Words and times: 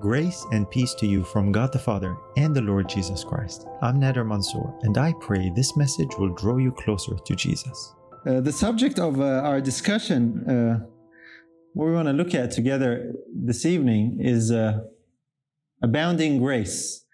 Grace 0.00 0.46
and 0.50 0.70
peace 0.70 0.94
to 0.94 1.06
you 1.06 1.22
from 1.22 1.52
God 1.52 1.74
the 1.74 1.78
Father 1.78 2.16
and 2.38 2.56
the 2.56 2.62
Lord 2.62 2.88
Jesus 2.88 3.22
Christ. 3.22 3.66
I'm 3.82 4.00
Nader 4.00 4.26
Mansour, 4.26 4.72
and 4.80 4.96
I 4.96 5.12
pray 5.20 5.52
this 5.54 5.76
message 5.76 6.08
will 6.18 6.34
draw 6.34 6.56
you 6.56 6.72
closer 6.72 7.16
to 7.16 7.36
Jesus. 7.36 7.94
Uh, 8.26 8.40
the 8.40 8.50
subject 8.50 8.98
of 8.98 9.20
uh, 9.20 9.24
our 9.24 9.60
discussion, 9.60 10.48
uh, 10.48 10.86
what 11.74 11.84
we 11.84 11.92
want 11.92 12.08
to 12.08 12.14
look 12.14 12.34
at 12.34 12.50
together 12.50 13.12
this 13.30 13.66
evening, 13.66 14.16
is 14.20 14.50
uh, 14.50 14.80
abounding 15.82 16.38
grace. 16.38 17.04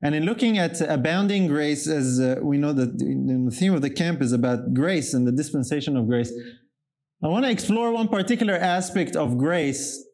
And 0.00 0.14
in 0.14 0.24
looking 0.24 0.58
at 0.58 0.80
abounding 0.80 1.48
grace, 1.48 1.88
as 1.88 2.20
uh, 2.20 2.36
we 2.40 2.56
know 2.56 2.72
that 2.72 2.98
the 2.98 3.50
theme 3.52 3.74
of 3.74 3.82
the 3.82 3.90
camp 3.90 4.22
is 4.22 4.32
about 4.32 4.74
grace 4.74 5.12
and 5.12 5.26
the 5.26 5.32
dispensation 5.32 5.96
of 5.96 6.06
grace, 6.06 6.32
I 7.20 7.26
want 7.26 7.46
to 7.46 7.50
explore 7.50 7.90
one 7.90 8.06
particular 8.06 8.54
aspect 8.54 9.16
of 9.16 9.38
grace 9.38 10.04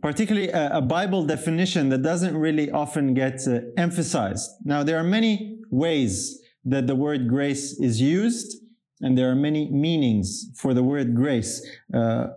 particularly 0.00 0.48
a, 0.48 0.78
a, 0.78 0.80
Bible 0.80 1.24
definition 1.24 1.90
that 1.90 2.02
doesn't 2.02 2.36
really 2.36 2.70
often 2.70 3.14
get 3.14 3.46
uh, 3.46 3.60
emphasized. 3.76 4.50
Now, 4.64 4.82
there 4.82 4.98
are 4.98 5.04
many 5.04 5.58
ways 5.70 6.40
that 6.64 6.86
the 6.86 6.94
word 6.94 7.28
grace 7.28 7.78
is 7.78 8.00
used, 8.00 8.56
and 9.00 9.18
there 9.18 9.30
are 9.30 9.34
many 9.34 9.70
meanings 9.70 10.46
for 10.56 10.72
the 10.72 10.82
word 10.82 11.14
grace. 11.14 11.66
Uh, 11.92 12.28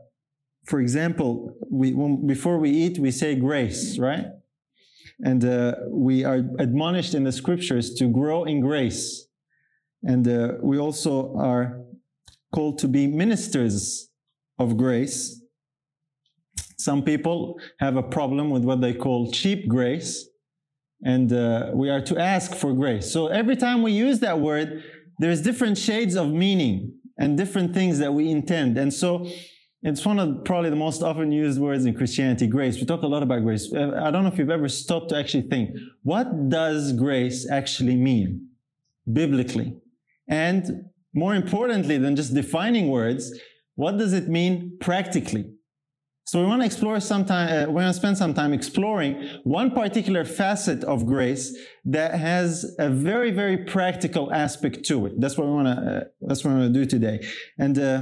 for 0.66 0.81
example, 0.81 1.55
we, 1.70 1.94
when, 1.94 2.28
before 2.28 2.58
we 2.58 2.72
eat, 2.72 2.98
we 2.98 3.12
say 3.12 3.36
grace, 3.36 3.98
right? 3.98 4.26
And 5.23 5.45
uh, 5.45 5.76
we 5.90 6.26
are 6.26 6.42
admonished 6.59 7.14
in 7.14 7.23
the 7.23 7.31
scriptures 7.31 7.94
to 7.95 8.09
grow 8.09 8.44
in 8.44 8.59
grace. 8.59 9.28
And 10.03 10.28
uh, 10.28 10.53
we 10.62 10.78
also 10.78 11.36
are 11.38 11.81
called 12.53 12.80
to 12.80 12.88
be 12.88 13.08
ministers 13.08 14.09
of 14.59 14.78
grace 14.78 15.42
some 16.85 17.02
people 17.03 17.59
have 17.80 17.95
a 17.98 18.03
problem 18.03 18.52
with 18.52 18.63
what 18.63 18.80
they 18.80 18.94
call 18.94 19.31
cheap 19.31 19.67
grace, 19.67 20.30
and 21.03 21.34
uh, 21.34 21.71
we 21.73 21.89
are 21.89 22.02
to 22.02 22.16
ask 22.35 22.53
for 22.55 22.71
grace. 22.73 23.11
So 23.11 23.27
every 23.42 23.58
time 23.66 23.81
we 23.81 23.92
use 23.92 24.19
that 24.19 24.39
word, 24.39 24.83
there's 25.17 25.42
different 25.42 25.77
shades 25.77 26.16
of 26.16 26.27
meaning 26.45 26.94
and 27.17 27.38
different 27.38 27.73
things 27.73 27.97
that 28.00 28.14
we 28.14 28.30
intend. 28.30 28.77
And 28.77 28.94
so 28.94 29.27
it's 29.81 30.05
one 30.05 30.19
of 30.19 30.45
probably 30.45 30.69
the 30.69 30.75
most 30.75 31.02
often 31.02 31.31
used 31.31 31.59
words 31.59 31.86
in 31.86 31.95
Christianity, 31.95 32.45
grace. 32.45 32.75
We 32.80 32.86
talk 32.86 33.02
a 33.02 33.08
lot 33.08 33.23
about 33.23 33.42
grace. 33.44 33.73
Uh, 33.73 33.99
I 34.05 34.11
don't 34.11 34.23
know 34.23 34.31
if 34.31 34.38
you've 34.38 34.58
ever 34.59 34.70
stopped 34.70 35.09
to 35.09 35.17
actually 35.17 35.47
think, 35.53 35.72
what 36.03 36.49
does 36.49 36.94
grace 36.94 37.49
actually 37.49 37.95
mean 37.95 38.49
biblically? 39.11 39.75
And 40.27 40.86
more 41.16 41.33
importantly 41.33 41.97
than 41.97 42.16
just 42.16 42.36
defining 42.36 42.89
words, 42.89 43.23
what 43.73 43.97
does 43.97 44.14
it 44.14 44.27
mean 44.27 44.77
practically? 44.80 45.55
So 46.26 46.42
we 46.42 46.48
want 46.48 46.64
to 46.64 46.66
explore 46.66 47.00
some 47.00 47.23
time, 47.23 47.50
uh, 47.50 47.72
we're 47.72 47.81
going 47.81 47.94
to 47.94 47.94
spend 47.94 48.18
some 48.18 48.34
time 48.34 48.52
exploring 48.52 49.30
one 49.44 49.70
particular 49.70 50.26
facet 50.26 50.84
of 50.84 51.06
grace 51.06 51.56
that 51.86 52.16
has 52.16 52.76
a 52.80 52.90
very, 52.90 53.30
very 53.30 53.58
practical 53.58 54.34
aspect 54.34 54.84
to 54.86 55.06
it. 55.06 55.22
That's 55.22 55.38
what 55.38 55.45
we 55.45 55.54
want 55.54 55.67
to, 55.67 55.73
uh, 55.73 56.04
that's 56.22 56.44
what 56.44 56.56
we 56.56 56.59
want 56.62 56.73
to 56.73 56.80
do 56.80 56.86
today. 56.88 57.23
And, 57.59 57.78
uh, 57.78 58.02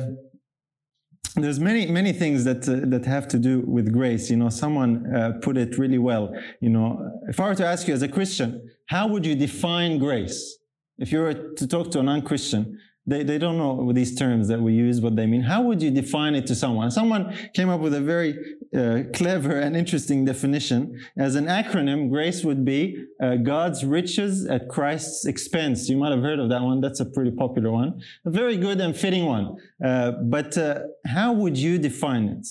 there's 1.35 1.59
many, 1.59 1.87
many 1.87 2.13
things 2.13 2.43
that, 2.45 2.69
uh, 2.69 2.87
that 2.91 3.05
have 3.05 3.27
to 3.29 3.39
do 3.39 3.61
with 3.61 3.91
grace. 3.91 4.29
You 4.29 4.37
know, 4.37 4.49
someone 4.49 5.13
uh, 5.13 5.33
put 5.41 5.57
it 5.57 5.77
really 5.77 5.97
well. 5.97 6.33
You 6.61 6.69
know, 6.69 7.19
if 7.27 7.39
I 7.39 7.47
were 7.49 7.55
to 7.55 7.65
ask 7.65 7.87
you 7.87 7.93
as 7.93 8.03
a 8.03 8.07
Christian, 8.07 8.69
how 8.87 9.07
would 9.07 9.25
you 9.25 9.35
define 9.35 9.97
grace? 9.97 10.57
If 10.97 11.11
you 11.11 11.19
were 11.19 11.33
to 11.33 11.67
talk 11.67 11.89
to 11.91 11.99
a 11.99 12.03
non-Christian, 12.03 12.79
they, 13.05 13.23
they 13.23 13.37
don't 13.37 13.57
know 13.57 13.91
these 13.91 14.15
terms 14.15 14.47
that 14.47 14.61
we 14.61 14.73
use, 14.73 15.01
what 15.01 15.15
they 15.15 15.25
mean. 15.25 15.41
How 15.41 15.61
would 15.61 15.81
you 15.81 15.91
define 15.91 16.35
it 16.35 16.47
to 16.47 16.55
someone? 16.55 16.89
Someone 16.89 17.35
came 17.53 17.69
up 17.69 17.81
with 17.81 17.93
a 17.93 18.01
very 18.01 18.37
uh, 18.75 19.03
clever 19.13 19.59
and 19.59 19.75
interesting 19.75 20.23
definition. 20.23 20.99
As 21.17 21.35
an 21.35 21.45
acronym, 21.45 22.09
GRACE 22.09 22.43
would 22.43 22.63
be 22.63 23.05
uh, 23.21 23.35
God's 23.35 23.83
riches 23.83 24.45
at 24.45 24.69
Christ's 24.69 25.25
expense. 25.25 25.89
You 25.89 25.97
might 25.97 26.11
have 26.11 26.21
heard 26.21 26.39
of 26.39 26.49
that 26.49 26.61
one. 26.61 26.79
That's 26.79 27.01
a 27.01 27.05
pretty 27.05 27.31
popular 27.31 27.71
one. 27.71 28.01
A 28.25 28.29
very 28.29 28.55
good 28.55 28.79
and 28.79 28.95
fitting 28.95 29.25
one. 29.25 29.57
Uh, 29.83 30.11
but 30.11 30.57
uh, 30.57 30.79
how 31.05 31.33
would 31.33 31.57
you 31.57 31.77
define 31.77 32.29
it? 32.29 32.47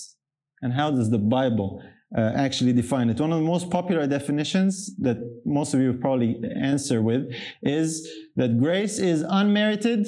And 0.61 0.73
how 0.73 0.91
does 0.91 1.09
the 1.09 1.17
Bible 1.17 1.83
uh, 2.17 2.31
actually 2.35 2.73
define 2.73 3.09
it. 3.09 3.19
One 3.19 3.31
of 3.31 3.39
the 3.39 3.45
most 3.45 3.69
popular 3.69 4.05
definitions 4.07 4.95
that 4.97 5.17
most 5.45 5.73
of 5.73 5.79
you 5.81 5.93
probably 5.93 6.39
answer 6.55 7.01
with 7.01 7.33
is 7.61 8.07
that 8.35 8.59
grace 8.59 8.99
is 8.99 9.25
unmerited 9.27 10.07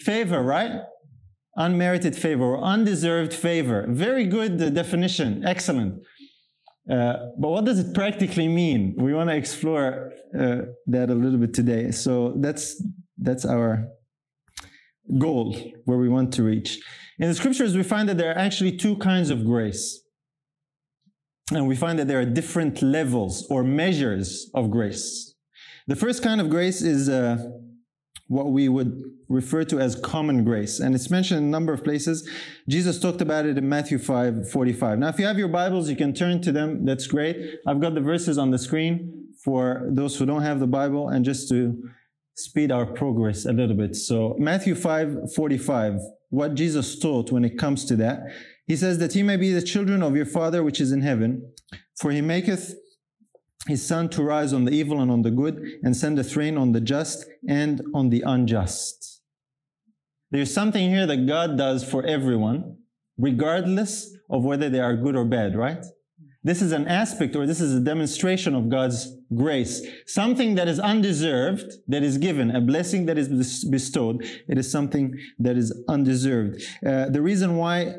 favor, 0.00 0.42
right? 0.42 0.72
Unmerited 1.56 2.16
favor 2.16 2.44
or 2.44 2.62
undeserved 2.62 3.32
favor. 3.32 3.86
Very 3.88 4.26
good 4.26 4.60
uh, 4.60 4.70
definition. 4.70 5.44
Excellent. 5.46 6.02
Uh, 6.90 7.14
but 7.38 7.48
what 7.48 7.64
does 7.64 7.78
it 7.78 7.94
practically 7.94 8.48
mean? 8.48 8.94
We 8.96 9.12
want 9.12 9.28
to 9.30 9.36
explore 9.36 10.12
uh, 10.38 10.62
that 10.86 11.10
a 11.10 11.14
little 11.14 11.38
bit 11.38 11.52
today. 11.52 11.90
So 11.90 12.34
that's 12.36 12.82
that's 13.18 13.44
our 13.44 13.88
goal 15.18 15.56
where 15.84 15.98
we 15.98 16.08
want 16.08 16.32
to 16.34 16.42
reach. 16.42 16.80
In 17.18 17.28
the 17.28 17.34
scriptures, 17.34 17.76
we 17.76 17.82
find 17.82 18.08
that 18.08 18.16
there 18.16 18.30
are 18.30 18.38
actually 18.38 18.76
two 18.76 18.96
kinds 18.96 19.30
of 19.30 19.44
grace. 19.44 20.00
And 21.50 21.66
we 21.66 21.76
find 21.76 21.98
that 21.98 22.08
there 22.08 22.20
are 22.20 22.26
different 22.26 22.82
levels 22.82 23.46
or 23.48 23.64
measures 23.64 24.50
of 24.54 24.70
grace. 24.70 25.34
The 25.86 25.96
first 25.96 26.22
kind 26.22 26.40
of 26.40 26.50
grace 26.50 26.82
is 26.82 27.08
uh, 27.08 27.50
what 28.26 28.50
we 28.50 28.68
would 28.68 29.02
refer 29.28 29.64
to 29.64 29.80
as 29.80 29.96
common 29.96 30.44
grace. 30.44 30.80
And 30.80 30.94
it's 30.94 31.10
mentioned 31.10 31.38
in 31.38 31.44
a 31.44 31.50
number 31.50 31.72
of 31.72 31.82
places. 31.82 32.28
Jesus 32.68 33.00
talked 33.00 33.22
about 33.22 33.46
it 33.46 33.56
in 33.56 33.68
Matthew 33.68 33.98
5 33.98 34.50
45. 34.50 34.98
Now, 34.98 35.08
if 35.08 35.18
you 35.18 35.26
have 35.26 35.38
your 35.38 35.48
Bibles, 35.48 35.88
you 35.88 35.96
can 35.96 36.12
turn 36.12 36.42
to 36.42 36.52
them. 36.52 36.84
That's 36.84 37.06
great. 37.06 37.36
I've 37.66 37.80
got 37.80 37.94
the 37.94 38.02
verses 38.02 38.36
on 38.36 38.50
the 38.50 38.58
screen 38.58 39.28
for 39.42 39.88
those 39.90 40.18
who 40.18 40.26
don't 40.26 40.42
have 40.42 40.60
the 40.60 40.66
Bible 40.66 41.08
and 41.08 41.24
just 41.24 41.48
to 41.48 41.82
speed 42.34 42.70
our 42.70 42.84
progress 42.84 43.46
a 43.46 43.52
little 43.52 43.76
bit. 43.76 43.96
So, 43.96 44.36
Matthew 44.38 44.74
5 44.74 45.32
45, 45.34 46.00
what 46.28 46.54
Jesus 46.54 46.98
taught 46.98 47.32
when 47.32 47.44
it 47.44 47.56
comes 47.56 47.86
to 47.86 47.96
that. 47.96 48.20
He 48.68 48.76
says 48.76 48.98
that 48.98 49.14
ye 49.16 49.22
may 49.22 49.36
be 49.36 49.52
the 49.52 49.62
children 49.62 50.02
of 50.02 50.14
your 50.14 50.26
Father 50.26 50.62
which 50.62 50.80
is 50.80 50.92
in 50.92 51.00
heaven, 51.00 51.52
for 51.98 52.10
he 52.10 52.20
maketh 52.20 52.74
his 53.66 53.84
sun 53.84 54.10
to 54.10 54.22
rise 54.22 54.52
on 54.52 54.66
the 54.66 54.72
evil 54.72 55.00
and 55.00 55.10
on 55.10 55.22
the 55.22 55.30
good, 55.30 55.60
and 55.82 55.96
sendeth 55.96 56.36
rain 56.36 56.56
on 56.56 56.72
the 56.72 56.80
just 56.80 57.26
and 57.48 57.82
on 57.94 58.10
the 58.10 58.22
unjust. 58.24 59.22
There's 60.30 60.52
something 60.52 60.90
here 60.90 61.06
that 61.06 61.26
God 61.26 61.56
does 61.56 61.82
for 61.82 62.04
everyone, 62.04 62.76
regardless 63.16 64.14
of 64.30 64.44
whether 64.44 64.68
they 64.68 64.80
are 64.80 64.94
good 64.94 65.16
or 65.16 65.24
bad, 65.24 65.56
right? 65.56 65.82
This 66.44 66.62
is 66.62 66.72
an 66.72 66.86
aspect 66.86 67.34
or 67.34 67.46
this 67.46 67.60
is 67.60 67.74
a 67.74 67.80
demonstration 67.80 68.54
of 68.54 68.68
God's 68.68 69.16
grace. 69.34 69.84
Something 70.06 70.54
that 70.54 70.68
is 70.68 70.78
undeserved, 70.78 71.72
that 71.88 72.02
is 72.02 72.16
given, 72.18 72.54
a 72.54 72.60
blessing 72.60 73.06
that 73.06 73.18
is 73.18 73.64
bestowed. 73.64 74.22
It 74.46 74.56
is 74.58 74.70
something 74.70 75.18
that 75.38 75.56
is 75.56 75.74
undeserved. 75.88 76.62
Uh, 76.86 77.08
the 77.08 77.22
reason 77.22 77.56
why 77.56 77.96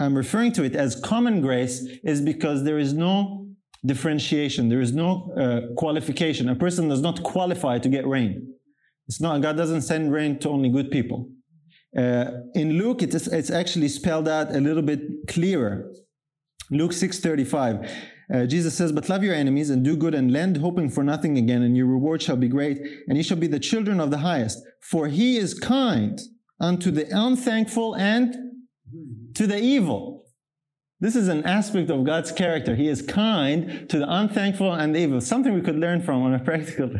I'm 0.00 0.16
referring 0.16 0.52
to 0.52 0.64
it 0.64 0.74
as 0.74 0.98
common 0.98 1.42
grace 1.42 1.86
is 2.02 2.22
because 2.22 2.64
there 2.64 2.78
is 2.78 2.94
no 2.94 3.46
differentiation. 3.84 4.70
There 4.70 4.80
is 4.80 4.94
no 4.94 5.30
uh, 5.32 5.74
qualification. 5.74 6.48
A 6.48 6.54
person 6.54 6.88
does 6.88 7.02
not 7.02 7.22
qualify 7.22 7.78
to 7.78 7.88
get 7.88 8.06
rain. 8.06 8.54
It's 9.08 9.20
not, 9.20 9.42
God 9.42 9.58
doesn't 9.58 9.82
send 9.82 10.10
rain 10.10 10.38
to 10.38 10.48
only 10.48 10.70
good 10.70 10.90
people. 10.90 11.28
Uh, 11.96 12.30
in 12.54 12.78
Luke, 12.78 13.02
it's, 13.02 13.26
it's 13.26 13.50
actually 13.50 13.88
spelled 13.88 14.26
out 14.26 14.54
a 14.56 14.60
little 14.60 14.82
bit 14.82 15.00
clearer. 15.28 15.92
Luke 16.70 16.92
6.35, 16.92 17.90
uh, 18.32 18.46
Jesus 18.46 18.74
says, 18.76 18.92
But 18.92 19.08
love 19.08 19.22
your 19.22 19.34
enemies 19.34 19.68
and 19.68 19.84
do 19.84 19.96
good 19.96 20.14
and 20.14 20.32
lend, 20.32 20.58
hoping 20.58 20.88
for 20.88 21.02
nothing 21.04 21.36
again, 21.36 21.62
and 21.62 21.76
your 21.76 21.86
reward 21.86 22.22
shall 22.22 22.36
be 22.36 22.48
great, 22.48 22.78
and 23.08 23.18
ye 23.18 23.22
shall 23.22 23.36
be 23.36 23.48
the 23.48 23.58
children 23.58 24.00
of 24.00 24.10
the 24.10 24.18
highest. 24.18 24.62
For 24.80 25.08
he 25.08 25.36
is 25.36 25.58
kind 25.58 26.18
unto 26.60 26.90
the 26.90 27.08
unthankful 27.10 27.96
and 27.96 28.49
to 29.34 29.46
the 29.46 29.58
evil. 29.58 30.26
This 31.00 31.16
is 31.16 31.28
an 31.28 31.44
aspect 31.44 31.90
of 31.90 32.04
God's 32.04 32.30
character. 32.30 32.76
He 32.76 32.88
is 32.88 33.00
kind 33.00 33.88
to 33.88 33.98
the 33.98 34.06
unthankful 34.06 34.72
and 34.72 34.94
the 34.94 35.00
evil. 35.00 35.20
Something 35.20 35.54
we 35.54 35.62
could 35.62 35.78
learn 35.78 36.02
from 36.02 36.22
on 36.22 36.34
a 36.34 36.38
practical 36.44 36.90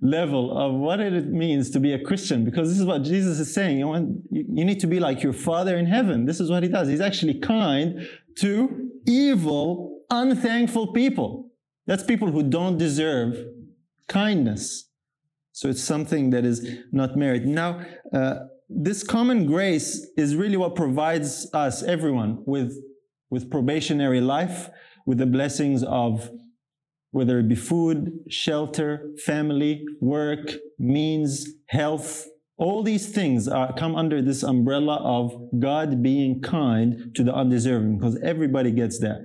level 0.00 0.56
of 0.56 0.74
what 0.74 1.00
it 1.00 1.28
means 1.28 1.70
to 1.70 1.80
be 1.80 1.92
a 1.92 2.02
Christian, 2.02 2.44
because 2.44 2.68
this 2.68 2.80
is 2.80 2.86
what 2.86 3.02
Jesus 3.02 3.38
is 3.38 3.52
saying. 3.52 3.78
You, 3.78 3.86
want, 3.88 4.22
you 4.30 4.64
need 4.64 4.80
to 4.80 4.86
be 4.86 4.98
like 4.98 5.22
your 5.22 5.34
Father 5.34 5.76
in 5.76 5.86
heaven. 5.86 6.24
This 6.24 6.40
is 6.40 6.50
what 6.50 6.62
He 6.62 6.68
does. 6.68 6.88
He's 6.88 7.00
actually 7.00 7.34
kind 7.34 8.08
to 8.38 8.90
evil, 9.06 10.00
unthankful 10.10 10.92
people. 10.92 11.50
That's 11.86 12.02
people 12.02 12.30
who 12.30 12.42
don't 12.42 12.78
deserve 12.78 13.36
kindness. 14.08 14.88
So 15.52 15.68
it's 15.68 15.82
something 15.82 16.30
that 16.30 16.44
is 16.44 16.66
not 16.90 17.16
merit. 17.16 17.44
Now, 17.44 17.84
uh, 18.12 18.46
this 18.74 19.02
common 19.02 19.46
grace 19.46 20.06
is 20.16 20.36
really 20.36 20.56
what 20.56 20.74
provides 20.74 21.48
us, 21.54 21.82
everyone, 21.82 22.42
with, 22.46 22.76
with 23.30 23.50
probationary 23.50 24.20
life, 24.20 24.70
with 25.06 25.18
the 25.18 25.26
blessings 25.26 25.82
of 25.84 26.30
whether 27.10 27.38
it 27.38 27.48
be 27.48 27.54
food, 27.54 28.10
shelter, 28.28 29.10
family, 29.24 29.84
work, 30.00 30.52
means, 30.78 31.46
health. 31.66 32.26
All 32.56 32.82
these 32.82 33.08
things 33.08 33.48
are, 33.48 33.72
come 33.74 33.94
under 33.96 34.22
this 34.22 34.42
umbrella 34.42 34.96
of 34.96 35.34
God 35.58 36.02
being 36.02 36.40
kind 36.40 37.14
to 37.14 37.22
the 37.22 37.34
undeserving, 37.34 37.98
because 37.98 38.18
everybody 38.22 38.70
gets 38.70 38.98
that. 39.00 39.22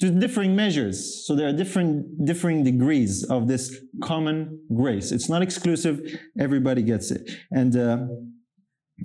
to 0.00 0.10
differing 0.10 0.54
measures. 0.54 1.26
So 1.26 1.34
there 1.34 1.48
are 1.48 1.52
different 1.52 2.24
differing 2.26 2.64
degrees 2.64 3.24
of 3.24 3.48
this 3.48 3.76
common 4.02 4.60
grace. 4.74 5.12
It's 5.12 5.28
not 5.28 5.42
exclusive. 5.42 6.00
Everybody 6.38 6.82
gets 6.82 7.10
it. 7.10 7.30
And 7.50 7.76
uh, 7.76 8.06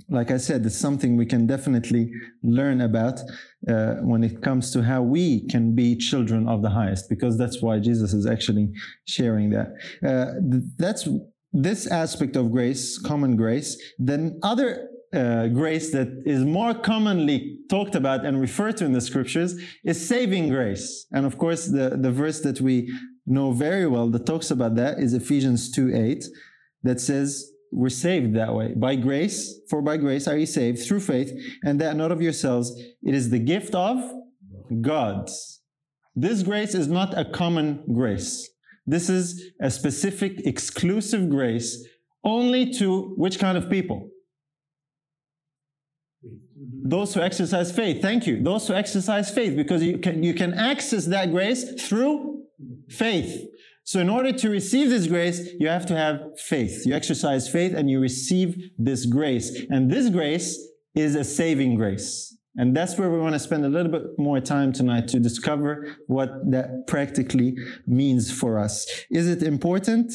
like 0.08 0.30
I 0.30 0.36
said, 0.36 0.64
it's 0.66 0.76
something 0.76 1.16
we 1.16 1.26
can 1.26 1.46
definitely 1.46 2.12
learn 2.42 2.80
about 2.80 3.20
uh, 3.68 3.94
when 3.96 4.22
it 4.22 4.42
comes 4.42 4.70
to 4.72 4.82
how 4.82 5.02
we 5.02 5.46
can 5.48 5.74
be 5.74 5.96
children 5.96 6.48
of 6.48 6.62
the 6.62 6.70
highest, 6.70 7.08
because 7.08 7.36
that's 7.38 7.62
why 7.62 7.78
Jesus 7.78 8.12
is 8.12 8.26
actually 8.26 8.72
sharing 9.06 9.50
that. 9.50 9.68
Uh, 10.04 10.34
that's 10.76 11.08
this 11.52 11.86
aspect 11.86 12.36
of 12.36 12.52
grace, 12.52 12.98
common 12.98 13.36
grace. 13.36 13.80
Then 13.98 14.38
other 14.42 14.88
uh, 15.12 15.48
grace 15.48 15.90
that 15.92 16.08
is 16.26 16.44
more 16.44 16.74
commonly 16.74 17.58
talked 17.70 17.94
about 17.94 18.26
and 18.26 18.40
referred 18.40 18.76
to 18.76 18.84
in 18.84 18.92
the 18.92 19.00
scriptures 19.00 19.58
is 19.84 20.06
saving 20.06 20.50
grace. 20.50 21.06
And 21.12 21.24
of 21.24 21.38
course, 21.38 21.66
the, 21.66 21.96
the 22.00 22.10
verse 22.10 22.40
that 22.40 22.60
we 22.60 22.92
know 23.26 23.52
very 23.52 23.86
well 23.86 24.08
that 24.08 24.26
talks 24.26 24.50
about 24.50 24.74
that 24.76 24.98
is 24.98 25.14
Ephesians 25.14 25.70
2 25.70 25.94
8, 25.94 26.24
that 26.82 27.00
says, 27.00 27.50
We're 27.70 27.88
saved 27.90 28.34
that 28.34 28.54
way. 28.54 28.74
By 28.74 28.96
grace, 28.96 29.60
for 29.68 29.82
by 29.82 29.96
grace 29.96 30.26
are 30.26 30.36
ye 30.36 30.46
saved 30.46 30.86
through 30.86 31.00
faith, 31.00 31.32
and 31.64 31.80
that 31.80 31.96
not 31.96 32.12
of 32.12 32.22
yourselves. 32.22 32.72
It 33.02 33.14
is 33.14 33.30
the 33.30 33.38
gift 33.38 33.74
of 33.74 33.98
God. 34.80 35.30
This 36.14 36.42
grace 36.42 36.74
is 36.74 36.88
not 36.88 37.16
a 37.16 37.24
common 37.24 37.84
grace. 37.92 38.48
This 38.86 39.10
is 39.10 39.52
a 39.60 39.70
specific, 39.70 40.46
exclusive 40.46 41.28
grace 41.28 41.86
only 42.24 42.70
to 42.74 43.14
which 43.16 43.38
kind 43.38 43.56
of 43.56 43.70
people? 43.70 44.08
Those 46.82 47.14
who 47.14 47.20
exercise 47.20 47.70
faith. 47.70 48.02
Thank 48.02 48.26
you. 48.26 48.42
Those 48.42 48.66
who 48.66 48.74
exercise 48.74 49.30
faith, 49.30 49.54
because 49.56 49.82
you 49.82 49.98
can, 49.98 50.22
you 50.22 50.34
can 50.34 50.54
access 50.54 51.06
that 51.06 51.30
grace 51.30 51.80
through 51.86 52.44
faith. 52.88 53.46
So 53.88 54.00
in 54.00 54.10
order 54.10 54.32
to 54.32 54.50
receive 54.50 54.90
this 54.90 55.06
grace, 55.06 55.48
you 55.58 55.66
have 55.66 55.86
to 55.86 55.96
have 55.96 56.38
faith. 56.38 56.84
You 56.84 56.92
exercise 56.92 57.48
faith 57.48 57.72
and 57.72 57.88
you 57.88 58.00
receive 58.00 58.54
this 58.76 59.06
grace. 59.06 59.62
And 59.70 59.90
this 59.90 60.10
grace 60.10 60.58
is 60.94 61.14
a 61.14 61.24
saving 61.24 61.76
grace. 61.76 62.36
And 62.56 62.76
that's 62.76 62.98
where 62.98 63.08
we 63.08 63.18
want 63.18 63.32
to 63.32 63.38
spend 63.38 63.64
a 63.64 63.68
little 63.70 63.90
bit 63.90 64.02
more 64.18 64.40
time 64.40 64.74
tonight 64.74 65.08
to 65.08 65.18
discover 65.18 65.96
what 66.06 66.28
that 66.50 66.86
practically 66.86 67.56
means 67.86 68.30
for 68.30 68.58
us. 68.58 68.86
Is 69.10 69.26
it 69.26 69.42
important? 69.42 70.12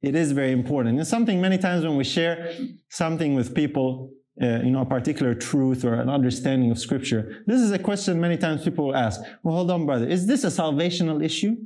It 0.00 0.14
is 0.14 0.30
very 0.30 0.52
important. 0.52 1.00
It's 1.00 1.10
something 1.10 1.40
many 1.40 1.58
times 1.58 1.84
when 1.84 1.96
we 1.96 2.04
share 2.04 2.52
something 2.88 3.34
with 3.34 3.52
people, 3.52 4.12
uh, 4.40 4.60
you 4.62 4.70
know, 4.70 4.82
a 4.82 4.86
particular 4.86 5.34
truth 5.34 5.84
or 5.84 5.94
an 5.94 6.08
understanding 6.08 6.70
of 6.70 6.78
scripture. 6.78 7.42
This 7.48 7.60
is 7.62 7.72
a 7.72 7.80
question 7.80 8.20
many 8.20 8.36
times 8.36 8.62
people 8.62 8.86
will 8.86 8.96
ask. 8.96 9.20
Well, 9.42 9.56
hold 9.56 9.72
on, 9.72 9.86
brother. 9.86 10.06
Is 10.06 10.28
this 10.28 10.44
a 10.44 10.52
salvational 10.62 11.20
issue? 11.20 11.56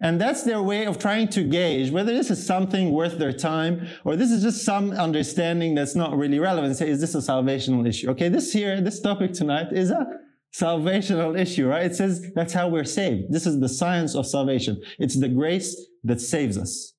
And 0.00 0.20
that's 0.20 0.42
their 0.42 0.62
way 0.62 0.84
of 0.84 0.98
trying 0.98 1.28
to 1.28 1.42
gauge 1.42 1.90
whether 1.90 2.12
this 2.12 2.30
is 2.30 2.44
something 2.44 2.92
worth 2.92 3.18
their 3.18 3.32
time 3.32 3.88
or 4.04 4.14
this 4.14 4.30
is 4.30 4.42
just 4.42 4.62
some 4.62 4.90
understanding 4.90 5.74
that's 5.74 5.94
not 5.94 6.16
really 6.16 6.38
relevant. 6.38 6.76
Say, 6.76 6.90
is 6.90 7.00
this 7.00 7.14
a 7.14 7.18
salvational 7.18 7.88
issue? 7.88 8.10
Okay, 8.10 8.28
this 8.28 8.52
here, 8.52 8.80
this 8.82 9.00
topic 9.00 9.32
tonight 9.32 9.72
is 9.72 9.90
a 9.90 10.06
salvational 10.54 11.38
issue, 11.38 11.66
right? 11.66 11.86
It 11.86 11.96
says 11.96 12.30
that's 12.34 12.52
how 12.52 12.68
we're 12.68 12.84
saved. 12.84 13.32
This 13.32 13.46
is 13.46 13.58
the 13.58 13.70
science 13.70 14.14
of 14.14 14.26
salvation. 14.26 14.82
It's 14.98 15.18
the 15.18 15.28
grace 15.28 15.74
that 16.04 16.20
saves 16.20 16.58
us. 16.58 16.92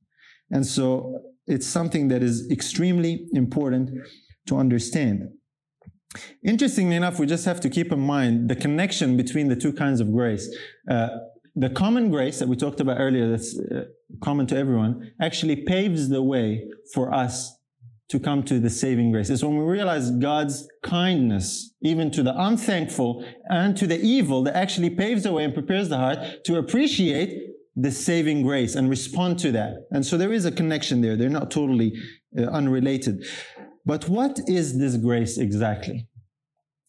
And 0.50 0.66
so 0.66 1.22
it's 1.46 1.68
something 1.68 2.08
that 2.08 2.24
is 2.24 2.50
extremely 2.50 3.28
important 3.34 3.92
to 4.48 4.58
understand. 4.58 5.30
Interestingly 6.44 6.96
enough, 6.96 7.20
we 7.20 7.28
just 7.28 7.46
have 7.46 7.60
to 7.62 7.70
keep 7.70 7.92
in 7.92 8.00
mind 8.00 8.50
the 8.50 8.56
connection 8.56 9.18
between 9.18 9.50
the 9.50 9.56
two 9.56 9.74
kinds 9.74 10.00
of 10.00 10.12
grace. 10.12 10.50
Uh, 10.90 11.10
the 11.58 11.70
common 11.72 12.12
grace 12.12 12.38
that 12.38 12.48
we 12.48 12.56
talked 12.56 12.80
about 12.80 12.98
earlier, 13.00 13.30
that's 13.30 13.58
uh, 13.60 13.86
common 14.22 14.46
to 14.48 14.56
everyone, 14.56 15.12
actually 15.20 15.56
paves 15.56 16.08
the 16.08 16.22
way 16.22 16.68
for 16.94 17.12
us 17.14 17.58
to 18.10 18.20
come 18.20 18.44
to 18.44 18.60
the 18.60 18.70
saving 18.70 19.12
grace. 19.12 19.30
It's 19.30 19.44
when 19.44 19.58
we 19.58 19.66
realize 19.66 20.12
God's 20.12 20.68
kindness, 20.84 21.74
even 21.82 22.12
to 22.12 22.22
the 22.24 22.34
unthankful 22.38 23.26
and 23.50 23.76
to 23.76 23.88
the 23.88 24.00
evil, 24.00 24.44
that 24.44 24.56
actually 24.56 24.92
paves 24.92 25.24
the 25.24 25.34
way 25.34 25.44
and 25.44 25.54
prepares 25.54 25.90
the 25.90 25.98
heart 25.98 26.20
to 26.46 26.58
appreciate 26.58 27.32
the 27.76 27.92
saving 27.92 28.44
grace 28.44 28.76
and 28.76 28.90
respond 28.90 29.40
to 29.40 29.52
that. 29.52 29.88
And 29.92 30.06
so 30.06 30.16
there 30.16 30.32
is 30.32 30.46
a 30.46 30.52
connection 30.52 31.02
there. 31.02 31.18
They're 31.18 31.30
not 31.30 31.52
totally 31.52 31.94
uh, 32.38 32.44
unrelated. 32.44 33.26
But 33.84 34.08
what 34.08 34.40
is 34.48 34.78
this 34.78 34.96
grace 34.96 35.38
exactly? 35.38 36.08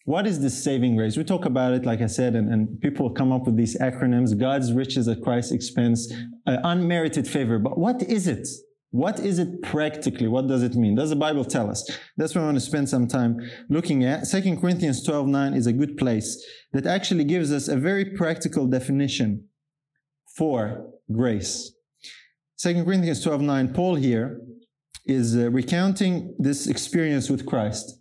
What 0.08 0.26
is 0.26 0.40
this 0.40 0.64
saving 0.64 0.96
grace? 0.96 1.18
We 1.18 1.24
talk 1.24 1.44
about 1.44 1.74
it, 1.74 1.84
like 1.84 2.00
I 2.00 2.06
said, 2.06 2.34
and, 2.34 2.50
and 2.50 2.80
people 2.80 3.10
come 3.10 3.30
up 3.30 3.44
with 3.44 3.58
these 3.58 3.76
acronyms 3.76 4.38
God's 4.38 4.72
riches 4.72 5.06
at 5.06 5.20
Christ's 5.20 5.52
expense, 5.52 6.10
uh, 6.46 6.56
unmerited 6.64 7.28
favor. 7.28 7.58
But 7.58 7.76
what 7.76 8.02
is 8.02 8.26
it? 8.26 8.48
What 8.90 9.20
is 9.20 9.38
it 9.38 9.60
practically? 9.60 10.26
What 10.26 10.46
does 10.48 10.62
it 10.62 10.74
mean? 10.74 10.94
Does 10.94 11.10
the 11.10 11.16
Bible 11.16 11.44
tell 11.44 11.68
us? 11.68 11.86
That's 12.16 12.34
what 12.34 12.40
I 12.40 12.44
want 12.46 12.56
to 12.56 12.62
spend 12.62 12.88
some 12.88 13.06
time 13.06 13.36
looking 13.68 14.02
at. 14.02 14.26
2 14.26 14.56
Corinthians 14.56 15.04
12 15.04 15.26
9 15.26 15.52
is 15.52 15.66
a 15.66 15.74
good 15.74 15.98
place 15.98 16.42
that 16.72 16.86
actually 16.86 17.24
gives 17.24 17.52
us 17.52 17.68
a 17.68 17.76
very 17.76 18.06
practical 18.06 18.66
definition 18.66 19.44
for 20.34 20.86
grace. 21.12 21.74
2 22.62 22.82
Corinthians 22.82 23.22
12 23.22 23.42
9, 23.42 23.74
Paul 23.74 23.96
here 23.96 24.40
is 25.04 25.36
uh, 25.36 25.50
recounting 25.50 26.34
this 26.38 26.66
experience 26.66 27.28
with 27.28 27.44
Christ. 27.44 27.97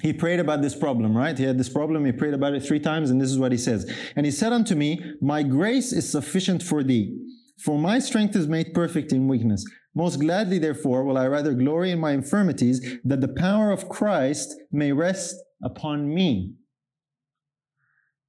He 0.00 0.12
prayed 0.12 0.40
about 0.40 0.62
this 0.62 0.74
problem, 0.74 1.14
right? 1.14 1.36
He 1.36 1.44
had 1.44 1.58
this 1.58 1.68
problem, 1.68 2.04
he 2.06 2.12
prayed 2.12 2.32
about 2.32 2.54
it 2.54 2.60
three 2.60 2.80
times, 2.80 3.10
and 3.10 3.20
this 3.20 3.30
is 3.30 3.38
what 3.38 3.52
he 3.52 3.58
says. 3.58 3.90
And 4.16 4.24
he 4.24 4.32
said 4.32 4.52
unto 4.52 4.74
me, 4.74 5.02
My 5.20 5.42
grace 5.42 5.92
is 5.92 6.10
sufficient 6.10 6.62
for 6.62 6.82
thee, 6.82 7.18
for 7.58 7.78
my 7.78 7.98
strength 7.98 8.34
is 8.34 8.48
made 8.48 8.72
perfect 8.72 9.12
in 9.12 9.28
weakness. 9.28 9.64
Most 9.94 10.18
gladly, 10.18 10.58
therefore, 10.58 11.04
will 11.04 11.18
I 11.18 11.26
rather 11.26 11.52
glory 11.52 11.90
in 11.90 12.00
my 12.00 12.12
infirmities, 12.12 12.80
that 13.04 13.20
the 13.20 13.28
power 13.28 13.70
of 13.70 13.90
Christ 13.90 14.54
may 14.70 14.92
rest 14.92 15.36
upon 15.62 16.12
me. 16.12 16.54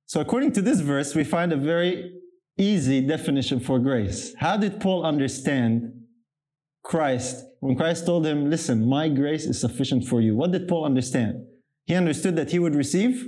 So, 0.06 0.20
according 0.20 0.52
to 0.54 0.62
this 0.62 0.82
verse, 0.82 1.16
we 1.16 1.24
find 1.24 1.54
a 1.54 1.58
very 1.58 2.12
easy 2.58 3.00
definition 3.00 3.62
for 3.62 3.80
grace. 3.80 4.36
How 4.38 4.58
did 4.58 4.82
Paul 4.82 5.06
understand 5.06 5.94
Christ 6.84 7.46
when 7.62 7.78
Christ 7.78 8.06
told 8.06 8.26
him, 8.26 8.50
Listen, 8.50 8.88
my 8.88 9.08
grace 9.08 9.46
is 9.46 9.62
sufficient 9.62 10.06
for 10.06 10.20
you? 10.20 10.36
What 10.36 10.52
did 10.52 10.68
Paul 10.68 10.86
understand? 10.86 11.46
He 11.86 11.96
understood 11.96 12.36
that 12.36 12.52
he 12.52 12.60
would 12.60 12.76
receive 12.76 13.28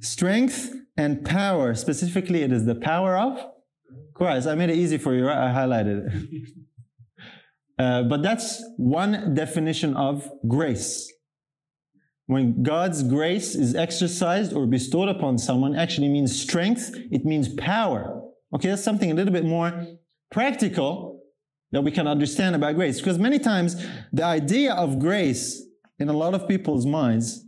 strength 0.00 0.72
and 0.96 1.24
power. 1.24 1.74
Specifically, 1.74 2.42
it 2.42 2.52
is 2.52 2.64
the 2.64 2.74
power 2.74 3.16
of 3.16 3.44
Christ. 4.14 4.46
I 4.46 4.54
made 4.54 4.70
it 4.70 4.76
easy 4.76 4.98
for 4.98 5.14
you, 5.14 5.26
right? 5.26 5.50
I 5.50 5.52
highlighted 5.52 6.06
it. 6.06 6.48
Uh, 7.78 8.02
but 8.02 8.22
that's 8.22 8.64
one 8.78 9.34
definition 9.34 9.94
of 9.98 10.32
grace. 10.48 11.12
When 12.24 12.62
God's 12.62 13.02
grace 13.02 13.54
is 13.54 13.74
exercised 13.74 14.54
or 14.54 14.66
bestowed 14.66 15.10
upon 15.10 15.36
someone, 15.36 15.76
actually 15.76 16.08
means 16.08 16.40
strength, 16.40 16.90
it 17.10 17.26
means 17.26 17.54
power. 17.54 18.22
Okay, 18.54 18.68
that's 18.70 18.82
something 18.82 19.10
a 19.10 19.14
little 19.14 19.32
bit 19.32 19.44
more 19.44 19.86
practical 20.30 21.20
that 21.72 21.82
we 21.82 21.90
can 21.90 22.08
understand 22.08 22.56
about 22.56 22.74
grace. 22.76 22.98
Because 22.98 23.18
many 23.18 23.38
times 23.38 23.76
the 24.12 24.24
idea 24.24 24.72
of 24.72 24.98
grace 24.98 25.62
in 25.98 26.08
a 26.08 26.12
lot 26.12 26.34
of 26.34 26.48
people's 26.48 26.86
minds 26.86 27.44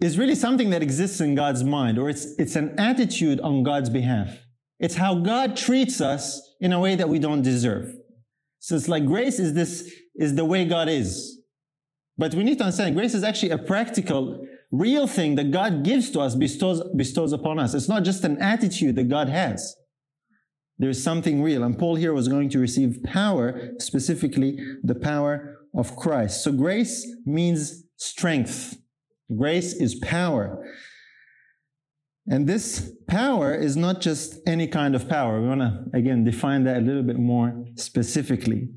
is 0.00 0.18
really 0.18 0.34
something 0.34 0.70
that 0.70 0.82
exists 0.82 1.20
in 1.20 1.34
God's 1.34 1.64
mind, 1.64 1.98
or 1.98 2.10
it's, 2.10 2.26
it's 2.38 2.56
an 2.56 2.78
attitude 2.78 3.40
on 3.40 3.62
God's 3.62 3.88
behalf. 3.88 4.38
It's 4.80 4.96
how 4.96 5.14
God 5.14 5.56
treats 5.56 6.00
us 6.00 6.40
in 6.60 6.72
a 6.72 6.80
way 6.80 6.96
that 6.96 7.08
we 7.08 7.18
don't 7.18 7.42
deserve. 7.42 7.94
So 8.58 8.74
it's 8.76 8.88
like 8.88 9.06
grace 9.06 9.38
is 9.38 9.54
this, 9.54 9.90
is 10.16 10.34
the 10.34 10.44
way 10.44 10.64
God 10.64 10.88
is. 10.88 11.40
But 12.18 12.34
we 12.34 12.44
need 12.44 12.58
to 12.58 12.64
understand 12.64 12.94
grace 12.94 13.14
is 13.14 13.24
actually 13.24 13.50
a 13.50 13.58
practical, 13.58 14.46
real 14.70 15.06
thing 15.06 15.36
that 15.36 15.50
God 15.50 15.84
gives 15.84 16.10
to 16.10 16.20
us, 16.20 16.34
bestows, 16.34 16.82
bestows 16.96 17.32
upon 17.32 17.58
us. 17.58 17.74
It's 17.74 17.88
not 17.88 18.04
just 18.04 18.24
an 18.24 18.40
attitude 18.42 18.96
that 18.96 19.08
God 19.08 19.28
has. 19.28 19.74
There's 20.78 21.02
something 21.02 21.42
real. 21.42 21.62
And 21.62 21.78
Paul 21.78 21.94
here 21.94 22.12
was 22.12 22.28
going 22.28 22.48
to 22.50 22.58
receive 22.58 23.02
power, 23.04 23.70
specifically 23.78 24.58
the 24.82 24.94
power 24.94 25.63
of 25.76 25.96
Christ. 25.96 26.44
So 26.44 26.52
grace 26.52 27.06
means 27.26 27.84
strength. 27.96 28.78
Grace 29.36 29.72
is 29.74 29.94
power. 29.96 30.64
And 32.26 32.46
this 32.46 32.92
power 33.06 33.54
is 33.54 33.76
not 33.76 34.00
just 34.00 34.40
any 34.46 34.66
kind 34.66 34.94
of 34.94 35.08
power. 35.08 35.40
We 35.40 35.48
want 35.48 35.60
to, 35.60 35.84
again, 35.92 36.24
define 36.24 36.64
that 36.64 36.78
a 36.78 36.80
little 36.80 37.02
bit 37.02 37.18
more 37.18 37.66
specifically. 37.76 38.68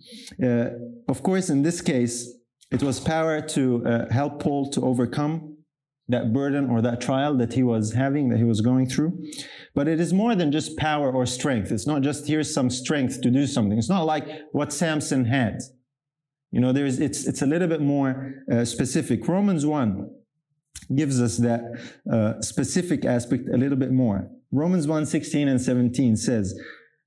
Uh, 0.44 0.72
of 1.08 1.24
course, 1.24 1.50
in 1.50 1.64
this 1.64 1.80
case, 1.80 2.30
it 2.72 2.84
was 2.84 3.00
power 3.00 3.40
to 3.40 3.86
uh, 3.86 4.12
help 4.12 4.42
Paul 4.42 4.70
to 4.72 4.82
overcome 4.82 5.56
that 6.10 6.34
burden 6.34 6.70
or 6.70 6.82
that 6.82 7.00
trial 7.00 7.38
that 7.38 7.54
he 7.54 7.64
was 7.64 7.94
having, 7.94 8.30
that 8.30 8.38
he 8.38 8.44
was 8.44 8.60
going 8.62 8.90
through. 8.90 9.18
But 9.74 9.88
it 9.88 10.00
is 10.00 10.14
more 10.14 10.36
than 10.36 10.52
just 10.52 10.78
power 10.78 11.12
or 11.12 11.26
strength. 11.26 11.72
It's 11.72 11.88
not 11.88 12.02
just 12.02 12.28
here's 12.28 12.54
some 12.54 12.70
strength 12.70 13.22
to 13.22 13.30
do 13.30 13.46
something. 13.46 13.78
It's 13.78 13.90
not 13.90 14.06
like 14.06 14.28
what 14.52 14.74
Samson 14.74 15.26
had. 15.26 15.60
You 16.52 16.62
know, 16.62 16.72
there's, 16.72 17.00
it's, 17.00 17.28
it's 17.28 17.42
a 17.42 17.46
little 17.46 17.68
bit 17.68 17.82
more 17.82 18.44
uh, 18.52 18.66
specific. 18.66 19.28
Romans 19.28 19.66
1 19.66 20.10
gives 20.96 21.22
us 21.22 21.38
that 21.38 21.62
uh, 22.12 22.42
specific 22.42 23.06
aspect 23.06 23.50
a 23.54 23.58
little 23.58 23.78
bit 23.78 23.92
more. 23.92 24.30
Romans 24.52 24.88
1 24.88 25.06
16 25.06 25.48
and 25.48 25.62
17 25.62 26.16
says, 26.16 26.58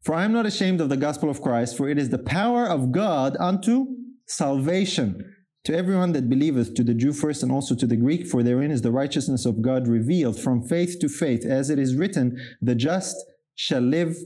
For 0.03 0.15
I 0.15 0.25
am 0.25 0.33
not 0.33 0.47
ashamed 0.47 0.81
of 0.81 0.89
the 0.89 0.97
gospel 0.97 1.31
of 1.31 1.41
Christ, 1.41 1.77
for 1.77 1.89
it 1.89 1.99
is 1.99 2.11
the 2.11 2.19
power 2.19 2.67
of 2.67 2.93
God 2.93 3.37
unto 3.41 3.87
salvation 4.27 5.37
to 5.65 5.77
everyone 5.77 6.13
that 6.13 6.29
believeth, 6.29 6.75
to 6.75 6.85
the 6.85 6.95
Jew 6.95 7.13
first 7.13 7.43
and 7.43 7.53
also 7.53 7.75
to 7.75 7.87
the 7.87 7.97
Greek, 7.97 8.27
for 8.27 8.43
therein 8.43 8.71
is 8.71 8.83
the 8.83 8.91
righteousness 8.91 9.45
of 9.45 9.61
God 9.61 9.89
revealed 9.89 10.39
from 10.39 10.63
faith 10.63 10.99
to 11.01 11.09
faith, 11.09 11.45
as 11.45 11.69
it 11.69 11.79
is 11.79 11.97
written, 11.97 12.39
the 12.63 12.75
just 12.75 13.17
shall 13.55 13.83
live 13.83 14.17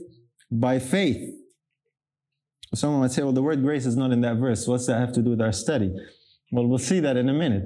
by 0.49 0.79
faith. 0.79 1.33
Someone 2.73 3.01
might 3.01 3.11
say, 3.11 3.23
well, 3.23 3.31
the 3.31 3.43
word 3.43 3.61
grace 3.61 3.85
is 3.85 3.95
not 3.95 4.11
in 4.11 4.21
that 4.21 4.37
verse. 4.37 4.67
What's 4.67 4.87
that 4.87 4.99
have 4.99 5.13
to 5.13 5.21
do 5.21 5.31
with 5.31 5.41
our 5.41 5.51
study? 5.51 5.93
Well, 6.51 6.67
we'll 6.67 6.77
see 6.77 6.99
that 6.99 7.15
in 7.15 7.29
a 7.29 7.33
minute. 7.33 7.63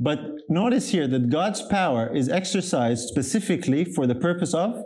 But 0.00 0.20
notice 0.48 0.90
here 0.90 1.06
that 1.08 1.28
God's 1.28 1.62
power 1.62 2.14
is 2.14 2.28
exercised 2.28 3.08
specifically 3.08 3.84
for 3.84 4.06
the 4.06 4.14
purpose 4.14 4.54
of 4.54 4.82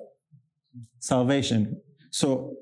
salvation. 1.00 1.81
So 2.11 2.54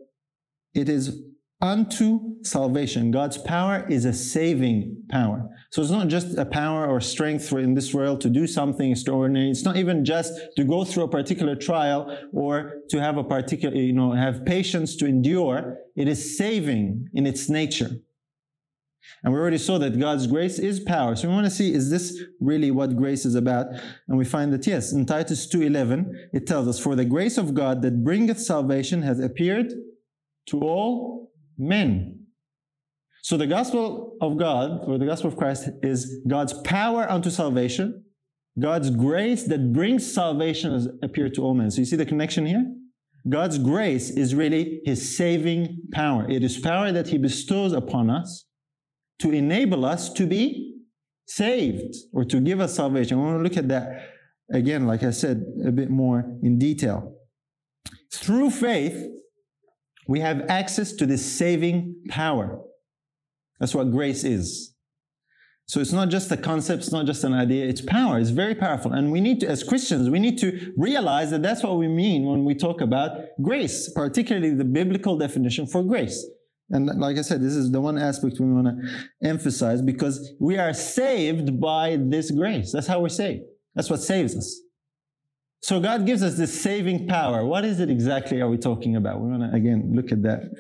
it 0.75 0.89
is 0.89 1.23
unto 1.61 2.43
salvation. 2.43 3.11
God's 3.11 3.37
power 3.37 3.87
is 3.89 4.05
a 4.05 4.13
saving 4.13 5.03
power. 5.11 5.47
So 5.71 5.83
it's 5.83 5.91
not 5.91 6.09
just 6.09 6.39
a 6.39 6.47
power 6.47 6.87
or 6.87 7.01
strength 7.01 7.53
in 7.53 7.75
this 7.75 7.93
world 7.93 8.21
to 8.23 8.31
do 8.31 8.47
something 8.47 8.91
extraordinary. 8.91 9.51
It's 9.51 9.65
not 9.65 9.77
even 9.77 10.05
just 10.05 10.33
to 10.57 10.65
go 10.65 10.85
through 10.85 11.05
a 11.05 11.09
particular 11.09 11.55
trial 11.55 12.17
or 12.33 12.81
to 12.89 13.01
have 13.01 13.19
a 13.19 13.25
particular, 13.25 13.77
you 13.77 13.93
know, 13.93 14.13
have 14.13 14.45
patience 14.45 14.97
to 14.97 15.07
endure. 15.07 15.77
It 15.97 16.09
is 16.09 16.39
saving 16.39 17.09
in 17.13 17.27
its 17.27 17.49
nature. 17.49 17.91
And 19.23 19.33
we 19.33 19.39
already 19.39 19.59
saw 19.59 19.79
that 19.79 19.99
God's 19.99 20.27
grace 20.27 20.59
is 20.59 20.81
power. 20.81 21.15
So 21.15 21.29
we 21.29 21.35
want 21.35 21.47
to 21.47 21.51
see, 21.51 21.75
is 21.75 21.91
this 21.91 22.23
really 22.41 22.71
what 22.71 22.97
grace 22.97 23.27
is 23.27 23.35
about? 23.35 23.67
And 24.09 24.17
we 24.17 24.25
find 24.25 24.53
that 24.53 24.67
yes, 24.67 24.93
in 24.93 25.05
Titus 25.05 25.47
2.11, 25.53 26.07
it 26.33 26.47
tells 26.47 26.69
us, 26.69 26.79
For 26.79 26.95
the 26.97 27.05
grace 27.05 27.37
of 27.37 27.55
God 27.55 27.83
that 27.83 28.03
bringeth 28.03 28.41
salvation 28.41 29.03
has 29.03 29.21
appeared 29.21 29.73
to 30.47 30.61
all 30.61 31.30
men. 31.61 32.27
So 33.23 33.37
the 33.37 33.47
gospel 33.47 34.17
of 34.21 34.39
God, 34.39 34.81
or 34.87 34.99
the 34.99 35.07
gospel 35.07 35.29
of 35.29 35.37
Christ, 35.37 35.69
is 35.83 36.21
God's 36.27 36.55
power 36.63 37.09
unto 37.11 37.31
salvation. 37.31 38.05
God's 38.59 38.91
grace 38.91 39.45
that 39.45 39.73
brings 39.73 40.13
salvation 40.13 40.73
has 40.73 40.89
appeared 41.03 41.35
to 41.35 41.43
all 41.43 41.55
men. 41.55 41.71
So 41.71 41.81
you 41.81 41.85
see 41.85 41.97
the 41.97 42.07
connection 42.07 42.47
here? 42.47 42.65
God's 43.29 43.59
grace 43.59 44.11
is 44.11 44.35
really 44.35 44.81
his 44.85 45.17
saving 45.17 45.83
power. 45.93 46.29
It 46.29 46.43
is 46.43 46.59
power 46.59 46.91
that 46.91 47.09
he 47.09 47.19
bestows 47.19 47.73
upon 47.73 48.09
us 48.09 48.47
to 49.21 49.31
enable 49.31 49.85
us 49.85 50.11
to 50.15 50.27
be 50.27 50.79
saved 51.27 51.95
or 52.13 52.25
to 52.25 52.41
give 52.41 52.61
us 52.61 52.75
salvation. 52.75 53.19
I 53.19 53.23
want 53.23 53.39
to 53.39 53.43
look 53.43 53.59
at 53.59 53.69
that 53.69 54.09
again, 54.53 54.87
like 54.87 55.03
I 55.03 55.11
said, 55.11 55.45
a 55.65 55.71
bit 55.71 55.91
more 55.91 56.25
in 56.43 56.59
detail. 56.59 57.15
Through 58.13 58.51
faith, 58.51 59.07
we 60.11 60.19
have 60.19 60.43
access 60.49 60.93
to 60.95 61.07
this 61.07 61.25
saving 61.25 61.95
power. 62.09 62.61
That's 63.61 63.77
what 63.77 63.93
grace 63.93 64.25
is. 64.25 64.75
So 65.67 65.79
it's 65.81 65.93
not 65.93 66.09
just 66.09 66.33
a 66.33 66.37
concept, 66.37 66.83
it's 66.83 66.91
not 66.91 67.07
just 67.07 67.23
an 67.23 67.33
idea, 67.33 67.65
it's 67.65 67.81
power. 67.81 68.19
It's 68.19 68.31
very 68.31 68.57
powerful. 68.57 68.93
And 68.93 69.13
we 69.13 69.21
need 69.21 69.39
to, 69.39 69.47
as 69.47 69.63
Christians, 69.63 70.11
we 70.11 70.19
need 70.19 70.37
to 70.39 70.73
realize 70.77 71.31
that 71.31 71.45
that's 71.45 71.63
what 71.63 71.77
we 71.77 71.87
mean 71.87 72.25
when 72.25 72.45
we 72.45 72.57
talk 72.57 72.81
about 72.81 73.19
grace, 73.41 73.89
particularly 73.89 74.53
the 74.53 74.65
biblical 74.65 75.17
definition 75.17 75.65
for 75.69 75.85
grace. 75.85 76.27
And 76.71 76.87
like 76.99 77.17
I 77.17 77.23
said, 77.23 77.41
this 77.41 77.55
is 77.55 77.71
the 77.71 77.81
one 77.81 77.97
aspect 77.97 78.41
we 78.41 78.53
want 78.53 78.67
to 78.67 79.29
emphasize 79.29 79.81
because 79.81 80.33
we 80.41 80.59
are 80.59 80.75
saved 80.75 81.61
by 81.61 81.99
this 82.01 82.33
grace. 82.33 82.73
That's 82.73 82.89
how 82.89 82.99
we're 82.99 83.11
saved. 83.11 83.45
That's 83.77 83.89
what 83.89 84.01
saves 84.01 84.37
us. 84.37 84.61
So 85.61 85.79
God 85.79 86.07
gives 86.07 86.23
us 86.23 86.37
this 86.37 86.59
saving 86.59 87.07
power. 87.07 87.45
What 87.45 87.65
is 87.65 87.81
it 87.81 87.91
exactly 87.91 88.41
are 88.41 88.49
we 88.49 88.57
talking 88.57 88.97
about? 88.97 89.21
We 89.21 89.31
want 89.31 89.43
to 89.51 89.57
again 89.57 89.93
look 89.95 90.11
at 90.11 90.23
that. 90.23 90.51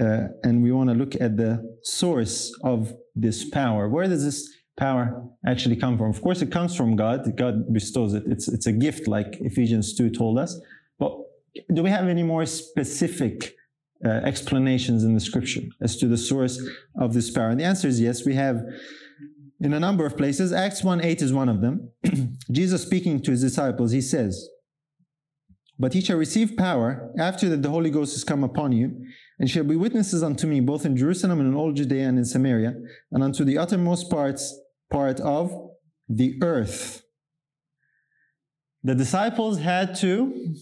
Uh, 0.00 0.28
and 0.42 0.64
we 0.64 0.72
want 0.72 0.90
to 0.90 0.96
look 0.96 1.14
at 1.20 1.36
the 1.36 1.78
source 1.82 2.52
of 2.64 2.92
this 3.14 3.48
power. 3.48 3.88
Where 3.88 4.08
does 4.08 4.24
this 4.24 4.52
power 4.76 5.24
actually 5.46 5.76
come 5.76 5.96
from? 5.96 6.10
Of 6.10 6.20
course, 6.20 6.42
it 6.42 6.50
comes 6.50 6.74
from 6.74 6.96
God. 6.96 7.36
God 7.36 7.72
bestows 7.72 8.12
it. 8.14 8.24
It's, 8.26 8.48
it's 8.48 8.66
a 8.66 8.72
gift, 8.72 9.06
like 9.06 9.36
Ephesians 9.40 9.94
2 9.94 10.10
told 10.10 10.38
us. 10.38 10.60
But 10.98 11.16
do 11.72 11.84
we 11.84 11.90
have 11.90 12.08
any 12.08 12.24
more 12.24 12.46
specific 12.46 13.54
uh, 14.04 14.08
explanations 14.08 15.04
in 15.04 15.14
the 15.14 15.20
scripture 15.20 15.62
as 15.80 15.96
to 15.98 16.08
the 16.08 16.18
source 16.18 16.60
of 16.98 17.14
this 17.14 17.30
power? 17.30 17.50
And 17.50 17.60
the 17.60 17.64
answer 17.64 17.86
is 17.86 18.00
yes. 18.00 18.26
We 18.26 18.34
have 18.34 18.62
in 19.60 19.72
a 19.72 19.80
number 19.80 20.04
of 20.06 20.16
places. 20.16 20.52
Acts 20.52 20.82
1 20.82 21.02
8 21.04 21.22
is 21.22 21.32
one 21.32 21.48
of 21.48 21.60
them. 21.60 21.90
Jesus 22.50 22.82
speaking 22.82 23.20
to 23.22 23.30
his 23.30 23.42
disciples, 23.42 23.92
he 23.92 24.00
says, 24.00 24.48
But 25.78 25.94
he 25.94 26.00
shall 26.00 26.18
receive 26.18 26.56
power 26.56 27.10
after 27.18 27.48
that 27.48 27.62
the 27.62 27.70
Holy 27.70 27.90
Ghost 27.90 28.14
has 28.14 28.24
come 28.24 28.44
upon 28.44 28.72
you, 28.72 29.04
and 29.38 29.50
shall 29.50 29.64
be 29.64 29.76
witnesses 29.76 30.22
unto 30.22 30.46
me 30.46 30.60
both 30.60 30.84
in 30.84 30.96
Jerusalem 30.96 31.40
and 31.40 31.48
in 31.48 31.54
all 31.54 31.72
Judea 31.72 32.08
and 32.08 32.18
in 32.18 32.24
Samaria, 32.24 32.74
and 33.10 33.22
unto 33.22 33.44
the 33.44 33.58
uttermost 33.58 34.10
parts 34.10 34.58
part 34.90 35.20
of 35.20 35.50
the 36.08 36.38
earth. 36.42 37.02
The 38.82 38.94
disciples 38.94 39.58
had 39.58 39.96
to 39.96 40.54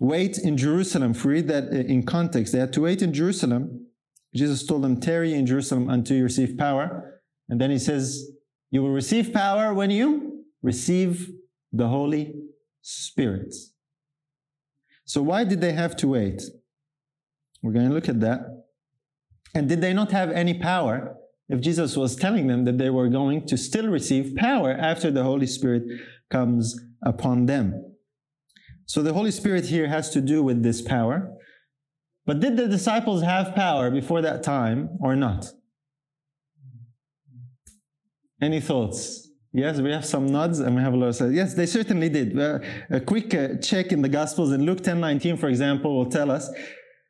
wait 0.00 0.38
in 0.38 0.56
Jerusalem. 0.56 1.12
Read 1.12 1.46
that 1.48 1.68
in 1.72 2.04
context, 2.04 2.52
they 2.52 2.58
had 2.58 2.72
to 2.72 2.80
wait 2.80 3.02
in 3.02 3.12
Jerusalem. 3.12 3.86
Jesus 4.34 4.66
told 4.66 4.82
them, 4.82 4.98
tarry 4.98 5.34
in 5.34 5.46
Jerusalem 5.46 5.88
until 5.88 6.16
you 6.16 6.24
receive 6.24 6.56
power. 6.58 7.11
And 7.52 7.60
then 7.60 7.70
he 7.70 7.78
says, 7.78 8.30
you 8.70 8.80
will 8.80 8.92
receive 8.92 9.30
power 9.30 9.74
when 9.74 9.90
you 9.90 10.46
receive 10.62 11.30
the 11.70 11.86
Holy 11.86 12.32
Spirit. 12.80 13.54
So 15.04 15.20
why 15.20 15.44
did 15.44 15.60
they 15.60 15.72
have 15.72 15.94
to 15.96 16.08
wait? 16.08 16.40
We're 17.62 17.74
going 17.74 17.90
to 17.90 17.94
look 17.94 18.08
at 18.08 18.20
that. 18.20 18.64
And 19.54 19.68
did 19.68 19.82
they 19.82 19.92
not 19.92 20.12
have 20.12 20.30
any 20.30 20.54
power 20.54 21.14
if 21.50 21.60
Jesus 21.60 21.94
was 21.94 22.16
telling 22.16 22.46
them 22.46 22.64
that 22.64 22.78
they 22.78 22.88
were 22.88 23.10
going 23.10 23.46
to 23.48 23.58
still 23.58 23.88
receive 23.88 24.34
power 24.34 24.72
after 24.72 25.10
the 25.10 25.22
Holy 25.22 25.46
Spirit 25.46 25.82
comes 26.30 26.80
upon 27.04 27.44
them? 27.44 27.96
So 28.86 29.02
the 29.02 29.12
Holy 29.12 29.30
Spirit 29.30 29.66
here 29.66 29.88
has 29.88 30.08
to 30.12 30.22
do 30.22 30.42
with 30.42 30.62
this 30.62 30.80
power. 30.80 31.30
But 32.24 32.40
did 32.40 32.56
the 32.56 32.66
disciples 32.66 33.20
have 33.22 33.54
power 33.54 33.90
before 33.90 34.22
that 34.22 34.42
time 34.42 34.96
or 35.02 35.14
not? 35.14 35.52
Any 38.42 38.60
thoughts? 38.60 39.28
Yes, 39.52 39.80
we 39.80 39.92
have 39.92 40.04
some 40.04 40.26
nods 40.26 40.58
and 40.58 40.74
we 40.74 40.82
have 40.82 40.94
a 40.94 40.96
lot 40.96 41.08
of 41.08 41.16
says. 41.16 41.32
Yes, 41.32 41.54
they 41.54 41.66
certainly 41.66 42.08
did. 42.08 42.38
Uh, 42.38 42.58
a 42.90 43.00
quick 43.00 43.32
uh, 43.34 43.56
check 43.62 43.92
in 43.92 44.02
the 44.02 44.08
Gospels 44.08 44.50
in 44.50 44.66
Luke 44.66 44.82
10 44.82 44.98
19, 44.98 45.36
for 45.36 45.48
example, 45.48 45.96
will 45.96 46.10
tell 46.10 46.30
us 46.30 46.50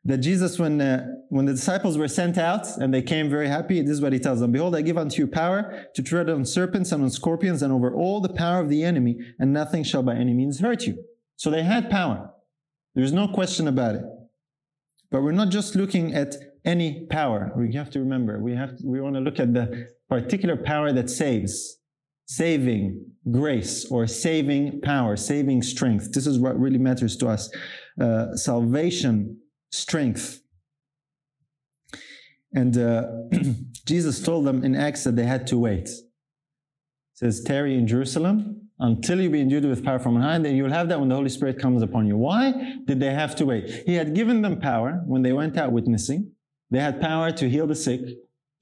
that 0.05 0.19
Jesus, 0.19 0.59
when, 0.59 0.81
uh, 0.81 1.07
when 1.31 1.47
the 1.47 1.53
disciples 1.53 1.97
were 1.97 2.09
sent 2.09 2.37
out 2.37 2.67
and 2.77 2.93
they 2.93 3.01
came 3.01 3.31
very 3.31 3.49
happy, 3.49 3.81
this 3.81 3.93
is 3.93 4.01
what 4.03 4.13
he 4.13 4.19
tells 4.19 4.41
them 4.41 4.53
Behold, 4.53 4.77
I 4.77 4.83
give 4.83 4.99
unto 4.99 5.23
you 5.23 5.27
power 5.27 5.87
to 5.95 6.03
tread 6.03 6.29
on 6.29 6.45
serpents 6.45 6.93
and 6.93 7.03
on 7.03 7.11
scorpions 7.11 7.63
and 7.63 7.73
over 7.73 7.95
all 7.95 8.21
the 8.21 8.33
power 8.33 8.61
of 8.61 8.69
the 8.69 8.85
enemy, 8.85 9.17
and 9.39 9.53
nothing 9.53 9.85
shall 9.85 10.03
by 10.03 10.17
any 10.17 10.35
means 10.35 10.61
hurt 10.61 10.87
you. 10.87 11.03
So 11.37 11.51
they 11.51 11.63
had 11.63 11.89
power. 11.89 12.31
There's 12.95 13.13
no 13.13 13.29
question 13.29 13.69
about 13.69 13.95
it. 13.95 14.03
But 15.11 15.23
we're 15.23 15.33
not 15.33 15.49
just 15.51 15.77
looking 15.77 16.13
at 16.13 16.35
any 16.65 17.07
power. 17.07 17.53
We 17.57 17.75
have 17.75 17.91
to 17.91 18.01
remember, 18.01 18.41
we, 18.41 18.55
have 18.55 18.75
we 18.85 19.01
want 19.01 19.15
to 19.15 19.21
look 19.21 19.41
at 19.41 19.55
the 19.55 19.89
particular 20.09 20.57
power 20.57 20.93
that 20.93 21.11
saves, 21.11 21.79
saving 22.27 23.05
grace 23.31 23.85
or 23.91 24.07
saving 24.07 24.81
power, 24.81 25.17
saving 25.17 25.63
strength. 25.63 26.13
This 26.13 26.27
is 26.27 26.39
what 26.39 26.59
really 26.59 26.79
matters 26.79 27.17
to 27.19 27.29
us. 27.29 27.51
Uh, 28.01 28.35
salvation, 28.35 29.39
strength. 29.71 30.41
And 32.55 32.77
uh, 32.77 33.07
Jesus 33.87 34.21
told 34.21 34.47
them 34.47 34.65
in 34.65 34.75
Acts 34.75 35.05
that 35.05 35.17
they 35.17 35.25
had 35.25 35.47
to 35.49 35.59
wait. 35.59 35.89
It 35.89 36.05
says, 37.15 37.43
tarry 37.43 37.77
in 37.77 37.87
Jerusalem 37.87 38.63
until 38.79 39.21
you 39.21 39.31
be 39.31 39.41
endued 39.41 39.65
with 39.65 39.85
power 39.85 39.99
from 39.99 40.17
on 40.17 40.23
high, 40.23 40.39
then 40.39 40.57
you'll 40.57 40.73
have 40.73 40.89
that 40.89 40.99
when 40.99 41.09
the 41.09 41.15
Holy 41.15 41.29
Spirit 41.29 41.59
comes 41.59 41.83
upon 41.83 42.07
you. 42.07 42.17
Why 42.17 42.79
did 42.85 42.99
they 42.99 43.13
have 43.15 43.37
to 43.37 43.47
wait? 43.47 43.85
He 43.87 43.95
had 43.95 44.15
given 44.15 44.43
them 44.43 44.59
power 44.59 45.03
when 45.07 45.23
they 45.23 45.33
went 45.33 45.57
out 45.57 45.73
witnessing. 45.73 46.32
They 46.73 46.81
had 46.81 47.03
power 47.03 47.31
to 47.31 47.51
heal 47.51 47.67
the 47.67 47.75
sick, 47.75 48.01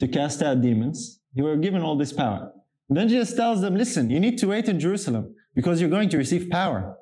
to 0.01 0.09
cast 0.09 0.43
out 0.43 0.61
demons. 0.61 1.21
They 1.37 1.43
were 1.43 1.57
given 1.57 1.81
all 1.81 1.97
this 1.97 2.13
power. 2.13 2.53
And 2.89 2.99
then 2.99 3.09
Jesus 3.09 3.35
tells 3.35 3.61
them, 3.61 3.77
listen, 3.77 4.11
you 4.11 4.19
need 4.19 4.37
to 4.39 4.49
wait 4.49 4.69
in 4.69 4.81
Jerusalem 4.81 5.37
because 5.55 5.81
you're 5.81 5.89
going 5.89 6.09
to 6.09 6.19
receive 6.19 6.51
power 6.51 6.97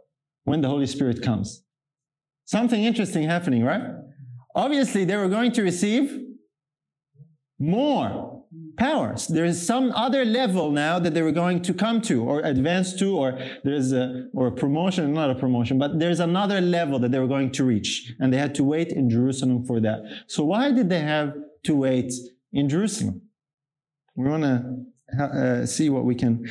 when 0.45 0.61
the 0.61 0.69
Holy 0.69 0.87
Spirit 0.87 1.23
comes. 1.23 1.65
Something 2.45 2.85
interesting 2.85 3.23
happening, 3.25 3.65
right? 3.65 3.81
Obviously, 4.55 5.07
they 5.07 5.17
were 5.17 5.29
going 5.29 5.51
to 5.53 5.63
receive 5.63 6.15
more 7.59 8.28
powers. 8.77 9.27
There 9.27 9.45
is 9.45 9.65
some 9.65 9.93
other 9.93 10.25
level 10.25 10.71
now 10.71 10.99
that 10.99 11.15
they 11.15 11.23
were 11.23 11.33
going 11.33 11.63
to 11.63 11.75
come 11.75 12.01
to 12.03 12.23
or 12.23 12.41
advance 12.41 12.95
to, 12.97 13.17
or 13.17 13.39
there's 13.65 13.93
a, 13.93 14.29
or 14.33 14.47
a 14.49 14.53
promotion, 14.53 15.13
not 15.13 15.31
a 15.31 15.35
promotion, 15.35 15.79
but 15.79 15.99
there's 15.99 16.21
another 16.21 16.61
level 16.61 16.99
that 17.01 17.11
they 17.13 17.19
were 17.19 17.27
going 17.27 17.53
to 17.53 17.65
reach. 17.65 18.13
And 18.19 18.33
they 18.33 18.39
had 18.39 18.55
to 18.57 18.65
wait 18.65 18.93
in 18.93 19.11
Jerusalem 19.11 19.65
for 19.65 19.81
that. 19.81 20.01
So 20.27 20.45
why 20.45 20.73
did 20.73 20.89
they 20.89 21.01
have 21.01 21.35
to 21.65 21.75
wait 21.75 22.13
in 22.53 22.69
Jerusalem? 22.69 23.23
We 24.17 24.29
want 24.29 24.43
to 24.45 25.23
uh, 25.23 25.67
see 25.67 25.91
what 25.91 26.05
we 26.05 26.15
can 26.15 26.47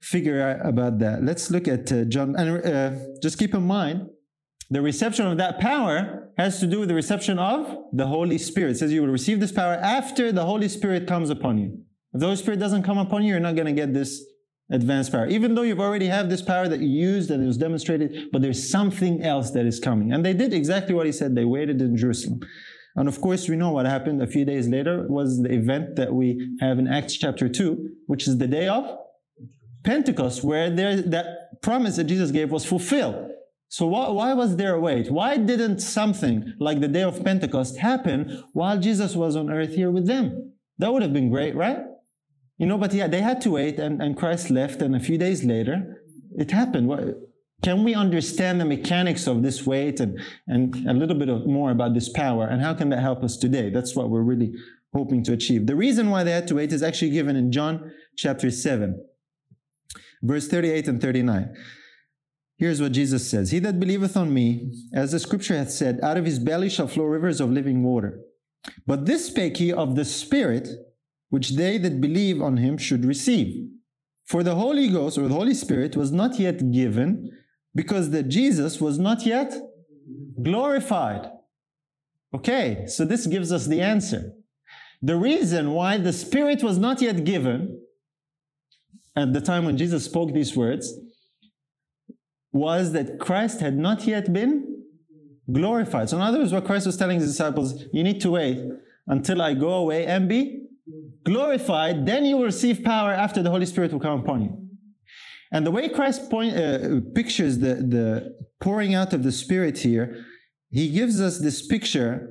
figure 0.00 0.42
out 0.42 0.66
about 0.66 0.98
that. 0.98 1.22
Let's 1.22 1.50
look 1.50 1.68
at 1.68 1.90
uh, 1.92 2.04
John, 2.04 2.34
and 2.36 2.66
uh, 2.66 2.90
just 3.22 3.38
keep 3.38 3.54
in 3.54 3.62
mind, 3.62 4.08
the 4.70 4.82
reception 4.82 5.26
of 5.26 5.38
that 5.38 5.60
power 5.60 6.21
has 6.38 6.60
to 6.60 6.66
do 6.66 6.80
with 6.80 6.88
the 6.88 6.94
reception 6.94 7.38
of 7.38 7.76
the 7.92 8.06
Holy 8.06 8.38
Spirit. 8.38 8.72
It 8.72 8.78
says 8.78 8.92
you 8.92 9.02
will 9.02 9.08
receive 9.08 9.40
this 9.40 9.52
power 9.52 9.74
after 9.74 10.32
the 10.32 10.44
Holy 10.44 10.68
Spirit 10.68 11.06
comes 11.06 11.30
upon 11.30 11.58
you. 11.58 11.78
If 12.14 12.20
the 12.20 12.26
Holy 12.26 12.36
Spirit 12.36 12.60
doesn't 12.60 12.82
come 12.82 12.98
upon 12.98 13.22
you, 13.22 13.30
you're 13.30 13.40
not 13.40 13.54
going 13.54 13.66
to 13.66 13.72
get 13.72 13.94
this 13.94 14.24
advanced 14.70 15.12
power. 15.12 15.26
Even 15.26 15.54
though 15.54 15.62
you've 15.62 15.80
already 15.80 16.06
have 16.06 16.30
this 16.30 16.42
power 16.42 16.68
that 16.68 16.80
you 16.80 16.88
used 16.88 17.30
and 17.30 17.42
it 17.42 17.46
was 17.46 17.58
demonstrated, 17.58 18.30
but 18.32 18.42
there's 18.42 18.70
something 18.70 19.22
else 19.22 19.50
that 19.50 19.66
is 19.66 19.78
coming. 19.78 20.12
And 20.12 20.24
they 20.24 20.32
did 20.32 20.52
exactly 20.52 20.94
what 20.94 21.06
he 21.06 21.12
said. 21.12 21.34
They 21.34 21.44
waited 21.44 21.80
in 21.80 21.96
Jerusalem. 21.96 22.40
And 22.96 23.08
of 23.08 23.20
course, 23.20 23.48
we 23.48 23.56
know 23.56 23.70
what 23.70 23.86
happened 23.86 24.22
a 24.22 24.26
few 24.26 24.44
days 24.44 24.68
later 24.68 25.06
was 25.08 25.42
the 25.42 25.52
event 25.52 25.96
that 25.96 26.12
we 26.12 26.56
have 26.60 26.78
in 26.78 26.86
Acts 26.86 27.14
chapter 27.14 27.48
2, 27.48 27.90
which 28.06 28.28
is 28.28 28.38
the 28.38 28.46
day 28.46 28.68
of 28.68 28.98
Pentecost, 29.82 30.44
where 30.44 30.70
there, 30.70 31.00
that 31.00 31.62
promise 31.62 31.96
that 31.96 32.04
Jesus 32.04 32.30
gave 32.30 32.50
was 32.50 32.64
fulfilled. 32.64 33.31
So 33.72 33.86
why, 33.86 34.10
why 34.10 34.34
was 34.34 34.56
there 34.56 34.74
a 34.74 34.80
wait? 34.80 35.10
Why 35.10 35.38
didn't 35.38 35.78
something 35.78 36.52
like 36.60 36.80
the 36.80 36.88
day 36.88 37.04
of 37.04 37.24
Pentecost 37.24 37.78
happen 37.78 38.44
while 38.52 38.78
Jesus 38.78 39.16
was 39.16 39.34
on 39.34 39.50
earth 39.50 39.74
here 39.74 39.90
with 39.90 40.06
them? 40.06 40.52
That 40.76 40.92
would 40.92 41.00
have 41.00 41.14
been 41.14 41.30
great, 41.30 41.56
right? 41.56 41.78
You 42.58 42.66
know, 42.66 42.76
but 42.76 42.92
yeah, 42.92 43.06
they 43.06 43.22
had 43.22 43.40
to 43.40 43.52
wait 43.52 43.78
and, 43.78 44.02
and 44.02 44.14
Christ 44.14 44.50
left 44.50 44.82
and 44.82 44.94
a 44.94 45.00
few 45.00 45.16
days 45.16 45.42
later, 45.42 46.02
it 46.36 46.50
happened. 46.50 47.14
Can 47.62 47.82
we 47.82 47.94
understand 47.94 48.60
the 48.60 48.66
mechanics 48.66 49.26
of 49.26 49.42
this 49.42 49.64
wait 49.64 50.00
and, 50.00 50.20
and 50.46 50.76
a 50.86 50.92
little 50.92 51.18
bit 51.18 51.30
of 51.30 51.46
more 51.46 51.70
about 51.70 51.94
this 51.94 52.10
power 52.10 52.46
and 52.46 52.60
how 52.60 52.74
can 52.74 52.90
that 52.90 53.00
help 53.00 53.24
us 53.24 53.38
today? 53.38 53.70
That's 53.70 53.96
what 53.96 54.10
we're 54.10 54.20
really 54.20 54.52
hoping 54.92 55.24
to 55.24 55.32
achieve. 55.32 55.66
The 55.66 55.76
reason 55.76 56.10
why 56.10 56.24
they 56.24 56.32
had 56.32 56.46
to 56.48 56.56
wait 56.56 56.74
is 56.74 56.82
actually 56.82 57.12
given 57.12 57.36
in 57.36 57.50
John 57.50 57.90
chapter 58.18 58.50
7, 58.50 59.02
verse 60.22 60.46
38 60.46 60.88
and 60.88 61.00
39. 61.00 61.56
Here's 62.62 62.80
what 62.80 62.92
Jesus 62.92 63.28
says 63.28 63.50
He 63.50 63.58
that 63.58 63.80
believeth 63.80 64.16
on 64.16 64.32
me, 64.32 64.70
as 64.94 65.10
the 65.10 65.18
scripture 65.18 65.56
hath 65.56 65.72
said, 65.72 65.98
out 66.00 66.16
of 66.16 66.24
his 66.24 66.38
belly 66.38 66.70
shall 66.70 66.86
flow 66.86 67.06
rivers 67.06 67.40
of 67.40 67.50
living 67.50 67.82
water. 67.82 68.20
But 68.86 69.04
this 69.04 69.26
spake 69.26 69.56
he 69.56 69.72
of 69.72 69.96
the 69.96 70.04
Spirit, 70.04 70.68
which 71.28 71.56
they 71.56 71.76
that 71.78 72.00
believe 72.00 72.40
on 72.40 72.58
him 72.58 72.78
should 72.78 73.04
receive. 73.04 73.68
For 74.26 74.44
the 74.44 74.54
Holy 74.54 74.88
Ghost 74.88 75.18
or 75.18 75.26
the 75.26 75.34
Holy 75.34 75.54
Spirit 75.54 75.96
was 75.96 76.12
not 76.12 76.38
yet 76.38 76.70
given, 76.70 77.32
because 77.74 78.10
that 78.10 78.28
Jesus 78.28 78.80
was 78.80 78.96
not 78.96 79.26
yet 79.26 79.52
glorified. 80.40 81.32
Okay, 82.32 82.84
so 82.86 83.04
this 83.04 83.26
gives 83.26 83.50
us 83.50 83.66
the 83.66 83.80
answer. 83.80 84.34
The 85.02 85.16
reason 85.16 85.72
why 85.72 85.96
the 85.96 86.12
Spirit 86.12 86.62
was 86.62 86.78
not 86.78 87.02
yet 87.02 87.24
given 87.24 87.80
at 89.16 89.32
the 89.32 89.40
time 89.40 89.64
when 89.64 89.76
Jesus 89.76 90.04
spoke 90.04 90.32
these 90.32 90.56
words 90.56 90.96
was 92.52 92.92
that 92.92 93.18
Christ 93.18 93.60
had 93.60 93.76
not 93.76 94.06
yet 94.06 94.32
been 94.32 94.84
glorified. 95.50 96.10
So, 96.10 96.16
in 96.16 96.22
other 96.22 96.38
words, 96.38 96.52
what 96.52 96.64
Christ 96.64 96.86
was 96.86 96.96
telling 96.96 97.18
his 97.18 97.28
disciples, 97.28 97.84
you 97.92 98.02
need 98.02 98.20
to 98.20 98.30
wait 98.30 98.58
until 99.06 99.42
I 99.42 99.54
go 99.54 99.72
away 99.74 100.06
and 100.06 100.28
be 100.28 100.66
glorified, 101.24 102.06
then 102.06 102.24
you 102.24 102.36
will 102.36 102.44
receive 102.44 102.84
power 102.84 103.12
after 103.12 103.42
the 103.42 103.50
Holy 103.50 103.66
Spirit 103.66 103.92
will 103.92 104.00
come 104.00 104.20
upon 104.20 104.42
you. 104.42 104.58
And 105.52 105.66
the 105.66 105.70
way 105.70 105.88
Christ 105.88 106.30
point, 106.30 106.56
uh, 106.56 107.00
pictures 107.14 107.58
the, 107.58 107.74
the 107.74 108.36
pouring 108.60 108.94
out 108.94 109.12
of 109.12 109.22
the 109.22 109.32
Spirit 109.32 109.78
here, 109.78 110.24
he 110.70 110.88
gives 110.88 111.20
us 111.20 111.38
this 111.38 111.66
picture 111.66 112.30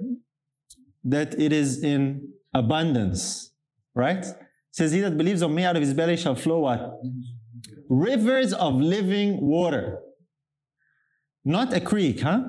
that 1.04 1.40
it 1.40 1.54
is 1.54 1.84
in 1.84 2.34
abundance, 2.54 3.52
right? 3.94 4.26
Says, 4.72 4.92
He 4.92 5.02
that 5.02 5.18
believes 5.18 5.44
on 5.44 5.54
me 5.54 5.64
out 5.64 5.76
of 5.76 5.82
his 5.82 5.94
belly 5.94 6.18
shall 6.18 6.36
flow 6.36 6.60
what? 6.60 7.00
Rivers 7.90 8.54
of 8.54 8.76
living 8.76 9.40
water. 9.42 10.01
Not 11.44 11.74
a 11.74 11.82
creek, 11.82 12.22
huh? 12.22 12.44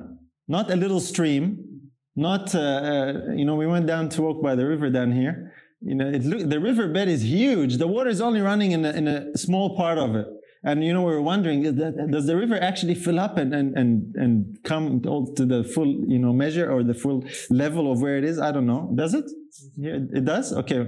Not 0.48 0.70
a 0.70 0.76
little 0.76 1.00
stream. 1.00 1.80
Not, 2.14 2.54
uh, 2.54 2.58
uh, 2.58 3.12
you 3.34 3.44
know, 3.44 3.54
we 3.54 3.66
went 3.66 3.86
down 3.86 4.10
to 4.10 4.22
walk 4.22 4.42
by 4.42 4.54
the 4.54 4.66
river 4.66 4.90
down 4.90 5.12
here. 5.12 5.54
You 5.80 5.94
know, 5.94 6.08
it 6.08 6.24
look, 6.24 6.48
the 6.48 6.60
riverbed 6.60 7.08
is 7.08 7.24
huge. 7.24 7.78
The 7.78 7.86
water 7.86 8.10
is 8.10 8.20
only 8.20 8.40
running 8.40 8.72
in 8.72 8.84
a, 8.84 8.90
in 8.90 9.08
a 9.08 9.36
small 9.36 9.76
part 9.76 9.98
of 9.98 10.14
it. 10.14 10.26
And 10.64 10.84
you 10.84 10.92
know, 10.92 11.02
we 11.02 11.12
were 11.12 11.22
wondering, 11.22 11.62
does 12.10 12.26
the 12.26 12.36
river 12.36 12.56
actually 12.60 12.94
fill 12.94 13.18
up 13.18 13.36
and, 13.36 13.52
and, 13.52 13.76
and, 13.76 14.14
and 14.14 14.58
come 14.62 15.00
to 15.02 15.44
the 15.44 15.64
full, 15.64 15.88
you 16.06 16.20
know, 16.20 16.32
measure 16.32 16.70
or 16.70 16.84
the 16.84 16.94
full 16.94 17.24
level 17.50 17.90
of 17.90 18.00
where 18.00 18.16
it 18.16 18.24
is? 18.24 18.38
I 18.38 18.52
don't 18.52 18.66
know. 18.66 18.92
Does 18.94 19.14
it? 19.14 19.24
Yeah, 19.76 19.98
it 20.12 20.24
does? 20.24 20.52
Okay. 20.52 20.86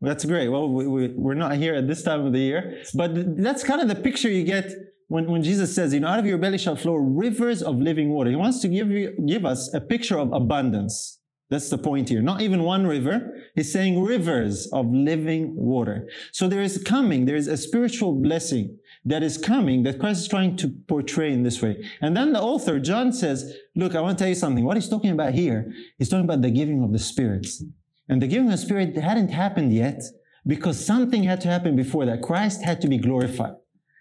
That's 0.00 0.24
great. 0.24 0.48
Well, 0.48 0.68
we, 0.68 0.86
we, 0.86 1.08
we're 1.08 1.34
not 1.34 1.56
here 1.56 1.74
at 1.74 1.88
this 1.88 2.04
time 2.04 2.24
of 2.24 2.32
the 2.32 2.38
year, 2.38 2.82
but 2.94 3.10
that's 3.42 3.64
kind 3.64 3.80
of 3.80 3.88
the 3.88 3.96
picture 3.96 4.28
you 4.28 4.44
get 4.44 4.70
when, 5.08 5.30
when 5.30 5.42
Jesus 5.42 5.74
says, 5.74 5.94
you 5.94 6.00
know, 6.00 6.08
out 6.08 6.18
of 6.18 6.26
your 6.26 6.38
belly 6.38 6.58
shall 6.58 6.76
flow 6.76 6.94
rivers 6.94 7.62
of 7.62 7.76
living 7.80 8.10
water. 8.10 8.30
He 8.30 8.36
wants 8.36 8.60
to 8.60 8.68
give 8.68 8.90
you, 8.90 9.12
give 9.26 9.44
us 9.44 9.72
a 9.72 9.80
picture 9.80 10.18
of 10.18 10.32
abundance. 10.32 11.20
That's 11.48 11.70
the 11.70 11.78
point 11.78 12.08
here. 12.08 12.22
Not 12.22 12.40
even 12.40 12.64
one 12.64 12.88
river. 12.88 13.32
He's 13.54 13.72
saying 13.72 14.02
rivers 14.02 14.66
of 14.72 14.86
living 14.92 15.54
water. 15.54 16.08
So 16.32 16.48
there 16.48 16.60
is 16.60 16.82
coming, 16.84 17.24
there 17.24 17.36
is 17.36 17.46
a 17.46 17.56
spiritual 17.56 18.20
blessing 18.20 18.78
that 19.04 19.22
is 19.22 19.38
coming 19.38 19.84
that 19.84 20.00
Christ 20.00 20.22
is 20.22 20.28
trying 20.28 20.56
to 20.56 20.74
portray 20.88 21.32
in 21.32 21.44
this 21.44 21.62
way. 21.62 21.84
And 22.00 22.16
then 22.16 22.32
the 22.32 22.42
author, 22.42 22.80
John 22.80 23.12
says, 23.12 23.56
look, 23.76 23.94
I 23.94 24.00
want 24.00 24.18
to 24.18 24.22
tell 24.22 24.28
you 24.28 24.34
something. 24.34 24.64
What 24.64 24.76
he's 24.76 24.88
talking 24.88 25.12
about 25.12 25.34
here, 25.34 25.72
he's 25.98 26.08
talking 26.08 26.24
about 26.24 26.42
the 26.42 26.50
giving 26.50 26.82
of 26.82 26.92
the 26.92 26.98
spirits. 26.98 27.62
And 28.08 28.20
the 28.20 28.26
giving 28.26 28.46
of 28.46 28.52
the 28.52 28.58
spirit 28.58 28.96
hadn't 28.96 29.28
happened 29.28 29.72
yet 29.72 30.02
because 30.44 30.84
something 30.84 31.22
had 31.22 31.40
to 31.42 31.48
happen 31.48 31.76
before 31.76 32.06
that. 32.06 32.22
Christ 32.22 32.64
had 32.64 32.80
to 32.80 32.88
be 32.88 32.98
glorified. 32.98 33.54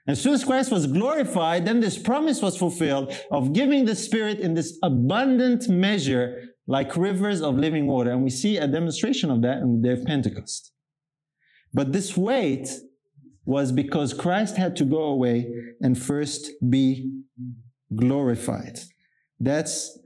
As 0.08 0.22
soon 0.22 0.34
as 0.34 0.44
Christ 0.44 0.72
was 0.72 0.86
glorified, 0.86 1.66
then 1.66 1.80
this 1.80 1.98
promise 1.98 2.42
was 2.42 2.58
fulfilled 2.58 3.14
of 3.32 3.54
giving 3.54 3.86
the 3.86 3.96
Spirit 3.96 4.40
in 4.40 4.54
this 4.54 4.78
abundant 4.84 5.68
measure 5.68 6.44
like 6.68 6.96
rivers 6.96 7.42
of 7.42 7.56
living 7.56 7.88
water. 7.88 8.12
And 8.12 8.24
we 8.24 8.30
see 8.30 8.58
a 8.58 8.68
demonstration 8.68 9.32
of 9.32 9.42
that 9.42 9.58
in 9.60 9.82
the 9.82 9.88
day 9.88 9.94
of 10.00 10.06
Pentecost. 10.06 10.72
But 11.74 11.92
this 11.92 12.16
wait 12.16 12.70
was 13.46 13.72
because 13.72 14.14
Christ 14.14 14.58
had 14.58 14.76
to 14.78 14.86
go 14.86 15.04
away 15.04 15.52
and 15.82 15.98
first 15.98 16.52
be 16.70 17.12
glorified. 17.96 18.80
That's 19.40 19.98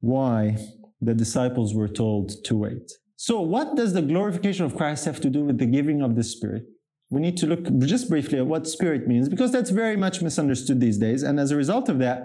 why 0.00 0.56
the 1.00 1.14
disciples 1.14 1.74
were 1.74 1.88
told 1.88 2.44
to 2.44 2.56
wait. 2.56 2.92
So, 3.16 3.40
what 3.40 3.76
does 3.76 3.94
the 3.94 4.02
glorification 4.02 4.64
of 4.64 4.76
Christ 4.76 5.04
have 5.04 5.20
to 5.20 5.30
do 5.30 5.44
with 5.44 5.58
the 5.58 5.66
giving 5.66 6.02
of 6.02 6.14
the 6.14 6.22
Spirit? 6.22 6.64
We 7.10 7.20
need 7.20 7.36
to 7.38 7.46
look 7.46 7.64
just 7.78 8.10
briefly 8.10 8.38
at 8.38 8.46
what 8.46 8.66
Spirit 8.66 9.08
means 9.08 9.28
because 9.28 9.50
that's 9.50 9.70
very 9.70 9.96
much 9.96 10.20
misunderstood 10.20 10.80
these 10.80 10.98
days. 10.98 11.22
And 11.22 11.40
as 11.40 11.50
a 11.50 11.56
result 11.56 11.88
of 11.88 11.98
that, 12.00 12.22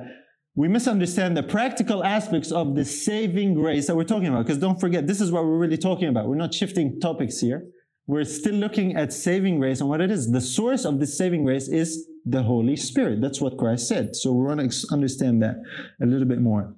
we 0.56 0.68
misunderstand 0.68 1.36
the 1.36 1.44
practical 1.44 2.04
aspects 2.04 2.52
of 2.52 2.76
the 2.76 2.86
saving 2.86 3.56
grace 3.56 3.88
that 3.88 3.96
we're 3.96 4.04
talking 4.04 4.28
about. 4.28 4.46
Because 4.46 4.60
don't 4.60 4.80
forget, 4.80 5.08
this 5.08 5.22
is 5.22 5.32
what 5.32 5.46
we're 5.46 5.58
really 5.58 5.78
talking 5.78 6.10
about. 6.10 6.28
We're 6.28 6.36
not 6.36 6.54
shifting 6.54 7.00
topics 7.00 7.40
here. 7.40 7.66
We're 8.06 8.26
still 8.26 8.56
looking 8.56 8.96
at 8.96 9.14
saving 9.14 9.60
grace 9.60 9.80
and 9.80 9.90
what 9.90 10.02
it 10.02 10.12
is. 10.12 10.30
The 10.32 10.42
source 10.42 10.84
of 10.84 11.00
this 11.00 11.18
saving 11.18 11.46
grace 11.46 11.70
is 11.70 12.06
the 12.26 12.44
Holy 12.44 12.76
Spirit. 12.76 13.22
That's 13.22 13.40
what 13.40 13.58
Christ 13.58 13.88
said. 13.88 14.16
So 14.16 14.34
we 14.34 14.46
want 14.46 14.72
to 14.72 14.88
understand 14.92 15.42
that 15.42 15.56
a 16.02 16.06
little 16.06 16.28
bit 16.28 16.42
more. 16.42 16.76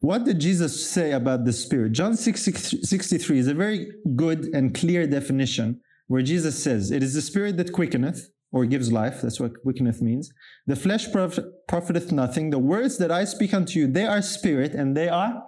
What 0.00 0.24
did 0.24 0.40
Jesus 0.40 0.90
say 0.90 1.12
about 1.12 1.44
the 1.44 1.52
Spirit? 1.52 1.92
John 1.92 2.16
6, 2.16 2.42
63 2.82 3.38
is 3.38 3.46
a 3.46 3.54
very 3.54 3.92
good 4.16 4.46
and 4.52 4.74
clear 4.74 5.06
definition 5.06 5.80
where 6.12 6.22
Jesus 6.22 6.62
says, 6.62 6.90
It 6.90 7.02
is 7.02 7.14
the 7.14 7.22
Spirit 7.22 7.56
that 7.56 7.72
quickeneth, 7.72 8.28
or 8.52 8.66
gives 8.66 8.92
life. 8.92 9.22
That's 9.22 9.40
what 9.40 9.62
quickeneth 9.62 10.02
means. 10.02 10.30
The 10.66 10.76
flesh 10.76 11.06
profiteth 11.10 12.12
nothing. 12.12 12.50
The 12.50 12.58
words 12.58 12.98
that 12.98 13.10
I 13.10 13.24
speak 13.24 13.54
unto 13.54 13.78
you, 13.78 13.86
they 13.86 14.04
are 14.04 14.20
spirit 14.20 14.74
and 14.74 14.94
they 14.94 15.08
are 15.08 15.42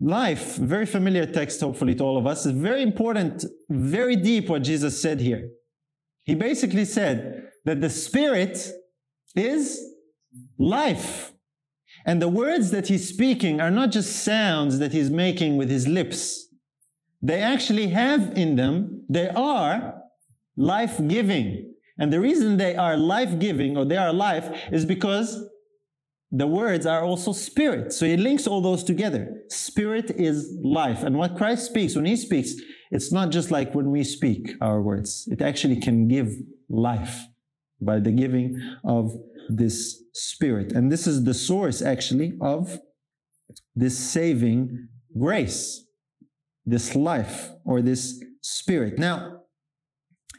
life. 0.00 0.56
Very 0.56 0.86
familiar 0.86 1.26
text, 1.26 1.60
hopefully, 1.60 1.94
to 1.96 2.04
all 2.04 2.16
of 2.16 2.26
us. 2.26 2.46
It's 2.46 2.56
very 2.56 2.82
important, 2.82 3.44
very 3.68 4.16
deep 4.16 4.48
what 4.48 4.62
Jesus 4.62 4.98
said 5.00 5.20
here. 5.20 5.50
He 6.24 6.34
basically 6.34 6.86
said 6.86 7.50
that 7.66 7.82
the 7.82 7.90
spirit 7.90 8.70
is 9.34 9.78
life. 10.58 11.32
And 12.06 12.22
the 12.22 12.28
words 12.28 12.70
that 12.70 12.88
he's 12.88 13.06
speaking 13.06 13.60
are 13.60 13.70
not 13.70 13.90
just 13.90 14.24
sounds 14.24 14.78
that 14.78 14.92
he's 14.92 15.10
making 15.10 15.58
with 15.58 15.68
his 15.68 15.86
lips. 15.86 16.45
They 17.22 17.40
actually 17.40 17.88
have 17.88 18.36
in 18.36 18.56
them, 18.56 19.04
they 19.08 19.28
are 19.28 20.02
life 20.56 21.00
giving. 21.06 21.74
And 21.98 22.12
the 22.12 22.20
reason 22.20 22.56
they 22.56 22.76
are 22.76 22.96
life 22.96 23.38
giving 23.38 23.76
or 23.76 23.84
they 23.84 23.96
are 23.96 24.12
life 24.12 24.48
is 24.70 24.84
because 24.84 25.48
the 26.30 26.46
words 26.46 26.84
are 26.86 27.02
also 27.02 27.32
spirit. 27.32 27.92
So 27.92 28.04
he 28.04 28.16
links 28.16 28.46
all 28.46 28.60
those 28.60 28.84
together. 28.84 29.42
Spirit 29.48 30.10
is 30.10 30.58
life. 30.62 31.02
And 31.02 31.16
what 31.16 31.36
Christ 31.36 31.66
speaks, 31.66 31.94
when 31.94 32.04
he 32.04 32.16
speaks, 32.16 32.54
it's 32.90 33.12
not 33.12 33.30
just 33.30 33.50
like 33.50 33.74
when 33.74 33.90
we 33.90 34.04
speak 34.04 34.50
our 34.60 34.82
words. 34.82 35.28
It 35.30 35.40
actually 35.40 35.80
can 35.80 36.08
give 36.08 36.34
life 36.68 37.26
by 37.80 38.00
the 38.00 38.10
giving 38.10 38.60
of 38.84 39.12
this 39.48 40.02
spirit. 40.12 40.72
And 40.72 40.90
this 40.90 41.06
is 41.06 41.24
the 41.24 41.34
source 41.34 41.80
actually 41.80 42.36
of 42.40 42.80
this 43.74 43.96
saving 43.96 44.88
grace, 45.18 45.85
this 46.66 46.94
life 46.94 47.50
or 47.64 47.80
this 47.80 48.22
spirit. 48.42 48.98
Now, 48.98 49.42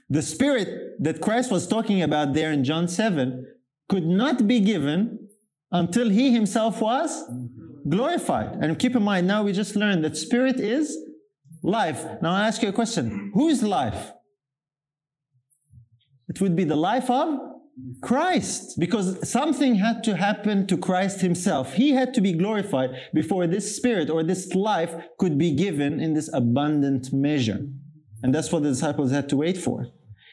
The 0.09 0.21
Spirit 0.21 1.03
that 1.03 1.19
Christ 1.19 1.51
was 1.51 1.67
talking 1.67 2.01
about 2.01 2.33
there 2.33 2.51
in 2.51 2.63
John 2.63 2.87
7 2.87 3.45
could 3.89 4.05
not 4.05 4.47
be 4.47 4.59
given 4.61 5.27
until 5.71 6.09
He 6.09 6.31
Himself 6.31 6.81
was 6.81 7.23
glorified. 7.89 8.57
And 8.61 8.79
keep 8.79 8.95
in 8.95 9.03
mind, 9.03 9.27
now 9.27 9.43
we 9.43 9.51
just 9.51 9.75
learned 9.75 10.03
that 10.05 10.15
Spirit 10.15 10.59
is 10.59 10.97
life. 11.61 12.05
Now 12.21 12.31
I 12.31 12.47
ask 12.47 12.61
you 12.61 12.69
a 12.69 12.73
question 12.73 13.31
Who 13.33 13.49
is 13.49 13.61
life? 13.63 14.13
It 16.29 16.39
would 16.41 16.55
be 16.55 16.63
the 16.63 16.75
life 16.75 17.09
of 17.09 17.39
Christ, 18.01 18.79
because 18.79 19.29
something 19.29 19.75
had 19.75 20.03
to 20.05 20.15
happen 20.15 20.65
to 20.67 20.77
Christ 20.77 21.21
himself. 21.21 21.73
He 21.73 21.91
had 21.91 22.13
to 22.15 22.21
be 22.21 22.33
glorified 22.33 22.89
before 23.13 23.45
this 23.47 23.75
spirit 23.75 24.09
or 24.09 24.23
this 24.23 24.53
life 24.55 24.93
could 25.19 25.37
be 25.37 25.51
given 25.51 25.99
in 25.99 26.13
this 26.13 26.29
abundant 26.33 27.13
measure. 27.13 27.59
And 28.23 28.33
that's 28.33 28.51
what 28.51 28.63
the 28.63 28.69
disciples 28.69 29.11
had 29.11 29.29
to 29.29 29.37
wait 29.37 29.57
for. 29.57 29.87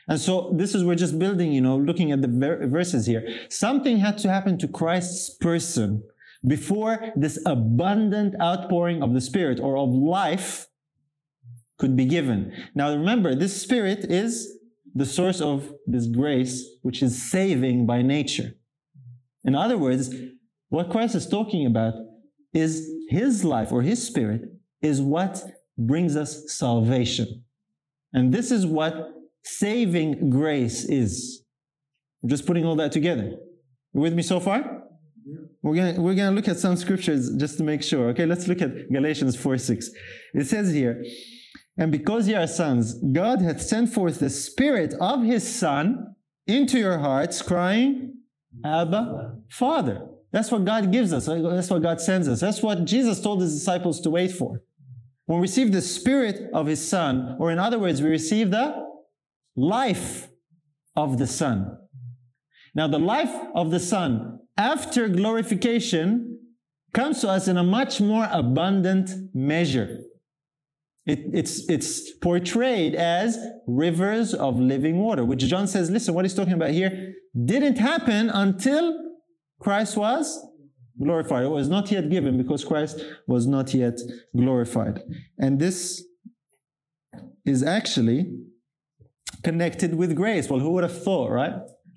And 0.09 0.20
so 0.20 0.52
this 0.54 0.74
is, 0.74 0.85
we're 0.85 0.94
just 0.94 1.18
building, 1.18 1.52
you 1.52 1.61
know, 1.61 1.76
looking 1.76 2.12
at 2.12 2.22
the 2.22 2.28
ver- 2.28 2.66
verses 2.66 3.07
here. 3.07 3.26
Something 3.48 3.98
had 3.98 4.18
to 4.18 4.30
happen 4.30 4.59
to 4.59 4.68
Christ's 4.68 5.30
person 5.37 6.02
before 6.46 7.12
this 7.16 7.38
abundant 7.46 8.35
outpouring 8.40 9.02
of 9.02 9.14
the 9.14 9.20
Spirit 9.20 9.61
or 9.61 9.78
of 9.78 9.90
life 9.90 10.66
could 11.78 11.96
be 11.96 12.04
given. 12.04 12.52
Now 12.74 12.90
remember, 12.90 13.35
this 13.35 13.61
Spirit 13.61 14.04
is 14.11 14.59
the 14.94 15.07
source 15.07 15.40
of 15.40 15.72
this 15.87 16.07
grace, 16.07 16.64
which 16.83 17.02
is 17.02 17.30
saving 17.30 17.87
by 17.87 18.02
nature. 18.02 18.52
In 19.44 19.54
other 19.54 19.76
words, 19.76 20.14
what 20.68 20.90
Christ 20.90 21.14
is 21.14 21.26
talking 21.26 21.66
about 21.66 21.94
is 22.52 22.88
His 23.09 23.44
life 23.44 23.72
or 23.72 23.83
His 23.83 24.04
Spirit 24.04 24.42
is 24.80 25.00
what 25.00 25.42
brings 25.76 26.16
us 26.16 26.44
salvation. 26.52 27.44
And 28.12 28.33
this 28.33 28.50
is 28.50 28.64
what 28.64 29.12
saving 29.42 30.30
grace 30.30 30.85
is. 30.85 31.42
I'm 32.22 32.28
just 32.28 32.46
putting 32.46 32.64
all 32.64 32.76
that 32.76 32.92
together. 32.92 33.37
You 33.92 34.00
with 34.00 34.14
me 34.14 34.22
so 34.22 34.40
far? 34.40 34.83
We're 35.62 35.74
gonna, 35.74 36.00
we're 36.00 36.14
gonna 36.14 36.37
look 36.37 36.48
at 36.48 36.59
some 36.59 36.76
scriptures 36.76 37.30
just 37.37 37.57
to 37.59 37.64
make 37.64 37.83
sure. 37.83 38.09
Okay, 38.11 38.26
let's 38.26 38.46
look 38.46 38.61
at 38.61 38.90
Galatians 38.92 39.35
4 39.37 39.59
6. 39.59 39.90
It 40.35 40.46
says 40.46 40.72
here, 40.72 41.02
and 41.76 41.90
because 41.90 42.28
ye 42.28 42.34
are 42.34 42.46
sons, 42.46 42.94
God 42.94 43.42
hath 43.42 43.60
sent 43.60 43.92
forth 43.92 44.20
the 44.20 44.30
Spirit 44.30 44.94
of 45.00 45.24
His 45.24 45.46
Son 45.46 46.14
into 46.46 46.78
your 46.78 46.98
hearts, 46.98 47.42
crying, 47.42 48.14
Abba, 48.64 49.37
Father. 49.50 50.06
That's 50.30 50.50
what 50.50 50.64
God 50.64 50.92
gives 50.92 51.12
us. 51.12 51.26
That's 51.26 51.70
what 51.70 51.82
God 51.82 52.00
sends 52.00 52.28
us. 52.28 52.40
That's 52.40 52.62
what 52.62 52.84
Jesus 52.84 53.20
told 53.20 53.40
His 53.40 53.54
disciples 53.54 54.00
to 54.02 54.10
wait 54.10 54.32
for. 54.32 54.62
When 55.26 55.38
we 55.38 55.42
receive 55.42 55.72
the 55.72 55.80
Spirit 55.80 56.50
of 56.52 56.66
His 56.66 56.87
Son, 56.87 57.37
or 57.40 57.50
in 57.50 57.58
other 57.58 57.78
words, 57.78 58.02
we 58.02 58.10
receive 58.10 58.50
the 58.50 58.84
life 59.56 60.28
of 60.94 61.18
the 61.18 61.26
Son. 61.26 61.78
Now, 62.74 62.88
the 62.88 62.98
life 62.98 63.34
of 63.54 63.70
the 63.70 63.80
Son 63.80 64.40
after 64.56 65.08
glorification 65.08 66.38
comes 66.92 67.20
to 67.22 67.28
us 67.28 67.48
in 67.48 67.56
a 67.56 67.64
much 67.64 68.00
more 68.00 68.28
abundant 68.30 69.10
measure. 69.34 69.98
It, 71.06 71.20
it's, 71.34 71.68
it's 71.68 72.12
portrayed 72.14 72.94
as 72.94 73.38
rivers 73.66 74.32
of 74.32 74.58
living 74.58 74.98
water, 74.98 75.24
which 75.24 75.40
John 75.40 75.66
says, 75.66 75.90
listen, 75.90 76.14
what 76.14 76.24
he's 76.24 76.34
talking 76.34 76.54
about 76.54 76.70
here 76.70 77.12
didn't 77.44 77.76
happen 77.76 78.30
until 78.30 78.98
Christ 79.60 79.96
was 79.96 80.46
glorified. 80.98 81.44
It 81.44 81.48
was 81.48 81.68
not 81.68 81.90
yet 81.90 82.08
given 82.08 82.38
because 82.38 82.64
Christ 82.64 83.04
was 83.26 83.46
not 83.46 83.74
yet 83.74 83.98
glorified. 84.34 85.00
And 85.38 85.58
this 85.58 86.02
is 87.44 87.62
actually 87.62 88.32
connected 89.42 89.94
with 89.94 90.16
grace. 90.16 90.48
Well, 90.48 90.60
who 90.60 90.70
would 90.70 90.84
have 90.84 91.02
thought, 91.02 91.30
right? 91.30 91.54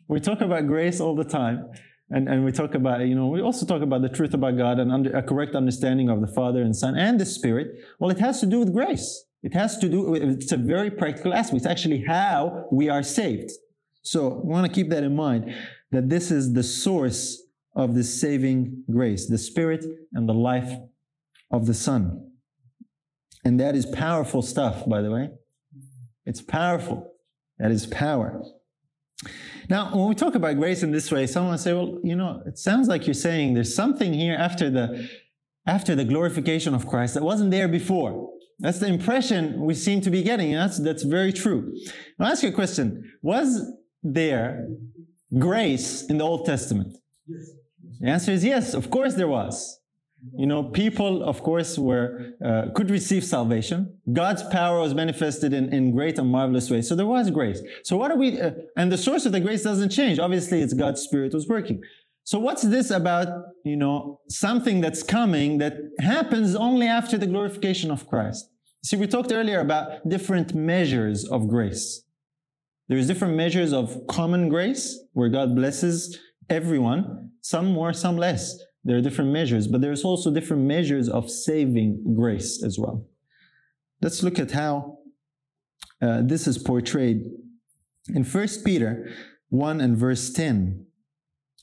We 0.10 0.20
talk 0.20 0.42
about 0.42 0.68
grace 0.68 1.00
all 1.00 1.16
the 1.16 1.24
time. 1.24 1.70
And, 2.10 2.30
and 2.30 2.46
we 2.46 2.52
talk 2.52 2.74
about, 2.74 3.02
you 3.02 3.16
know, 3.16 3.28
we 3.28 3.42
also 3.42 3.66
talk 3.66 3.82
about 3.82 4.02
the 4.02 4.10
truth 4.10 4.34
about 4.34 4.58
God 4.58 4.80
and 4.80 4.92
under, 4.92 5.16
a 5.16 5.22
correct 5.22 5.56
understanding 5.56 6.10
of 6.10 6.22
the 6.22 6.28
Father 6.28 6.62
and 6.62 6.76
Son 6.76 6.98
and 6.98 7.20
the 7.20 7.26
Spirit. 7.26 7.80
Well, 8.00 8.10
it 8.10 8.20
has 8.20 8.40
to 8.40 8.46
do 8.46 8.60
with 8.60 8.74
grace. 8.74 9.26
It 9.44 9.54
has 9.54 9.78
to 9.80 9.90
do, 9.90 10.16
it's 10.16 10.52
a 10.52 10.58
very 10.58 10.90
practical 10.90 11.34
aspect. 11.34 11.58
It's 11.58 11.66
actually 11.66 12.04
how 12.06 12.66
we 12.72 12.90
are 12.90 13.04
saved. 13.04 13.52
So 14.02 14.42
we 14.44 14.52
want 14.52 14.66
to 14.66 14.72
keep 14.72 14.90
that 14.90 15.04
in 15.04 15.16
mind, 15.16 15.54
that 15.92 16.10
this 16.10 16.32
is 16.32 16.54
the 16.54 16.64
source 16.64 17.44
of 17.76 17.94
the 17.94 18.04
saving 18.04 18.84
grace, 18.90 19.28
the 19.28 19.38
Spirit 19.38 19.86
and 20.14 20.28
the 20.28 20.34
life 20.34 20.72
of 21.52 21.66
the 21.66 21.74
Son. 21.74 22.32
And 23.44 23.60
that 23.60 23.76
is 23.76 23.86
powerful 23.86 24.42
stuff, 24.42 24.88
by 24.88 25.02
the 25.02 25.12
way. 25.12 25.30
It's 26.26 26.42
powerful. 26.42 27.14
That 27.60 27.72
is 27.72 27.86
power. 27.86 28.44
Now, 29.70 29.96
when 29.96 30.08
we 30.08 30.16
talk 30.16 30.36
about 30.36 30.56
grace 30.58 30.84
in 30.84 30.92
this 30.92 31.12
way, 31.12 31.28
someone 31.28 31.52
will 31.52 31.58
say, 31.58 31.74
well, 31.74 32.00
you 32.04 32.16
know, 32.16 32.42
it 32.46 32.58
sounds 32.58 32.88
like 32.88 33.08
you're 33.08 33.14
saying 33.14 33.54
there's 33.54 33.76
something 33.76 34.14
here 34.14 34.36
after 34.36 34.70
the, 34.70 35.10
after 35.66 35.96
the 35.96 36.06
glorification 36.06 36.74
of 36.74 36.88
Christ 36.88 37.16
that 37.16 37.24
wasn't 37.24 37.52
there 37.52 37.68
before. 37.68 38.30
That's 38.60 38.80
the 38.80 38.88
impression 38.88 39.62
we 39.62 39.74
seem 39.74 40.02
to 40.02 40.10
be 40.10 40.24
getting. 40.24 40.54
And 40.54 40.62
that's, 40.62 40.80
that's 40.80 41.04
very 41.04 41.34
true. 41.34 41.74
I'll 42.20 42.28
ask 42.28 42.44
you 42.44 42.50
a 42.50 42.54
question. 42.54 43.12
Was 43.22 43.72
there 44.04 44.68
grace 45.38 46.04
in 46.04 46.18
the 46.18 46.24
Old 46.24 46.46
Testament? 46.46 46.98
Yes. 47.28 47.50
The 48.00 48.08
answer 48.08 48.32
is 48.32 48.44
yes, 48.44 48.74
of 48.74 48.90
course 48.90 49.16
there 49.16 49.28
was. 49.28 49.80
You 50.36 50.48
know, 50.48 50.64
people, 50.64 51.24
of 51.24 51.44
course, 51.44 51.78
were 51.78 52.34
uh, 52.44 52.72
could 52.74 52.90
receive 52.90 53.24
salvation. 53.24 53.98
God's 54.12 54.44
power 54.44 54.80
was 54.80 54.94
manifested 54.94 55.54
in, 55.54 55.72
in 55.72 55.92
great 55.92 56.18
and 56.18 56.30
marvelous 56.30 56.70
ways. 56.70 56.88
So 56.90 56.96
there 56.96 57.06
was 57.06 57.30
grace. 57.30 57.62
So 57.84 57.98
what 57.98 58.12
are 58.12 58.18
we? 58.18 58.42
Uh, 58.42 58.52
and 58.76 58.92
the 58.92 58.98
source 58.98 59.26
of 59.26 59.32
the 59.32 59.40
grace 59.40 59.64
doesn't 59.64 59.90
change. 59.90 60.20
Obviously, 60.20 60.62
it's 60.62 60.74
God's 60.74 61.02
Spirit 61.02 61.34
was 61.34 61.48
working. 61.48 61.82
So 62.24 62.40
what's 62.40 62.64
this 62.64 62.90
about? 62.90 63.28
You 63.64 63.78
know, 63.78 64.22
something 64.28 64.82
that's 64.82 65.04
coming 65.04 65.60
that 65.60 65.78
happens 66.00 66.56
only 66.56 66.88
after 66.88 67.18
the 67.18 67.28
glorification 67.28 67.92
of 67.92 68.08
Christ. 68.08 68.50
See, 68.84 68.98
we 68.98 69.08
talked 69.08 69.32
earlier 69.32 69.60
about 69.60 70.08
different 70.08 70.56
measures 70.56 71.26
of 71.26 71.48
grace. 71.48 72.04
There's 72.88 73.08
different 73.08 73.36
measures 73.36 73.74
of 73.74 74.08
common 74.08 74.50
grace 74.50 75.00
where 75.14 75.30
God 75.30 75.56
blesses 75.56 76.18
everyone, 76.50 77.32
some 77.42 77.68
more, 77.68 77.94
some 77.94 78.18
less. 78.18 78.58
There 78.88 78.96
are 78.96 79.02
different 79.02 79.32
measures, 79.32 79.68
but 79.68 79.82
there's 79.82 80.06
also 80.06 80.32
different 80.32 80.64
measures 80.64 81.10
of 81.10 81.30
saving 81.30 82.16
grace 82.16 82.64
as 82.64 82.80
well. 82.80 83.06
Let's 84.02 84.24
look 84.24 84.40
at 84.40 84.52
how 84.52 85.00
uh, 86.02 86.22
this 86.24 86.48
is 86.48 86.58
portrayed 86.58 87.24
in 88.16 88.24
1 88.24 88.48
Peter 88.64 89.10
1 89.50 89.82
and 89.82 89.98
verse 89.98 90.32
10. 90.32 90.86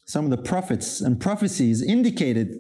Some 0.05 0.27
of 0.27 0.31
the 0.33 0.43
prophets 0.51 1.01
and 1.01 1.19
prophecies 1.19 1.81
indicated 1.81 2.59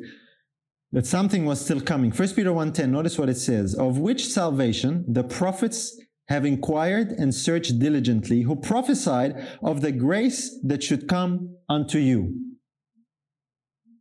that 0.92 1.04
something 1.04 1.44
was 1.44 1.60
still 1.60 1.82
coming. 1.82 2.10
1 2.10 2.28
Peter 2.30 2.50
1:10, 2.50 2.88
notice 2.88 3.18
what 3.18 3.28
it 3.28 3.36
says, 3.36 3.74
of 3.74 3.98
which 3.98 4.26
salvation 4.26 5.04
the 5.06 5.24
prophets 5.24 6.00
have 6.28 6.46
inquired 6.46 7.08
and 7.10 7.34
searched 7.34 7.78
diligently, 7.78 8.40
who 8.42 8.56
prophesied 8.56 9.36
of 9.62 9.82
the 9.82 9.92
grace 9.92 10.58
that 10.62 10.82
should 10.82 11.06
come 11.06 11.54
unto 11.68 11.98
you. 11.98 12.53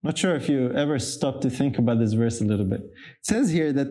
Not 0.03 0.17
sure 0.17 0.35
if 0.35 0.49
you 0.49 0.71
ever 0.73 0.99
stop 0.99 1.39
to 1.41 1.49
think 1.49 1.77
about 1.77 1.99
this 1.99 2.13
verse 2.13 2.41
a 2.41 2.43
little 2.43 2.65
bit. 2.65 2.81
It 2.81 3.25
says 3.25 3.51
here 3.51 3.71
that 3.71 3.87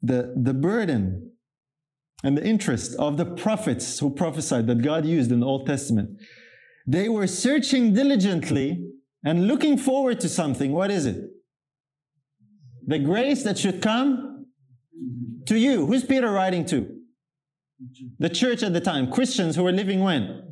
the, 0.00 0.32
the 0.36 0.54
burden 0.54 1.32
and 2.22 2.38
the 2.38 2.44
interest 2.46 2.94
of 2.98 3.16
the 3.16 3.24
prophets 3.24 3.98
who 3.98 4.10
prophesied 4.10 4.68
that 4.68 4.82
God 4.82 5.04
used 5.04 5.32
in 5.32 5.40
the 5.40 5.46
Old 5.46 5.66
Testament, 5.66 6.10
they 6.86 7.08
were 7.08 7.26
searching 7.26 7.92
diligently 7.92 8.88
and 9.24 9.48
looking 9.48 9.76
forward 9.76 10.20
to 10.20 10.28
something. 10.28 10.72
What 10.72 10.92
is 10.92 11.06
it? 11.06 11.24
The 12.86 13.00
grace 13.00 13.42
that 13.42 13.58
should 13.58 13.82
come 13.82 14.46
to 15.46 15.58
you. 15.58 15.86
Who's 15.86 16.04
Peter 16.04 16.30
writing 16.30 16.64
to? 16.66 16.88
The 18.20 18.28
church 18.28 18.62
at 18.62 18.72
the 18.72 18.80
time, 18.80 19.10
Christians 19.10 19.56
who 19.56 19.64
were 19.64 19.72
living 19.72 20.00
when? 20.00 20.42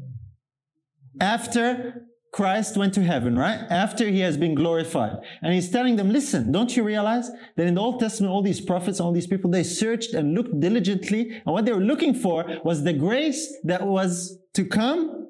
After 1.21 2.07
Christ 2.33 2.77
went 2.77 2.95
to 2.95 3.03
heaven, 3.03 3.37
right? 3.37 3.59
After 3.71 4.09
he 4.09 4.21
has 4.21 4.37
been 4.37 4.55
glorified. 4.55 5.17
And 5.43 5.53
he's 5.53 5.71
telling 5.71 5.97
them, 5.97 6.11
listen, 6.11 6.53
don't 6.53 6.77
you 6.77 6.85
realize 6.85 7.29
that 7.57 7.67
in 7.67 7.75
the 7.75 7.81
Old 7.81 7.99
Testament, 7.99 8.33
all 8.33 8.43
these 8.43 8.61
prophets, 8.61 9.01
all 9.01 9.13
these 9.13 9.27
people, 9.27 9.51
they 9.51 9.65
searched 9.65 10.15
and 10.15 10.35
looked 10.35 10.61
diligently. 10.61 11.31
And 11.45 11.53
what 11.53 11.65
they 11.65 11.73
were 11.73 11.81
looking 11.81 12.15
for 12.15 12.47
was 12.65 12.85
the 12.85 12.93
grace 12.93 13.53
that 13.65 13.85
was 13.85 14.39
to 14.55 14.65
come 14.65 15.29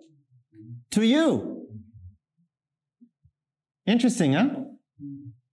to 0.91 1.05
you. 1.07 1.67
Interesting, 3.87 4.35
huh? 4.35 4.51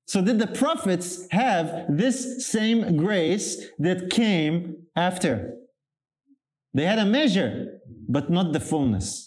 So 0.05 0.21
did 0.21 0.39
the 0.39 0.47
prophets 0.47 1.27
have 1.31 1.85
this 1.89 2.47
same 2.47 2.97
grace 2.97 3.69
that 3.79 4.09
came 4.09 4.87
after? 4.95 5.53
They 6.73 6.85
had 6.85 6.99
a 6.99 7.05
measure, 7.05 7.79
but 8.07 8.29
not 8.29 8.53
the 8.53 8.59
fullness. 8.59 9.26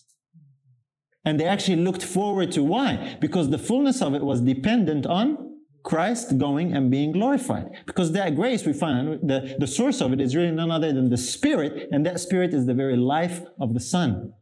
And 1.24 1.38
they 1.38 1.44
actually 1.44 1.76
looked 1.76 2.02
forward 2.02 2.50
to 2.52 2.62
why? 2.62 3.16
Because 3.20 3.50
the 3.50 3.58
fullness 3.58 4.00
of 4.00 4.14
it 4.14 4.22
was 4.22 4.40
dependent 4.40 5.06
on 5.06 5.50
Christ 5.82 6.38
going 6.38 6.74
and 6.74 6.90
being 6.90 7.12
glorified. 7.12 7.66
Because 7.86 8.12
that 8.12 8.36
grace 8.36 8.64
we 8.64 8.72
find, 8.72 9.20
the, 9.28 9.56
the 9.58 9.66
source 9.66 10.00
of 10.00 10.12
it 10.12 10.20
is 10.20 10.34
really 10.34 10.50
none 10.50 10.70
other 10.70 10.92
than 10.92 11.10
the 11.10 11.16
Spirit, 11.16 11.88
and 11.92 12.04
that 12.06 12.20
Spirit 12.20 12.54
is 12.54 12.66
the 12.66 12.74
very 12.74 12.96
life 12.96 13.42
of 13.60 13.74
the 13.74 13.80
Son. 13.80 14.32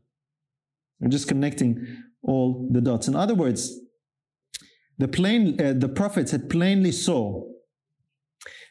We're 1.01 1.09
just 1.09 1.29
connecting 1.29 1.87
all 2.23 2.69
the 2.71 2.81
dots. 2.81 3.09
In 3.09 3.15
other 3.15 3.35
words, 3.35 3.81
the, 4.99 5.09
plain, 5.09 5.61
uh, 5.61 5.75
the 5.77 5.89
prophets 5.89 6.33
had 6.33 6.51
plainly 6.51 6.93
saw 6.93 7.45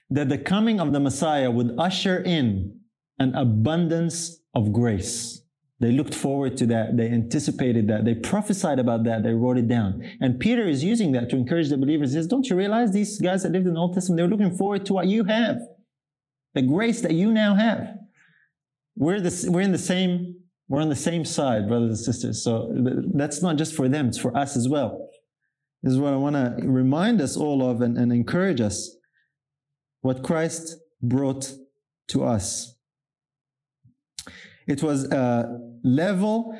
that 0.09 0.29
the 0.29 0.37
coming 0.37 0.79
of 0.79 0.93
the 0.93 0.99
Messiah 0.99 1.51
would 1.51 1.75
usher 1.77 2.21
in 2.21 2.79
an 3.19 3.33
abundance 3.35 4.39
of 4.53 4.71
grace. 4.71 5.41
They 5.79 5.91
looked 5.91 6.15
forward 6.15 6.57
to 6.57 6.65
that. 6.67 6.97
They 6.97 7.09
anticipated 7.09 7.87
that. 7.87 8.03
They 8.03 8.15
prophesied 8.15 8.79
about 8.79 9.03
that. 9.03 9.23
They 9.23 9.33
wrote 9.33 9.57
it 9.57 9.67
down. 9.67 10.03
And 10.19 10.39
Peter 10.39 10.67
is 10.67 10.83
using 10.83 11.11
that 11.11 11.29
to 11.29 11.35
encourage 11.35 11.69
the 11.69 11.77
believers. 11.77 12.11
He 12.11 12.15
says, 12.15 12.27
Don't 12.27 12.49
you 12.49 12.55
realize 12.55 12.91
these 12.91 13.21
guys 13.21 13.43
that 13.43 13.51
lived 13.51 13.67
in 13.67 13.75
the 13.75 13.79
Old 13.79 13.93
Testament, 13.93 14.17
they're 14.17 14.27
looking 14.27 14.57
forward 14.57 14.85
to 14.87 14.93
what 14.93 15.07
you 15.07 15.25
have, 15.25 15.57
the 16.55 16.63
grace 16.63 17.01
that 17.01 17.13
you 17.13 17.31
now 17.31 17.53
have. 17.53 17.95
We're, 18.95 19.21
the, 19.21 19.49
we're 19.51 19.61
in 19.61 19.71
the 19.71 19.77
same 19.77 20.37
we're 20.69 20.81
on 20.81 20.89
the 20.89 20.95
same 20.95 21.23
side, 21.23 21.67
brothers 21.67 21.89
and 21.89 21.99
sisters. 21.99 22.43
So 22.43 22.69
that's 23.13 23.41
not 23.41 23.55
just 23.55 23.73
for 23.73 23.87
them, 23.87 24.09
it's 24.09 24.17
for 24.17 24.35
us 24.35 24.57
as 24.57 24.67
well. 24.67 25.09
This 25.81 25.93
is 25.93 25.99
what 25.99 26.13
I 26.13 26.17
want 26.17 26.35
to 26.35 26.67
remind 26.67 27.21
us 27.21 27.37
all 27.37 27.67
of 27.69 27.81
and, 27.81 27.97
and 27.97 28.11
encourage 28.11 28.59
us 28.59 28.95
what 30.01 30.23
Christ 30.23 30.75
brought 31.01 31.53
to 32.09 32.25
us. 32.25 32.75
It 34.67 34.83
was 34.83 35.05
a 35.05 35.57
level 35.83 36.57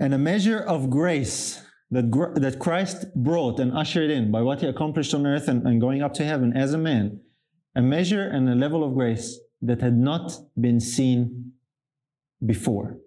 and 0.00 0.14
a 0.14 0.18
measure 0.18 0.58
of 0.58 0.90
grace 0.90 1.62
that, 1.90 2.10
that 2.36 2.58
Christ 2.58 3.14
brought 3.14 3.60
and 3.60 3.76
ushered 3.76 4.10
in 4.10 4.32
by 4.32 4.42
what 4.42 4.60
he 4.60 4.66
accomplished 4.66 5.14
on 5.14 5.26
earth 5.26 5.48
and, 5.48 5.66
and 5.66 5.80
going 5.80 6.02
up 6.02 6.14
to 6.14 6.24
heaven 6.24 6.56
as 6.56 6.72
a 6.72 6.78
man. 6.78 7.20
A 7.74 7.82
measure 7.82 8.22
and 8.22 8.48
a 8.48 8.54
level 8.54 8.82
of 8.82 8.94
grace 8.94 9.38
that 9.60 9.80
had 9.80 9.96
not 9.96 10.32
been 10.58 10.80
seen 10.80 11.52
before. 12.44 12.98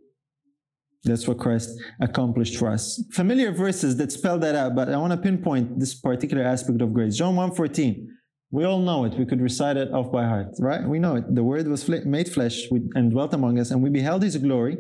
That's 1.03 1.27
what 1.27 1.37
Christ 1.37 1.69
accomplished 2.01 2.57
for 2.57 2.71
us. 2.71 3.03
Familiar 3.11 3.51
verses 3.51 3.97
that 3.97 4.11
spell 4.11 4.39
that 4.39 4.55
out, 4.55 4.75
but 4.75 4.89
I 4.89 4.97
want 4.97 5.11
to 5.11 5.17
pinpoint 5.17 5.79
this 5.79 5.93
particular 5.93 6.43
aspect 6.43 6.81
of 6.81 6.93
grace. 6.93 7.15
John 7.15 7.35
1.14. 7.35 8.07
We 8.51 8.63
all 8.63 8.79
know 8.79 9.05
it. 9.05 9.13
We 9.13 9.25
could 9.25 9.41
recite 9.41 9.77
it 9.77 9.91
off 9.91 10.11
by 10.11 10.25
heart, 10.25 10.55
right? 10.59 10.83
We 10.87 10.97
know 10.97 11.15
it. 11.17 11.33
The 11.33 11.43
Word 11.43 11.67
was 11.67 11.87
made 11.89 12.29
flesh 12.29 12.63
and 12.95 13.11
dwelt 13.11 13.33
among 13.33 13.59
us, 13.59 13.71
and 13.71 13.83
we 13.83 13.89
beheld 13.89 14.23
His 14.23 14.37
glory. 14.37 14.77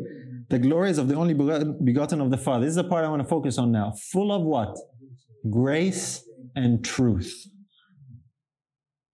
The 0.49 0.59
glories 0.59 0.97
of 0.97 1.07
the 1.07 1.15
only 1.15 1.33
begotten 1.33 2.21
of 2.21 2.29
the 2.29 2.37
Father. 2.37 2.65
This 2.65 2.71
is 2.71 2.75
the 2.75 2.83
part 2.83 3.03
I 3.03 3.09
want 3.09 3.21
to 3.21 3.27
focus 3.27 3.57
on 3.57 3.71
now. 3.71 3.93
Full 4.11 4.31
of 4.31 4.43
what? 4.43 4.77
Grace 5.49 6.23
and 6.55 6.85
truth. 6.85 7.47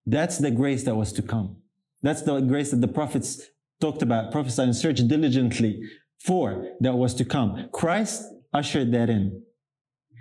That's 0.04 0.38
the 0.38 0.50
grace 0.50 0.84
that 0.84 0.94
was 0.94 1.12
to 1.14 1.22
come. 1.22 1.56
That's 2.02 2.22
the 2.22 2.40
grace 2.40 2.70
that 2.72 2.80
the 2.80 2.88
prophets 2.88 3.40
talked 3.80 4.02
about, 4.02 4.32
prophesied 4.32 4.66
and 4.66 4.76
searched 4.76 5.08
diligently 5.08 5.80
for 6.24 6.68
that 6.80 6.94
was 6.94 7.14
to 7.14 7.24
come. 7.24 7.68
Christ 7.72 8.24
ushered 8.52 8.92
that 8.92 9.08
in. 9.08 9.42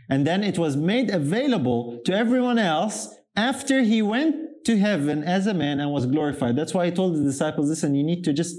And 0.10 0.26
then 0.26 0.43
it 0.43 0.58
was 0.58 0.76
made 0.76 1.10
available 1.10 2.02
to 2.06 2.13
everyone 2.13 2.60
else 2.60 3.13
after 3.36 3.82
he 3.82 4.02
went 4.02 4.65
to 4.65 4.78
heaven 4.78 5.24
as 5.24 5.47
a 5.47 5.54
man 5.54 5.80
and 5.80 5.91
was 5.91 6.06
glorified. 6.06 6.56
That's 6.56 6.74
why 6.74 6.86
he 6.86 6.91
told 6.91 7.15
the 7.15 7.24
disciples, 7.24 7.69
listen, 7.69 7.95
you 7.95 8.04
need 8.04 8.24
to 8.26 8.34
just 8.34 8.56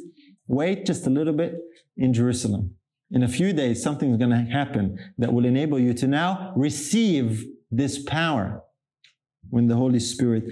wait 0.52 0.84
just 0.84 1.06
a 1.06 1.10
little 1.10 1.32
bit 1.32 1.54
in 1.96 2.12
Jerusalem. 2.12 2.74
In 3.10 3.22
a 3.22 3.28
few 3.28 3.52
days, 3.52 3.82
something's 3.82 4.18
going 4.18 4.30
to 4.30 4.50
happen 4.52 4.98
that 5.18 5.32
will 5.32 5.44
enable 5.44 5.78
you 5.78 5.94
to 5.94 6.06
now 6.06 6.52
receive 6.56 7.44
this 7.70 8.02
power 8.04 8.62
when 9.50 9.66
the 9.66 9.76
Holy 9.76 9.98
Spirit 9.98 10.44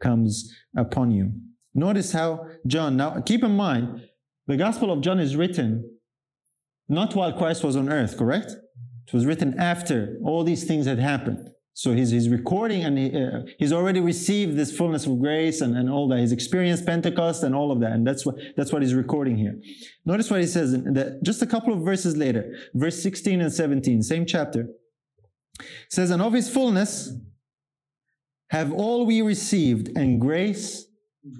comes 0.00 0.54
upon 0.76 1.10
you. 1.10 1.32
Notice 1.74 2.12
how 2.12 2.46
John, 2.66 2.96
now 2.96 3.20
keep 3.20 3.42
in 3.42 3.56
mind, 3.56 4.02
the 4.46 4.56
Gospel 4.56 4.92
of 4.92 5.00
John 5.00 5.18
is 5.18 5.36
written 5.36 5.98
not 6.88 7.14
while 7.14 7.32
Christ 7.32 7.62
was 7.62 7.76
on 7.76 7.92
earth, 7.92 8.16
correct? 8.16 8.52
It 9.06 9.12
was 9.12 9.26
written 9.26 9.58
after 9.58 10.18
all 10.24 10.42
these 10.42 10.64
things 10.64 10.86
had 10.86 10.98
happened. 10.98 11.50
So 11.78 11.92
he's, 11.92 12.10
he's 12.10 12.28
recording 12.28 12.82
and 12.82 12.98
he, 12.98 13.16
uh, 13.16 13.42
he's 13.56 13.72
already 13.72 14.00
received 14.00 14.56
this 14.56 14.76
fullness 14.76 15.06
of 15.06 15.20
grace 15.20 15.60
and, 15.60 15.76
and 15.76 15.88
all 15.88 16.08
that. 16.08 16.18
He's 16.18 16.32
experienced 16.32 16.84
Pentecost 16.84 17.44
and 17.44 17.54
all 17.54 17.70
of 17.70 17.78
that. 17.78 17.92
And 17.92 18.04
that's 18.04 18.26
what, 18.26 18.34
that's 18.56 18.72
what 18.72 18.82
he's 18.82 18.94
recording 18.94 19.36
here. 19.36 19.60
Notice 20.04 20.28
what 20.28 20.40
he 20.40 20.46
says 20.48 20.72
that 20.72 21.20
just 21.22 21.40
a 21.40 21.46
couple 21.46 21.72
of 21.72 21.82
verses 21.82 22.16
later, 22.16 22.52
verse 22.74 23.00
16 23.00 23.40
and 23.40 23.52
17, 23.52 24.02
same 24.02 24.26
chapter. 24.26 24.66
says, 25.88 26.10
And 26.10 26.20
of 26.20 26.32
his 26.32 26.50
fullness 26.50 27.12
have 28.50 28.72
all 28.72 29.06
we 29.06 29.22
received 29.22 29.96
and 29.96 30.20
grace 30.20 30.84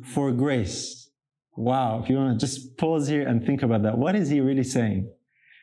for 0.04 0.30
grace. 0.30 1.10
Wow. 1.56 2.00
If 2.00 2.08
you 2.08 2.16
want 2.16 2.38
to 2.38 2.46
just 2.46 2.76
pause 2.76 3.08
here 3.08 3.26
and 3.26 3.44
think 3.44 3.64
about 3.64 3.82
that. 3.82 3.98
What 3.98 4.14
is 4.14 4.28
he 4.28 4.40
really 4.40 4.62
saying? 4.62 5.10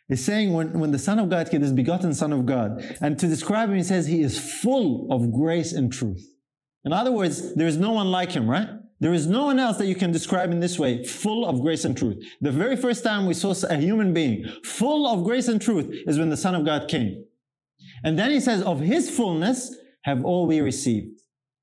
Is 0.10 0.24
saying 0.24 0.54
when, 0.54 0.80
when 0.80 0.91
the 0.91 1.00
Son 1.00 1.20
of 1.20 1.30
God 1.30 1.50
came, 1.50 1.62
this 1.62 1.72
begotten 1.72 2.13
Son 2.13 2.32
of 2.32 2.46
God, 2.46 2.98
and 3.02 3.18
to 3.20 3.28
describe 3.28 3.70
him, 3.70 3.78
he 3.78 3.84
says 3.84 4.08
he 4.08 4.22
is 4.22 4.39
full 4.62 5.12
of 5.12 5.32
grace 5.32 5.74
and 5.74 5.91
truth. 5.91 6.26
In 6.84 6.94
other 6.94 7.12
words, 7.12 7.56
there 7.56 7.68
is 7.68 7.78
no 7.78 7.91
one 7.91 8.12
like 8.12 8.32
him, 8.32 8.48
right? 8.48 8.70
There 9.00 9.13
is 9.13 9.28
no 9.28 9.46
one 9.46 9.60
else 9.60 9.78
that 9.78 9.88
you 9.88 9.96
can 9.96 10.12
describe 10.12 10.52
in 10.52 10.60
this 10.60 10.80
way, 10.80 11.04
full 11.04 11.46
of 11.46 11.62
grace 11.62 11.84
and 11.84 11.98
truth. 11.98 12.24
The 12.41 12.52
very 12.52 12.76
first 12.76 13.04
time 13.04 13.26
we 13.26 13.34
saw 13.34 13.54
a 13.70 13.78
human 13.78 14.13
being 14.13 14.46
full 14.63 15.08
of 15.08 15.24
grace 15.24 15.48
and 15.48 15.62
truth 15.62 15.94
is 16.08 16.18
when 16.18 16.30
the 16.30 16.38
Son 16.38 16.56
of 16.56 16.65
God 16.65 16.88
came. 16.88 17.26
And 18.04 18.18
then 18.18 18.32
he 18.32 18.39
says, 18.39 18.62
of 18.62 18.80
his 18.80 19.10
fullness 19.10 19.76
have 20.04 20.24
all 20.24 20.48
we 20.48 20.62
received 20.62 21.14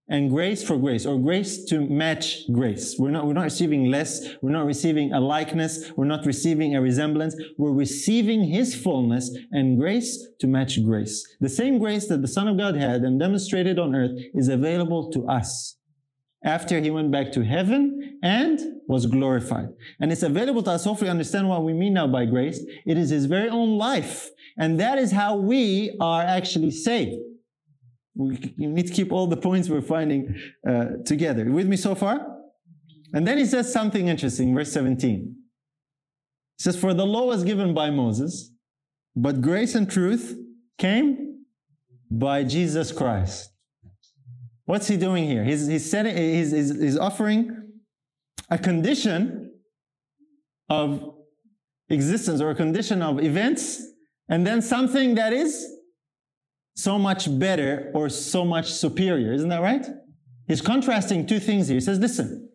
and 0.09 0.31
grace 0.31 0.62
for 0.62 0.77
grace, 0.77 1.07
or 1.07 1.19
grace 1.19 1.65
to 1.65 1.81
match 1.81 2.51
grace. 2.53 2.97
We're 2.99 3.11
not, 3.11 3.27
we're 3.27 3.33
not 3.33 3.45
receiving 3.45 3.91
less. 3.91 4.35
We're 4.43 4.51
not 4.51 4.67
receiving 4.67 5.12
a 5.12 5.21
likeness. 5.21 5.93
We're 5.97 6.05
not 6.07 6.27
receiving 6.27 6.75
a 6.75 6.83
resemblance. 6.83 7.37
We're 7.57 7.73
receiving 7.73 8.45
His 8.45 8.75
fullness 8.75 9.35
and 9.53 9.79
grace 9.79 10.27
to 10.41 10.47
match 10.47 10.83
grace. 10.85 11.27
The 11.41 11.49
same 11.49 11.79
grace 11.79 12.09
that 12.09 12.21
the 12.21 12.29
Son 12.29 12.49
of 12.49 12.59
God 12.59 12.77
had 12.77 13.03
and 13.03 13.19
demonstrated 13.19 13.79
on 13.79 13.95
earth 13.95 14.19
is 14.35 14.49
available 14.49 15.11
to 15.12 15.27
us 15.29 15.77
after 16.45 16.81
He 16.81 16.91
went 16.91 17.12
back 17.12 17.31
to 17.33 17.45
heaven 17.45 18.19
and 18.23 18.61
was 18.88 19.07
glorified. 19.07 19.69
And 20.01 20.11
it's 20.11 20.25
available 20.25 20.62
to 20.65 20.73
us. 20.73 20.85
Hopefully 20.85 21.11
understand 21.11 21.49
what 21.49 21.65
we 21.65 21.73
mean 21.73 21.95
now 21.95 22.09
by 22.09 22.27
grace. 22.27 22.61
It 22.85 22.99
is 22.99 23.11
His 23.11 23.27
very 23.27 23.49
own 23.49 23.79
life. 23.79 24.31
And 24.59 24.79
that 24.81 24.99
is 24.99 25.12
how 25.12 25.37
we 25.37 25.97
are 26.01 26.23
actually 26.23 26.73
saved. 26.73 27.17
We 28.14 28.55
need 28.59 28.87
to 28.88 28.92
keep 28.92 29.12
all 29.12 29.27
the 29.27 29.37
points 29.37 29.68
we're 29.68 29.81
finding 29.81 30.35
uh, 30.68 30.85
together. 31.05 31.51
With 31.51 31.66
me 31.66 31.77
so 31.77 31.94
far? 31.94 32.27
And 33.14 33.27
then 33.27 33.38
he 33.38 33.46
says 33.46 33.72
something 33.72 34.09
interesting, 34.09 34.55
verse 34.55 34.72
17. 34.72 35.20
He 35.20 36.62
says, 36.62 36.77
For 36.77 36.94
the 36.94 37.07
law 37.07 37.27
was 37.27 37.44
given 37.44 37.75
by 37.75 37.90
Moses, 37.90 38.53
but 39.16 39.40
grace 39.40 39.75
and 39.75 39.90
truth 39.90 40.37
came 40.79 41.44
by 42.11 42.44
Jesus 42.44 42.92
Christ. 42.92 43.51
What's 44.64 44.88
he 44.88 44.96
doing 44.96 45.25
here? 45.25 45.44
He's, 45.44 45.66
he's, 45.66 45.90
setting, 45.90 46.16
he's, 46.16 46.53
he's, 46.53 46.81
he's 46.81 46.98
offering 46.98 47.70
a 48.51 48.59
condition 48.59 49.53
of 50.68 51.14
existence 51.88 52.40
or 52.40 52.51
a 52.51 52.55
condition 52.55 53.03
of 53.03 53.22
events, 53.22 53.83
and 54.29 54.46
then 54.46 54.62
something 54.62 55.14
that 55.16 55.33
is 55.33 55.66
so 56.75 56.99
much 56.99 57.39
better 57.39 57.91
or 57.95 58.09
so 58.09 58.45
much 58.45 58.73
superior. 58.73 59.33
Isn't 59.33 59.49
that 59.51 59.63
right? 59.63 59.87
He's 60.47 60.61
contrasting 60.61 61.27
two 61.27 61.39
things 61.39 61.69
here. 61.69 61.77
He 61.77 61.81
says, 61.81 61.99
listen, 61.99 62.51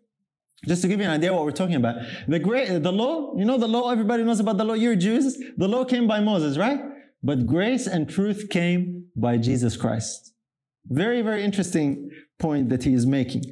just 0.68 0.82
to 0.82 0.88
give 0.88 1.00
you 1.00 1.06
an 1.06 1.12
idea 1.12 1.34
what 1.34 1.46
we're 1.46 1.52
talking 1.52 1.76
about. 1.76 1.96
The 2.28 2.40
great, 2.40 2.82
the 2.82 2.92
law, 2.92 3.36
you 3.38 3.46
know 3.46 3.58
the 3.58 3.68
law, 3.68 3.92
everybody 3.92 4.24
knows 4.24 4.40
about 4.40 4.58
the 4.58 4.64
law, 4.64 4.74
you're 4.74 4.96
Jews. 4.96 5.38
The 5.58 5.68
law 5.68 5.86
came 5.86 6.08
by 6.08 6.20
Moses, 6.20 6.58
right? 6.58 6.80
But 7.24 7.46
grace 7.46 7.88
and 7.88 8.10
truth 8.10 8.50
came 8.50 9.08
by 9.16 9.38
Jesus 9.38 9.78
Christ. 9.78 10.34
Very, 10.86 11.22
very 11.22 11.44
interesting 11.44 12.10
point 12.40 12.70
that 12.70 12.84
he 12.84 12.94
is 12.94 13.06
making. 13.06 13.44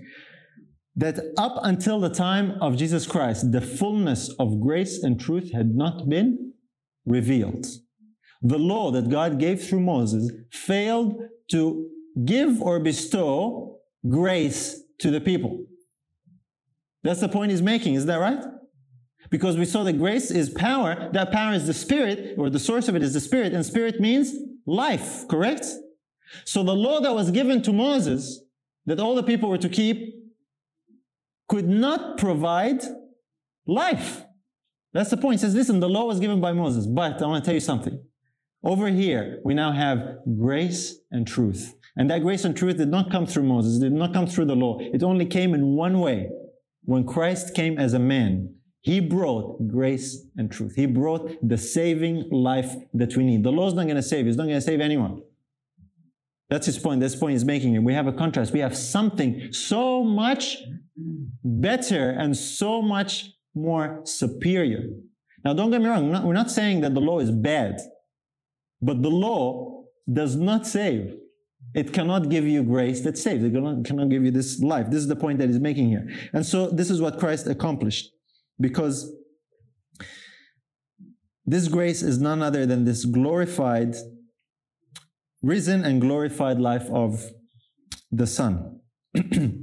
That 0.96 1.20
up 1.38 1.58
until 1.62 2.00
the 2.00 2.10
time 2.10 2.58
of 2.62 2.78
Jesus 2.78 3.06
Christ, 3.06 3.52
the 3.52 3.62
fullness 3.62 4.34
of 4.40 4.62
grace 4.62 5.04
and 5.04 5.20
truth 5.20 5.52
had 5.54 5.76
not 5.76 6.08
been 6.08 6.54
revealed 7.06 7.66
the 8.46 8.60
law 8.60 8.92
that 8.92 9.10
God 9.10 9.40
gave 9.40 9.64
through 9.64 9.80
Moses 9.80 10.32
failed 10.52 11.20
to 11.50 11.90
give 12.24 12.62
or 12.62 12.80
bestow 12.80 13.80
grace 14.08 14.82
to 15.00 15.10
the 15.10 15.20
people. 15.20 15.66
That's 17.04 17.22
the 17.22 17.28
point 17.28 17.52
he's 17.52 17.64
making, 17.64 17.96
is 17.96 18.06
that 18.06 18.20
right? 18.20 18.44
Because 19.32 19.58
we 19.58 19.66
saw 19.66 19.84
that 19.84 19.94
grace 19.94 20.30
is 20.30 20.52
power, 20.52 21.10
that 21.14 21.32
power 21.32 21.54
is 21.54 21.66
the 21.66 21.74
spirit, 21.74 22.36
or 22.38 22.52
the 22.52 22.60
source 22.60 22.88
of 22.88 22.96
it 22.96 23.02
is 23.02 23.16
the 23.16 23.20
spirit, 23.20 23.52
and 23.52 23.66
spirit 23.66 24.00
means 24.00 24.36
life, 24.68 25.28
correct? 25.28 25.66
So 26.46 26.64
the 26.64 26.76
law 26.76 27.00
that 27.00 27.16
was 27.16 27.32
given 27.32 27.64
to 27.64 27.74
Moses, 27.74 28.42
that 28.86 29.00
all 29.00 29.16
the 29.16 29.24
people 29.24 29.50
were 29.50 29.58
to 29.58 29.70
keep, 29.70 30.14
could 31.50 31.68
not 31.68 32.20
provide 32.20 32.84
life. 33.66 34.24
That's 34.94 35.10
the 35.10 35.18
point. 35.18 35.40
He 35.40 35.46
says, 35.46 35.56
listen, 35.56 35.80
the 35.80 35.90
law 35.90 36.06
was 36.06 36.20
given 36.20 36.40
by 36.40 36.54
Moses, 36.54 36.86
but 36.86 37.22
I 37.22 37.26
want 37.26 37.44
to 37.44 37.48
tell 37.48 37.56
you 37.56 37.60
something. 37.60 38.00
Over 38.66 38.88
here, 38.88 39.40
we 39.46 39.54
now 39.54 39.72
have 39.72 40.18
grace 40.40 40.96
and 41.12 41.28
truth. 41.28 41.76
And 41.96 42.10
that 42.10 42.24
grace 42.24 42.44
and 42.44 42.58
truth 42.58 42.78
did 42.78 42.90
not 42.90 43.12
come 43.12 43.28
through 43.28 43.44
Moses, 43.44 43.80
did 43.80 43.94
not 43.94 44.12
come 44.12 44.26
through 44.26 44.46
the 44.46 44.56
law. 44.56 44.80
It 44.80 45.04
only 45.04 45.28
came 45.28 45.54
in 45.54 45.76
one 45.76 46.00
way. 46.00 46.30
When 46.84 47.06
Christ 47.06 47.54
came 47.54 47.78
as 47.78 47.94
a 47.94 48.00
man, 48.00 48.56
he 48.82 49.00
brought 49.00 49.68
grace 49.68 50.26
and 50.36 50.52
truth. 50.52 50.76
He 50.76 50.88
brought 50.88 51.32
the 51.48 51.58
saving 51.58 52.30
life 52.32 52.76
that 52.94 53.16
we 53.16 53.24
need. 53.24 53.44
The 53.44 53.52
law 53.52 53.68
is 53.68 53.74
not 53.76 53.84
going 53.84 53.96
to 53.96 54.04
save. 54.04 54.28
It's 54.28 54.38
not 54.38 54.46
going 54.46 54.58
to 54.58 54.62
save 54.62 54.82
anyone. 54.82 55.22
That's 56.50 56.66
his 56.66 56.78
point. 56.78 57.02
The 57.02 57.18
point 57.18 57.34
he's 57.34 57.46
making. 57.46 57.84
We 57.84 57.94
have 57.94 58.08
a 58.08 58.14
contrast. 58.14 58.52
We 58.52 58.60
have 58.60 58.76
something 58.78 59.52
so 59.52 60.04
much 60.04 60.58
better 61.44 62.12
and 62.12 62.36
so 62.36 62.82
much 62.82 63.32
more 63.56 64.02
superior. 64.06 64.84
Now, 65.44 65.54
don't 65.54 65.72
get 65.72 65.82
me 65.82 65.88
wrong. 65.88 66.12
We're 66.24 66.34
not 66.34 66.52
saying 66.52 66.82
that 66.82 66.94
the 66.94 67.02
law 67.02 67.20
is 67.20 67.32
bad, 67.32 67.80
but 68.82 69.02
the 69.02 69.10
law 69.10 69.84
does 70.12 70.36
not 70.36 70.68
save. 70.68 71.16
It 71.74 71.92
cannot 71.92 72.30
give 72.30 72.46
you 72.46 72.64
grace 72.64 73.02
that 73.02 73.18
saves. 73.18 73.44
It 73.44 73.52
cannot, 73.52 73.84
cannot 73.84 74.10
give 74.10 74.24
you 74.24 74.32
this 74.32 74.62
life. 74.62 74.90
This 74.90 75.00
is 75.00 75.08
the 75.08 75.16
point 75.16 75.40
that 75.40 75.50
he's 75.50 75.60
making 75.60 75.90
here. 75.90 76.08
And 76.32 76.46
so 76.46 76.70
this 76.70 76.90
is 76.90 77.02
what 77.02 77.20
Christ 77.20 77.48
accomplished 77.48 78.12
because 78.60 79.12
this 81.46 81.68
grace 81.68 82.02
is 82.02 82.20
none 82.20 82.42
other 82.42 82.66
than 82.66 82.86
this 82.86 83.06
glorified, 83.06 83.96
risen 85.42 85.84
and 85.84 86.02
glorified 86.02 86.60
life 86.60 86.90
of 86.92 87.24
the 88.12 88.26
Son. 88.26 88.80
the 89.14 89.60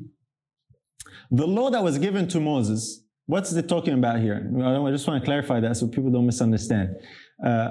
law 1.31 1.71
that 1.71 1.83
was 1.83 1.99
given 1.99 2.29
to 2.29 2.41
Moses, 2.41 3.03
what's 3.27 3.53
it 3.53 3.69
talking 3.69 3.95
about 3.95 4.21
here? 4.21 4.49
I 4.59 4.91
just 4.91 5.09
want 5.09 5.23
to 5.23 5.25
clarify 5.25 5.61
that 5.61 5.77
so 5.77 5.89
people 5.89 6.11
don't 6.11 6.27
misunderstand. 6.27 6.91
Uh, 7.45 7.71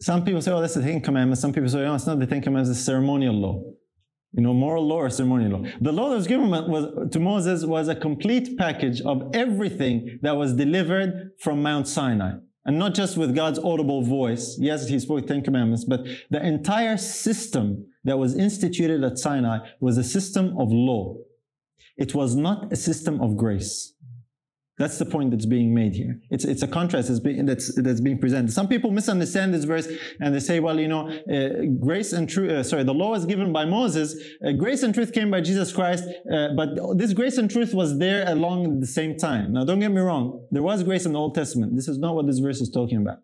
some 0.00 0.24
people 0.24 0.40
say, 0.40 0.52
oh, 0.52 0.60
that's 0.60 0.74
the 0.74 0.82
Ten 0.82 1.00
Commandments. 1.00 1.40
Some 1.40 1.52
people 1.52 1.68
say, 1.68 1.84
oh, 1.84 1.94
it's 1.94 2.06
not 2.06 2.18
the 2.18 2.26
Ten 2.26 2.40
Commandments, 2.40 2.76
it's 2.78 2.84
ceremonial 2.84 3.34
law. 3.34 3.62
You 4.32 4.42
know, 4.42 4.52
moral 4.52 4.86
law 4.86 4.98
or 4.98 5.10
ceremonial 5.10 5.60
law. 5.60 5.70
The 5.80 5.90
law 5.92 6.10
that 6.10 6.16
was 6.16 6.26
given 6.26 6.50
was, 6.50 7.10
to 7.12 7.18
Moses 7.18 7.64
was 7.64 7.88
a 7.88 7.94
complete 7.94 8.58
package 8.58 9.00
of 9.00 9.30
everything 9.32 10.18
that 10.22 10.36
was 10.36 10.52
delivered 10.52 11.30
from 11.40 11.62
Mount 11.62 11.88
Sinai. 11.88 12.32
And 12.66 12.78
not 12.78 12.94
just 12.94 13.16
with 13.16 13.34
God's 13.34 13.58
audible 13.58 14.02
voice. 14.02 14.58
Yes, 14.60 14.88
he 14.88 15.00
spoke 15.00 15.26
Ten 15.26 15.42
Commandments, 15.42 15.84
but 15.84 16.06
the 16.30 16.44
entire 16.44 16.98
system 16.98 17.86
that 18.04 18.18
was 18.18 18.36
instituted 18.36 19.02
at 19.02 19.18
Sinai 19.18 19.60
was 19.80 19.96
a 19.96 20.04
system 20.04 20.54
of 20.58 20.70
law. 20.70 21.16
It 21.96 22.14
was 22.14 22.36
not 22.36 22.70
a 22.70 22.76
system 22.76 23.20
of 23.22 23.36
grace. 23.36 23.94
That's 24.78 24.98
the 24.98 25.04
point 25.04 25.32
that's 25.32 25.46
being 25.46 25.74
made 25.74 25.94
here. 25.94 26.20
It's, 26.30 26.44
it's 26.44 26.62
a 26.62 26.68
contrast 26.68 27.08
that's 27.08 27.20
being, 27.20 27.44
that's, 27.46 27.74
that's 27.82 28.00
being 28.00 28.18
presented. 28.18 28.52
Some 28.52 28.68
people 28.68 28.90
misunderstand 28.90 29.52
this 29.52 29.64
verse 29.64 29.88
and 30.20 30.34
they 30.34 30.40
say, 30.40 30.60
well, 30.60 30.78
you 30.78 30.88
know, 30.88 31.08
uh, 31.08 31.66
grace 31.84 32.12
and 32.12 32.28
truth, 32.28 32.50
uh, 32.50 32.62
sorry, 32.62 32.84
the 32.84 32.94
law 32.94 33.10
was 33.10 33.26
given 33.26 33.52
by 33.52 33.64
Moses, 33.64 34.14
uh, 34.46 34.52
grace 34.52 34.82
and 34.82 34.94
truth 34.94 35.12
came 35.12 35.30
by 35.30 35.40
Jesus 35.40 35.72
Christ, 35.72 36.04
uh, 36.32 36.48
but 36.56 36.70
this 36.96 37.12
grace 37.12 37.38
and 37.38 37.50
truth 37.50 37.74
was 37.74 37.98
there 37.98 38.28
along 38.30 38.80
the 38.80 38.86
same 38.86 39.16
time. 39.16 39.52
Now, 39.52 39.64
don't 39.64 39.80
get 39.80 39.90
me 39.90 40.00
wrong, 40.00 40.46
there 40.50 40.62
was 40.62 40.82
grace 40.82 41.06
in 41.06 41.12
the 41.12 41.18
Old 41.18 41.34
Testament. 41.34 41.74
This 41.74 41.88
is 41.88 41.98
not 41.98 42.14
what 42.14 42.26
this 42.26 42.38
verse 42.38 42.60
is 42.60 42.70
talking 42.70 42.98
about. 42.98 43.18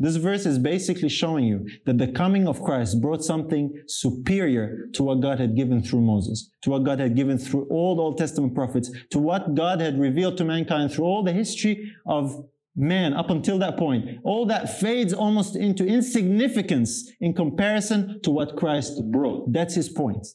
This 0.00 0.16
verse 0.16 0.46
is 0.46 0.58
basically 0.58 1.08
showing 1.08 1.44
you 1.44 1.66
that 1.84 1.98
the 1.98 2.06
coming 2.06 2.46
of 2.46 2.62
Christ 2.62 3.00
brought 3.00 3.24
something 3.24 3.72
superior 3.88 4.88
to 4.92 5.02
what 5.02 5.20
God 5.20 5.40
had 5.40 5.56
given 5.56 5.82
through 5.82 6.02
Moses, 6.02 6.50
to 6.62 6.70
what 6.70 6.84
God 6.84 7.00
had 7.00 7.16
given 7.16 7.36
through 7.36 7.66
all 7.68 7.96
the 7.96 8.02
Old 8.02 8.18
Testament 8.18 8.54
prophets, 8.54 8.90
to 9.10 9.18
what 9.18 9.56
God 9.56 9.80
had 9.80 9.98
revealed 9.98 10.36
to 10.38 10.44
mankind 10.44 10.92
through 10.92 11.04
all 11.04 11.24
the 11.24 11.32
history 11.32 11.92
of 12.06 12.32
man 12.76 13.12
up 13.12 13.28
until 13.28 13.58
that 13.58 13.76
point. 13.76 14.20
All 14.22 14.46
that 14.46 14.78
fades 14.78 15.12
almost 15.12 15.56
into 15.56 15.84
insignificance 15.84 17.10
in 17.20 17.34
comparison 17.34 18.20
to 18.22 18.30
what 18.30 18.56
Christ 18.56 19.02
brought. 19.10 19.52
That's 19.52 19.74
his 19.74 19.88
point. 19.88 20.28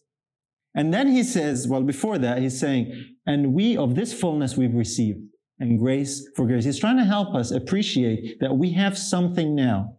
And 0.75 0.93
then 0.93 1.07
he 1.07 1.23
says, 1.23 1.67
well, 1.69 1.83
before 1.83 2.17
that, 2.17 2.39
he's 2.39 2.59
saying, 2.59 3.15
and 3.25 3.53
we 3.53 3.77
of 3.77 3.95
this 3.95 4.13
fullness 4.13 4.57
we've 4.57 4.73
received 4.73 5.19
and 5.59 5.79
grace 5.79 6.27
for 6.35 6.45
grace. 6.45 6.65
He's 6.65 6.79
trying 6.79 6.97
to 6.97 7.05
help 7.05 7.35
us 7.35 7.51
appreciate 7.51 8.39
that 8.39 8.57
we 8.57 8.71
have 8.71 8.97
something 8.97 9.55
now 9.55 9.97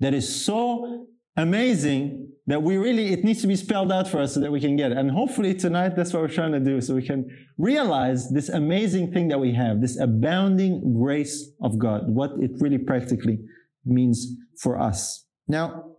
that 0.00 0.14
is 0.14 0.44
so 0.44 1.06
amazing 1.36 2.28
that 2.46 2.62
we 2.62 2.76
really, 2.76 3.12
it 3.12 3.24
needs 3.24 3.40
to 3.40 3.46
be 3.46 3.56
spelled 3.56 3.90
out 3.90 4.06
for 4.06 4.20
us 4.20 4.34
so 4.34 4.40
that 4.40 4.52
we 4.52 4.60
can 4.60 4.76
get 4.76 4.92
it. 4.92 4.98
And 4.98 5.10
hopefully 5.10 5.54
tonight, 5.54 5.96
that's 5.96 6.12
what 6.12 6.20
we're 6.20 6.28
trying 6.28 6.52
to 6.52 6.60
do, 6.60 6.80
so 6.80 6.94
we 6.94 7.06
can 7.06 7.26
realize 7.56 8.30
this 8.30 8.50
amazing 8.50 9.12
thing 9.12 9.28
that 9.28 9.40
we 9.40 9.52
have, 9.54 9.80
this 9.80 9.98
abounding 9.98 10.94
grace 10.94 11.50
of 11.62 11.78
God, 11.78 12.08
what 12.08 12.32
it 12.40 12.50
really 12.60 12.78
practically 12.78 13.38
means 13.84 14.26
for 14.58 14.78
us. 14.78 15.24
Now, 15.48 15.92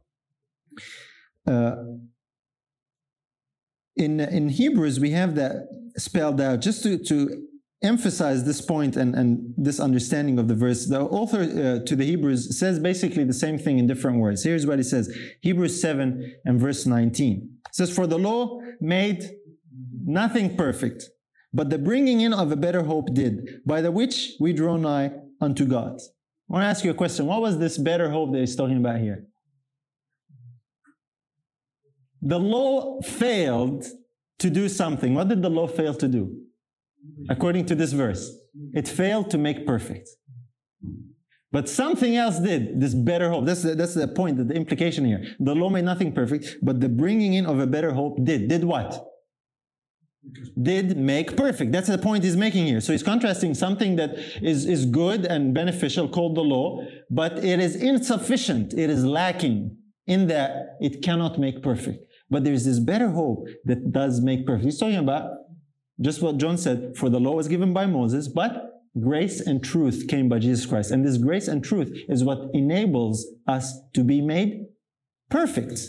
uh, 1.48 1.76
in, 3.96 4.20
in 4.20 4.50
Hebrews, 4.50 5.00
we 5.00 5.12
have 5.12 5.36
that 5.36 5.68
spelled 5.98 6.42
out 6.42 6.62
just 6.62 6.84
to, 6.84 6.98
to 7.06 7.44
emphasize 7.86 8.44
this 8.44 8.62
point 8.62 8.96
and, 8.96 9.16
and 9.16 9.54
this 9.58 9.80
understanding 9.80 10.40
of 10.40 10.48
the 10.48 10.56
verse, 10.56 10.88
the 10.88 11.02
author 11.02 11.42
uh, 11.42 11.86
to 11.86 11.96
the 11.96 12.06
Hebrews 12.06 12.58
says 12.58 12.80
basically 12.80 13.24
the 13.24 13.34
same 13.34 13.58
thing 13.58 13.80
in 13.80 13.88
different 13.88 14.20
words. 14.20 14.44
Here's 14.44 14.66
what 14.66 14.80
he 14.80 14.84
says 14.84 15.16
Hebrews 15.42 15.80
7 15.80 16.36
and 16.46 16.60
verse 16.60 16.86
19. 16.86 17.50
It 17.68 17.76
says, 17.76 17.94
For 17.94 18.08
the 18.08 18.18
law 18.18 18.60
made 18.82 19.30
nothing 20.04 20.56
perfect, 20.58 21.06
but 21.54 21.70
the 21.70 21.78
bringing 21.78 22.22
in 22.22 22.34
of 22.34 22.52
a 22.52 22.56
better 22.56 22.84
hope 22.84 23.14
did, 23.14 23.62
by 23.66 23.82
the 23.82 23.92
which 23.92 24.34
we 24.40 24.54
draw 24.54 24.78
nigh 24.78 25.12
unto 25.40 25.66
God. 25.66 26.00
I 26.50 26.54
want 26.54 26.64
to 26.64 26.68
ask 26.68 26.84
you 26.84 26.92
a 26.92 26.96
question. 26.96 27.26
What 27.26 27.42
was 27.42 27.58
this 27.58 27.78
better 27.78 28.10
hope 28.10 28.32
that 28.34 28.40
he's 28.40 28.56
talking 28.56 28.78
about 28.78 29.00
here? 29.00 29.26
The 32.22 32.40
law 32.40 33.02
failed 33.02 33.86
to 34.40 34.50
do 34.50 34.70
something. 34.70 35.14
What 35.14 35.28
did 35.28 35.42
the 35.42 35.50
law 35.50 35.68
fail 35.68 35.94
to 35.96 36.08
do? 36.08 36.36
According 37.30 37.66
to 37.68 37.76
this 37.76 37.94
verse. 37.94 38.32
It 38.74 38.88
failed 38.88 39.30
to 39.32 39.38
make 39.38 39.66
perfect. 39.66 40.10
But 41.52 41.70
something 41.70 42.18
else 42.18 42.40
did, 42.40 42.82
this 42.82 42.94
better 42.94 43.30
hope. 43.30 43.46
That's 43.46 43.64
the, 43.64 43.76
that's 43.76 43.94
the 43.94 44.10
point, 44.10 44.46
the 44.46 44.54
implication 44.54 45.06
here. 45.06 45.24
The 45.40 45.56
law 45.56 45.70
made 45.70 45.86
nothing 45.86 46.12
perfect, 46.12 46.58
but 46.62 46.82
the 46.82 46.90
bringing 46.90 47.34
in 47.34 47.46
of 47.46 47.60
a 47.60 47.68
better 47.68 47.94
hope 47.94 48.18
did. 48.24 48.50
Did 48.50 48.66
what? 48.66 49.08
Did 50.62 50.98
make 50.98 51.38
perfect. 51.38 51.72
That's 51.72 51.88
the 51.88 51.98
point 51.98 52.24
he's 52.24 52.36
making 52.36 52.66
here. 52.66 52.82
So 52.82 52.92
he's 52.92 53.04
contrasting 53.04 53.54
something 53.54 53.96
that 53.96 54.18
is, 54.42 54.66
is 54.66 54.86
good 54.86 55.26
and 55.26 55.54
beneficial 55.54 56.10
called 56.10 56.36
the 56.36 56.42
law, 56.42 56.82
but 57.10 57.44
it 57.44 57.60
is 57.60 57.76
insufficient. 57.76 58.74
It 58.74 58.90
is 58.90 59.06
lacking 59.06 59.78
in 60.08 60.28
that 60.28 60.78
it 60.82 61.04
cannot 61.04 61.40
make 61.40 61.62
perfect. 61.62 62.00
But 62.30 62.44
there's 62.44 62.66
this 62.66 62.80
better 62.80 63.12
hope 63.12 63.48
that 63.66 63.92
does 63.92 64.20
make 64.20 64.46
perfect. 64.46 64.66
He's 64.66 64.80
talking 64.80 64.98
about 64.98 65.30
just 66.02 66.22
what 66.22 66.38
John 66.38 66.58
said, 66.58 66.96
for 66.98 67.10
the 67.10 67.20
law 67.20 67.36
was 67.36 67.48
given 67.48 67.74
by 67.74 67.86
Moses, 67.86 68.28
but 68.28 68.72
grace 69.00 69.40
and 69.40 69.64
truth 69.64 70.08
came 70.08 70.30
by 70.30 70.40
Jesus 70.40 70.66
Christ. 70.66 70.92
And 70.92 71.06
this 71.06 71.18
grace 71.18 71.48
and 71.48 71.64
truth 71.64 71.96
is 72.10 72.24
what 72.24 72.50
enables 72.54 73.26
us 73.48 73.80
to 73.94 74.04
be 74.04 74.22
made 74.22 74.66
perfect 75.30 75.80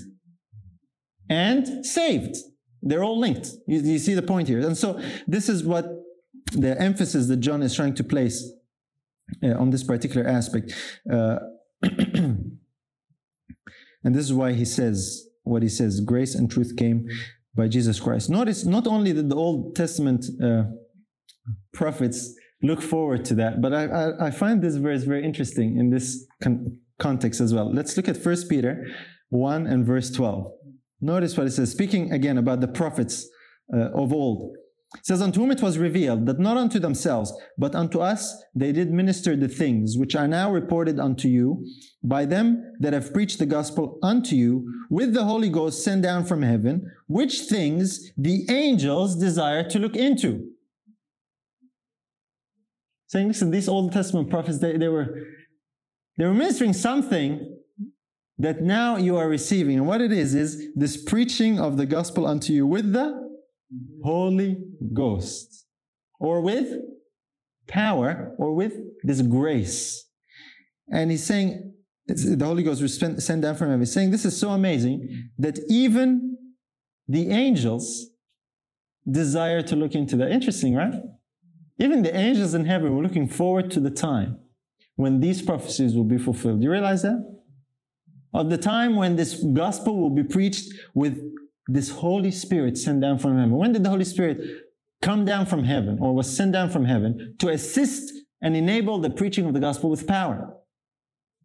and 1.28 1.84
saved. 1.84 2.36
They're 2.82 3.04
all 3.04 3.18
linked. 3.18 3.48
You, 3.66 3.80
you, 3.80 3.98
see 3.98 4.14
the 4.14 4.22
point 4.22 4.48
here. 4.48 4.60
And 4.60 4.76
so 4.76 5.00
this 5.26 5.48
is 5.48 5.64
what 5.64 5.86
the 6.52 6.80
emphasis 6.80 7.26
that 7.28 7.38
John 7.38 7.62
is 7.62 7.74
trying 7.74 7.94
to 7.94 8.04
place 8.04 8.52
uh, 9.42 9.54
on 9.54 9.70
this 9.70 9.82
particular 9.82 10.26
aspect. 10.26 10.72
Uh, 11.10 11.38
and 11.82 12.58
this 14.04 14.24
is 14.24 14.32
why 14.32 14.52
he 14.52 14.64
says 14.64 15.26
what 15.42 15.62
he 15.62 15.68
says 15.68 16.00
grace 16.00 16.34
and 16.34 16.50
truth 16.50 16.74
came 16.76 17.06
by 17.56 17.68
Jesus 17.68 17.98
Christ. 17.98 18.28
Notice 18.30 18.64
not 18.64 18.86
only 18.86 19.12
did 19.12 19.28
the 19.28 19.36
Old 19.36 19.74
Testament 19.74 20.26
uh, 20.42 20.64
prophets 21.72 22.34
look 22.62 22.82
forward 22.82 23.24
to 23.26 23.34
that, 23.36 23.60
but 23.62 23.72
I, 23.72 23.84
I, 23.84 24.26
I, 24.26 24.30
find 24.30 24.62
this 24.62 24.76
verse 24.76 25.04
very 25.04 25.24
interesting 25.24 25.78
in 25.78 25.90
this 25.90 26.26
con- 26.42 26.78
context 26.98 27.40
as 27.40 27.54
well. 27.54 27.72
Let's 27.72 27.96
look 27.96 28.08
at 28.08 28.16
1 28.16 28.36
Peter 28.48 28.86
1 29.30 29.66
and 29.66 29.86
verse 29.86 30.10
12. 30.10 30.52
Notice 31.00 31.36
what 31.36 31.46
it 31.46 31.50
says, 31.52 31.70
speaking 31.70 32.12
again 32.12 32.38
about 32.38 32.60
the 32.60 32.68
prophets 32.68 33.28
uh, 33.74 33.90
of 33.90 34.12
old. 34.12 34.56
It 34.94 35.04
says, 35.04 35.20
Unto 35.20 35.40
whom 35.40 35.50
it 35.50 35.62
was 35.62 35.78
revealed 35.78 36.26
that 36.26 36.38
not 36.38 36.56
unto 36.56 36.78
themselves, 36.78 37.32
but 37.58 37.74
unto 37.74 37.98
us 37.98 38.42
they 38.54 38.72
did 38.72 38.92
minister 38.92 39.34
the 39.36 39.48
things 39.48 39.96
which 39.98 40.14
are 40.14 40.28
now 40.28 40.52
reported 40.52 41.00
unto 41.00 41.28
you 41.28 41.66
by 42.02 42.24
them 42.24 42.72
that 42.78 42.92
have 42.92 43.12
preached 43.12 43.38
the 43.38 43.46
gospel 43.46 43.98
unto 44.02 44.36
you 44.36 44.64
with 44.88 45.12
the 45.12 45.24
Holy 45.24 45.48
Ghost 45.48 45.82
sent 45.82 46.02
down 46.02 46.24
from 46.24 46.42
heaven, 46.42 46.90
which 47.08 47.40
things 47.40 48.12
the 48.16 48.46
angels 48.48 49.16
desire 49.16 49.68
to 49.68 49.78
look 49.78 49.96
into. 49.96 50.50
Saying, 53.08 53.28
listen, 53.28 53.50
these 53.50 53.68
Old 53.68 53.92
Testament 53.92 54.30
prophets, 54.30 54.58
they, 54.58 54.76
they 54.76 54.88
were 54.88 55.20
they 56.16 56.24
were 56.24 56.34
ministering 56.34 56.72
something 56.72 57.56
that 58.38 58.62
now 58.62 58.96
you 58.96 59.16
are 59.16 59.28
receiving. 59.28 59.76
And 59.76 59.86
what 59.86 60.00
it 60.00 60.12
is, 60.12 60.34
is 60.34 60.68
this 60.74 61.02
preaching 61.02 61.58
of 61.58 61.76
the 61.76 61.86
gospel 61.86 62.26
unto 62.26 62.52
you 62.52 62.66
with 62.66 62.92
the 62.92 63.25
Mm-hmm. 63.74 64.02
Holy 64.04 64.58
Ghost, 64.92 65.66
or 66.20 66.40
with 66.40 66.72
power, 67.66 68.34
or 68.38 68.54
with 68.54 68.74
this 69.02 69.22
grace. 69.22 70.08
And 70.88 71.10
he's 71.10 71.24
saying, 71.24 71.74
the 72.06 72.44
Holy 72.44 72.62
Ghost 72.62 72.80
was 72.80 72.96
sent 72.96 73.42
down 73.42 73.56
from 73.56 73.68
heaven. 73.68 73.80
He's 73.80 73.92
saying 73.92 74.12
this 74.12 74.24
is 74.24 74.38
so 74.38 74.50
amazing 74.50 75.30
that 75.38 75.58
even 75.68 76.36
the 77.08 77.30
angels 77.30 78.06
desire 79.10 79.62
to 79.62 79.74
look 79.74 79.94
into 79.94 80.16
that. 80.16 80.30
Interesting, 80.30 80.74
right? 80.76 80.94
Even 81.78 82.02
the 82.02 82.16
angels 82.16 82.54
in 82.54 82.64
heaven 82.64 82.94
were 82.94 83.02
looking 83.02 83.28
forward 83.28 83.70
to 83.72 83.80
the 83.80 83.90
time 83.90 84.38
when 84.94 85.20
these 85.20 85.42
prophecies 85.42 85.94
will 85.94 86.04
be 86.04 86.18
fulfilled. 86.18 86.60
Do 86.60 86.64
You 86.64 86.70
realize 86.70 87.02
that? 87.02 87.20
Of 88.32 88.50
the 88.50 88.58
time 88.58 88.96
when 88.96 89.16
this 89.16 89.42
gospel 89.42 90.00
will 90.00 90.14
be 90.14 90.22
preached 90.22 90.72
with 90.94 91.20
this 91.68 91.90
Holy 91.90 92.30
Spirit 92.30 92.78
sent 92.78 93.00
down 93.00 93.18
from 93.18 93.36
heaven. 93.36 93.52
When 93.52 93.72
did 93.72 93.84
the 93.84 93.90
Holy 93.90 94.04
Spirit 94.04 94.38
come 95.02 95.24
down 95.24 95.46
from 95.46 95.64
heaven 95.64 95.98
or 96.00 96.14
was 96.14 96.34
sent 96.34 96.52
down 96.52 96.70
from 96.70 96.84
heaven 96.84 97.34
to 97.38 97.48
assist 97.48 98.12
and 98.40 98.56
enable 98.56 98.98
the 98.98 99.10
preaching 99.10 99.46
of 99.46 99.54
the 99.54 99.60
gospel 99.60 99.90
with 99.90 100.06
power? 100.06 100.54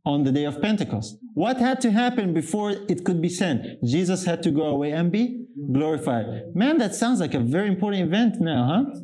On 0.04 0.24
the 0.24 0.32
day 0.32 0.46
of 0.46 0.60
Pentecost. 0.60 1.18
What 1.36 1.58
had 1.58 1.80
to 1.82 1.92
happen 1.92 2.34
before 2.34 2.72
it 2.72 3.06
could 3.06 3.22
be 3.22 3.30
sent? 3.30 3.84
Jesus 3.86 4.26
had 4.26 4.42
to 4.42 4.50
go 4.50 4.64
away 4.64 4.92
and 4.94 5.12
be 5.12 5.46
glorified. 5.72 6.26
Man, 6.56 6.80
that 6.80 6.96
sounds 6.96 7.20
like 7.20 7.36
a 7.36 7.40
very 7.40 7.68
important 7.68 8.08
event 8.08 8.42
now, 8.42 8.66
huh? 8.66 9.00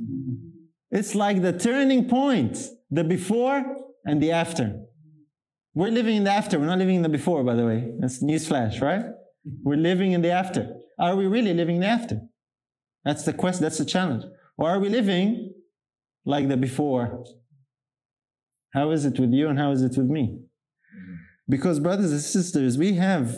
It's 0.90 1.14
like 1.14 1.44
the 1.44 1.54
turning 1.54 2.10
point, 2.10 2.58
the 2.90 3.04
before 3.04 3.64
and 4.06 4.20
the 4.22 4.32
after. 4.32 4.82
We're 5.76 5.92
living 5.92 6.16
in 6.16 6.24
the 6.24 6.32
after. 6.32 6.58
We're 6.58 6.66
not 6.66 6.80
living 6.80 6.96
in 6.96 7.02
the 7.04 7.10
before, 7.10 7.44
by 7.44 7.54
the 7.54 7.66
way. 7.66 7.92
That's 8.00 8.24
newsflash, 8.24 8.82
right? 8.82 9.06
We're 9.64 9.78
living 9.78 10.14
in 10.14 10.24
the 10.24 10.32
after. 10.32 10.77
Are 11.00 11.16
we 11.16 11.28
really 11.28 11.54
living 11.54 11.80
the 11.80 11.88
after? 11.88 12.22
That's 13.06 13.24
the 13.24 13.34
question. 13.34 13.64
That's 13.64 13.78
the 13.78 13.86
challenge. 13.86 14.24
Or 14.58 14.70
are 14.70 14.80
we 14.80 14.90
living 14.90 15.54
like 16.26 16.48
the 16.48 16.58
before? 16.58 17.26
How 18.74 18.92
is 18.92 19.06
it 19.06 19.20
with 19.20 19.32
you 19.32 19.48
and 19.48 19.58
how 19.58 19.72
is 19.72 19.82
it 19.82 19.98
with 19.98 20.08
me? 20.08 20.24
Mm-hmm. 20.24 21.14
Because, 21.48 21.80
brothers 21.80 22.12
and 22.12 22.22
sisters, 22.22 22.78
we 22.78 22.94
have 22.94 23.36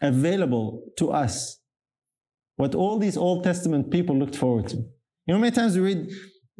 available 0.00 0.84
to 0.96 1.10
us 1.10 1.60
what 2.56 2.74
all 2.74 2.98
these 2.98 3.16
Old 3.16 3.44
Testament 3.44 3.90
people 3.90 4.16
looked 4.16 4.36
forward 4.36 4.68
to. 4.68 4.76
You 4.76 5.34
know, 5.34 5.38
many 5.38 5.54
times 5.54 5.76
we 5.76 5.82
read 5.82 6.08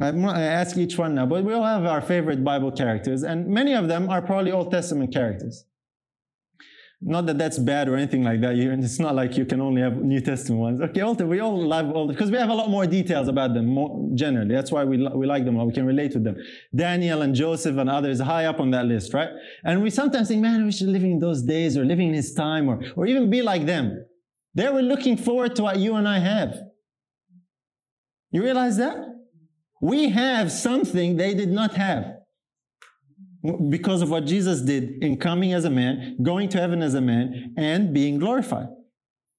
I 0.00 0.42
ask 0.42 0.76
each 0.76 0.96
one 0.96 1.16
now, 1.16 1.26
but 1.26 1.42
we 1.42 1.52
all 1.52 1.64
have 1.64 1.84
our 1.84 2.00
favorite 2.00 2.44
Bible 2.44 2.70
characters, 2.70 3.24
and 3.24 3.48
many 3.48 3.74
of 3.74 3.88
them 3.88 4.08
are 4.08 4.22
probably 4.22 4.52
Old 4.52 4.70
Testament 4.70 5.12
characters. 5.12 5.64
Not 7.00 7.26
that 7.26 7.38
that's 7.38 7.58
bad 7.60 7.88
or 7.88 7.94
anything 7.94 8.24
like 8.24 8.40
that. 8.40 8.56
It's 8.56 8.98
not 8.98 9.14
like 9.14 9.36
you 9.36 9.44
can 9.44 9.60
only 9.60 9.80
have 9.80 9.96
New 9.98 10.20
Testament 10.20 10.60
ones. 10.60 10.80
Okay, 10.80 11.00
Old, 11.00 11.20
we 11.20 11.38
all 11.38 11.56
love 11.64 11.94
Old 11.94 12.08
because 12.08 12.28
we 12.28 12.36
have 12.38 12.48
a 12.48 12.54
lot 12.54 12.70
more 12.70 12.86
details 12.86 13.28
about 13.28 13.54
them 13.54 13.66
more 13.66 14.10
generally. 14.14 14.52
That's 14.52 14.72
why 14.72 14.82
we, 14.82 15.06
we 15.14 15.24
like 15.24 15.44
them. 15.44 15.64
We 15.64 15.72
can 15.72 15.86
relate 15.86 16.10
to 16.12 16.18
them. 16.18 16.36
Daniel 16.74 17.22
and 17.22 17.36
Joseph 17.36 17.76
and 17.76 17.88
others 17.88 18.20
high 18.20 18.46
up 18.46 18.58
on 18.58 18.72
that 18.72 18.86
list, 18.86 19.14
right? 19.14 19.28
And 19.62 19.80
we 19.80 19.90
sometimes 19.90 20.26
think, 20.26 20.42
man, 20.42 20.64
we 20.64 20.72
should 20.72 20.88
live 20.88 21.04
in 21.04 21.20
those 21.20 21.42
days 21.42 21.76
or 21.76 21.84
living 21.84 22.08
in 22.08 22.14
his 22.14 22.34
time 22.34 22.68
or, 22.68 22.82
or 22.96 23.06
even 23.06 23.30
be 23.30 23.42
like 23.42 23.64
them. 23.64 24.04
They 24.54 24.68
were 24.68 24.82
looking 24.82 25.16
forward 25.16 25.54
to 25.56 25.62
what 25.62 25.78
you 25.78 25.94
and 25.94 26.08
I 26.08 26.18
have. 26.18 26.58
You 28.32 28.42
realize 28.42 28.76
that? 28.78 28.96
We 29.80 30.08
have 30.08 30.50
something 30.50 31.16
they 31.16 31.32
did 31.34 31.50
not 31.50 31.74
have 31.74 32.17
because 33.68 34.02
of 34.02 34.10
what 34.10 34.24
Jesus 34.24 34.60
did 34.62 35.02
in 35.02 35.16
coming 35.16 35.52
as 35.52 35.64
a 35.64 35.70
man, 35.70 36.16
going 36.22 36.48
to 36.50 36.58
heaven 36.58 36.82
as 36.82 36.94
a 36.94 37.00
man, 37.00 37.54
and 37.56 37.94
being 37.94 38.18
glorified. 38.18 38.68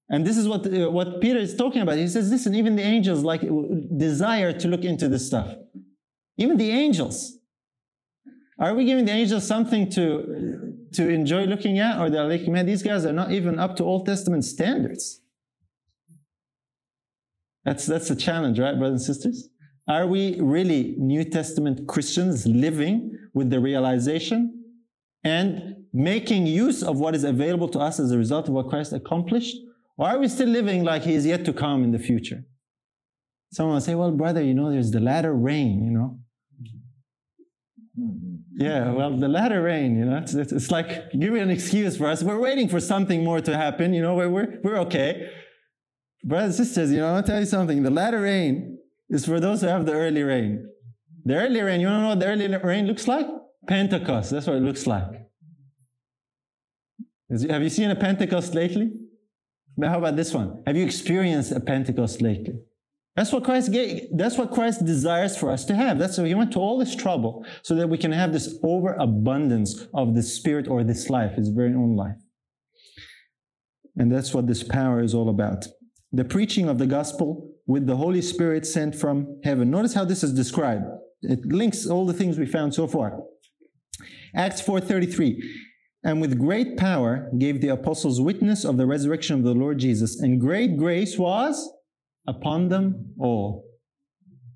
And 0.10 0.26
this 0.26 0.38
is 0.38 0.48
what, 0.48 0.66
uh, 0.66 0.90
what 0.90 1.22
Peter 1.22 1.38
is 1.38 1.56
talking 1.56 1.82
about. 1.82 1.98
He 1.98 2.08
says, 2.08 2.32
listen, 2.32 2.56
even 2.56 2.76
the 2.76 2.82
angels 2.82 3.24
like 3.24 3.42
desire 3.98 4.52
to 4.54 4.68
look 4.68 4.84
into 4.84 5.08
this 5.08 5.26
stuff. 5.26 5.54
Even 6.38 6.58
the 6.58 6.72
angels. 6.72 7.38
Are 8.58 8.74
we 8.74 8.86
giving 8.86 9.06
the 9.06 9.12
angels 9.12 9.46
something 9.46 9.90
to, 9.92 10.74
to 10.94 11.10
enjoy 11.10 11.46
looking 11.46 11.80
at? 11.80 12.00
Or 12.00 12.10
they're 12.10 12.28
like, 12.28 12.48
man, 12.48 12.66
these 12.66 12.82
guys 12.82 13.06
are 13.06 13.14
not 13.14 13.32
even 13.32 13.60
up 13.60 13.76
to 13.78 13.84
Old 13.84 14.06
Testament 14.06 14.46
standards. 14.46 15.22
That's, 17.64 17.86
that's 17.86 18.10
a 18.10 18.16
challenge, 18.16 18.60
right, 18.60 18.78
brothers 18.78 19.08
and 19.08 19.16
sisters? 19.16 19.50
Are 19.90 20.06
we 20.06 20.40
really 20.40 20.94
New 21.00 21.24
Testament 21.24 21.88
Christians 21.88 22.46
living 22.46 23.18
with 23.34 23.50
the 23.50 23.60
realization 23.60 24.66
and 25.24 25.78
making 25.92 26.46
use 26.46 26.84
of 26.84 27.00
what 27.00 27.16
is 27.16 27.24
available 27.24 27.68
to 27.70 27.80
us 27.80 28.00
as 28.00 28.12
a 28.12 28.18
result 28.18 28.48
of 28.48 28.54
what 28.54 28.70
Christ 28.70 28.94
accomplished? 28.94 29.56
Or 29.98 30.08
are 30.10 30.20
we 30.20 30.28
still 30.28 30.48
living 30.48 30.84
like 30.84 31.02
he 31.02 31.16
is 31.16 31.26
yet 31.26 31.44
to 31.46 31.54
come 31.54 31.84
in 31.84 31.92
the 31.92 31.98
future? 31.98 32.44
Someone 33.52 33.74
will 33.74 33.82
say, 33.82 33.96
well, 33.96 34.12
brother, 34.12 34.44
you 34.44 34.54
know, 34.54 34.70
there's 34.70 34.92
the 34.92 35.00
latter 35.00 35.34
rain, 35.34 35.84
you 35.84 35.92
know. 35.92 36.20
Yeah, 38.56 38.92
well, 38.92 39.18
the 39.18 39.28
latter 39.28 39.64
rain, 39.64 39.98
you 39.98 40.06
know, 40.06 40.18
it's, 40.18 40.36
it's 40.36 40.70
like, 40.70 41.12
give 41.14 41.34
me 41.34 41.40
an 41.40 41.50
excuse 41.50 41.98
for 41.98 42.08
us. 42.08 42.22
We're 42.22 42.40
waiting 42.40 42.70
for 42.70 42.80
something 42.80 43.24
more 43.24 43.42
to 43.42 43.58
happen, 43.58 43.94
you 43.94 44.04
know, 44.04 44.14
we're, 44.14 44.30
we're, 44.30 44.60
we're 44.64 44.78
okay. 44.82 45.32
Brothers 46.24 46.60
and 46.60 46.68
sisters, 46.68 46.92
you 46.92 47.00
know, 47.00 47.16
I'll 47.16 47.24
tell 47.24 47.40
you 47.40 47.46
something. 47.46 47.82
The 47.82 47.90
latter 47.90 48.22
rain 48.22 48.79
is 49.10 49.26
for 49.26 49.40
those 49.40 49.62
who 49.62 49.68
have 49.68 49.86
the 49.86 49.94
early 49.94 50.24
rain. 50.24 50.70
The 51.26 51.36
early 51.36 51.62
rain, 51.62 51.82
you 51.82 51.88
want 51.88 52.00
to 52.00 52.02
know 52.04 52.10
what 52.10 52.20
the 52.20 52.28
early 52.28 52.48
rain 52.58 52.88
looks 52.88 53.08
like? 53.08 53.28
Pentecost. 53.68 54.32
That's 54.32 54.48
what 54.48 54.56
it 54.58 54.62
looks 54.64 54.88
like. 54.88 55.28
Have 57.30 57.62
you 57.62 57.70
seen 57.70 57.92
a 57.92 57.96
Pentecost 57.96 58.56
lately? 58.56 58.92
But 59.78 59.90
how 59.90 60.00
about 60.00 60.16
this 60.16 60.34
one? 60.34 60.64
Have 60.66 60.76
you 60.76 60.86
experienced 60.86 61.52
a 61.52 61.60
Pentecost 61.60 62.22
lately? 62.22 62.60
That's 63.16 63.32
what 63.32 63.44
Christ 63.44 63.72
gave, 63.72 64.08
that's 64.14 64.38
what 64.38 64.52
Christ 64.52 64.86
desires 64.86 65.36
for 65.36 65.52
us 65.52 65.66
to 65.66 65.76
have. 65.76 66.00
That's 66.00 66.18
why 66.18 66.28
he 66.28 66.36
went 66.36 66.54
to 66.54 66.60
all 66.60 66.78
this 66.78 66.96
trouble 66.96 67.46
so 67.64 67.76
that 67.76 67.90
we 67.90 67.98
can 67.98 68.12
have 68.12 68.32
this 68.32 68.58
overabundance 68.64 69.88
of 69.94 70.16
the 70.16 70.24
spirit 70.24 70.68
or 70.68 70.84
this 70.84 71.10
life, 71.10 71.34
his 71.34 71.50
very 71.50 71.74
own 71.74 71.96
life. 71.96 72.16
And 73.98 74.12
that's 74.12 74.34
what 74.34 74.48
this 74.48 74.64
power 74.64 75.02
is 75.02 75.14
all 75.14 75.30
about. 75.30 75.68
The 76.12 76.26
preaching 76.26 76.68
of 76.68 76.78
the 76.80 76.88
gospel 76.88 77.52
with 77.68 77.86
the 77.86 77.98
Holy 77.98 78.22
Spirit 78.22 78.66
sent 78.66 78.96
from 78.96 79.40
heaven. 79.44 79.70
Notice 79.70 79.94
how 79.94 80.06
this 80.06 80.24
is 80.24 80.34
described. 80.34 80.86
It 81.22 81.46
links 81.46 81.86
all 81.86 82.06
the 82.06 82.14
things 82.14 82.40
we 82.40 82.46
found 82.46 82.74
so 82.74 82.88
far. 82.88 83.22
Acts 84.34 84.62
4:33. 84.62 85.42
And 86.04 86.22
with 86.22 86.40
great 86.40 86.78
power 86.78 87.30
gave 87.38 87.62
the 87.62 87.68
apostles 87.68 88.22
witness 88.22 88.64
of 88.64 88.78
the 88.78 88.88
resurrection 88.88 89.38
of 89.38 89.44
the 89.44 89.54
Lord 89.54 89.80
Jesus, 89.80 90.20
and 90.20 90.40
great 90.40 90.78
grace 90.78 91.18
was 91.20 91.70
upon 92.26 92.70
them 92.70 93.14
all. 93.20 93.66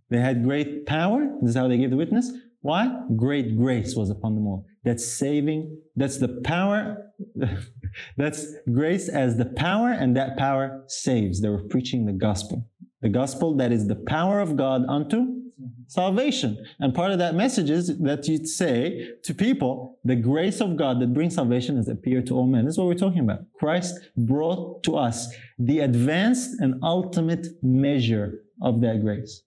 They 0.10 0.20
had 0.20 0.44
great 0.44 0.86
power. 0.86 1.38
This 1.42 1.52
is 1.52 1.56
how 1.56 1.68
they 1.68 1.78
gave 1.78 1.90
the 1.90 1.98
witness. 1.98 2.32
Why? 2.64 2.98
Great 3.18 3.58
grace 3.58 3.94
was 3.94 4.10
upon 4.10 4.36
them 4.36 4.48
all. 4.48 4.66
That's 4.86 5.06
saving. 5.06 5.82
That's 5.98 6.18
the 6.18 6.42
power. 6.46 7.12
that's 8.18 8.48
grace 8.72 9.10
as 9.10 9.38
the 9.38 9.46
power, 9.46 9.92
and 9.92 10.16
that 10.16 10.38
power 10.38 10.84
saves. 10.88 11.42
They 11.42 11.50
were 11.50 11.64
preaching 11.64 12.06
the 12.06 12.14
gospel. 12.14 12.66
The 13.02 13.10
gospel 13.10 13.56
that 13.58 13.74
is 13.74 13.88
the 13.88 13.98
power 14.08 14.40
of 14.40 14.56
God 14.56 14.86
unto 14.88 15.42
salvation. 15.88 16.58
And 16.80 16.96
part 16.96 17.12
of 17.12 17.20
that 17.20 17.36
message 17.36 17.70
is 17.70 17.98
that 18.00 18.30
you 18.30 18.46
say 18.46 19.10
to 19.24 19.34
people, 19.34 20.00
the 20.06 20.16
grace 20.16 20.62
of 20.62 20.78
God 20.78 21.02
that 21.02 21.14
brings 21.14 21.36
salvation 21.36 21.76
has 21.76 21.90
appeared 21.90 22.28
to 22.28 22.36
all 22.36 22.48
men. 22.48 22.64
This 22.64 22.76
is 22.76 22.78
what 22.78 22.88
we're 22.88 22.96
talking 22.96 23.20
about. 23.20 23.42
Christ 23.60 24.00
brought 24.16 24.84
to 24.84 24.96
us 24.96 25.36
the 25.60 25.80
advanced 25.80 26.62
and 26.62 26.82
ultimate 26.82 27.46
measure 27.62 28.46
of 28.62 28.80
that 28.82 29.02
grace. 29.02 29.44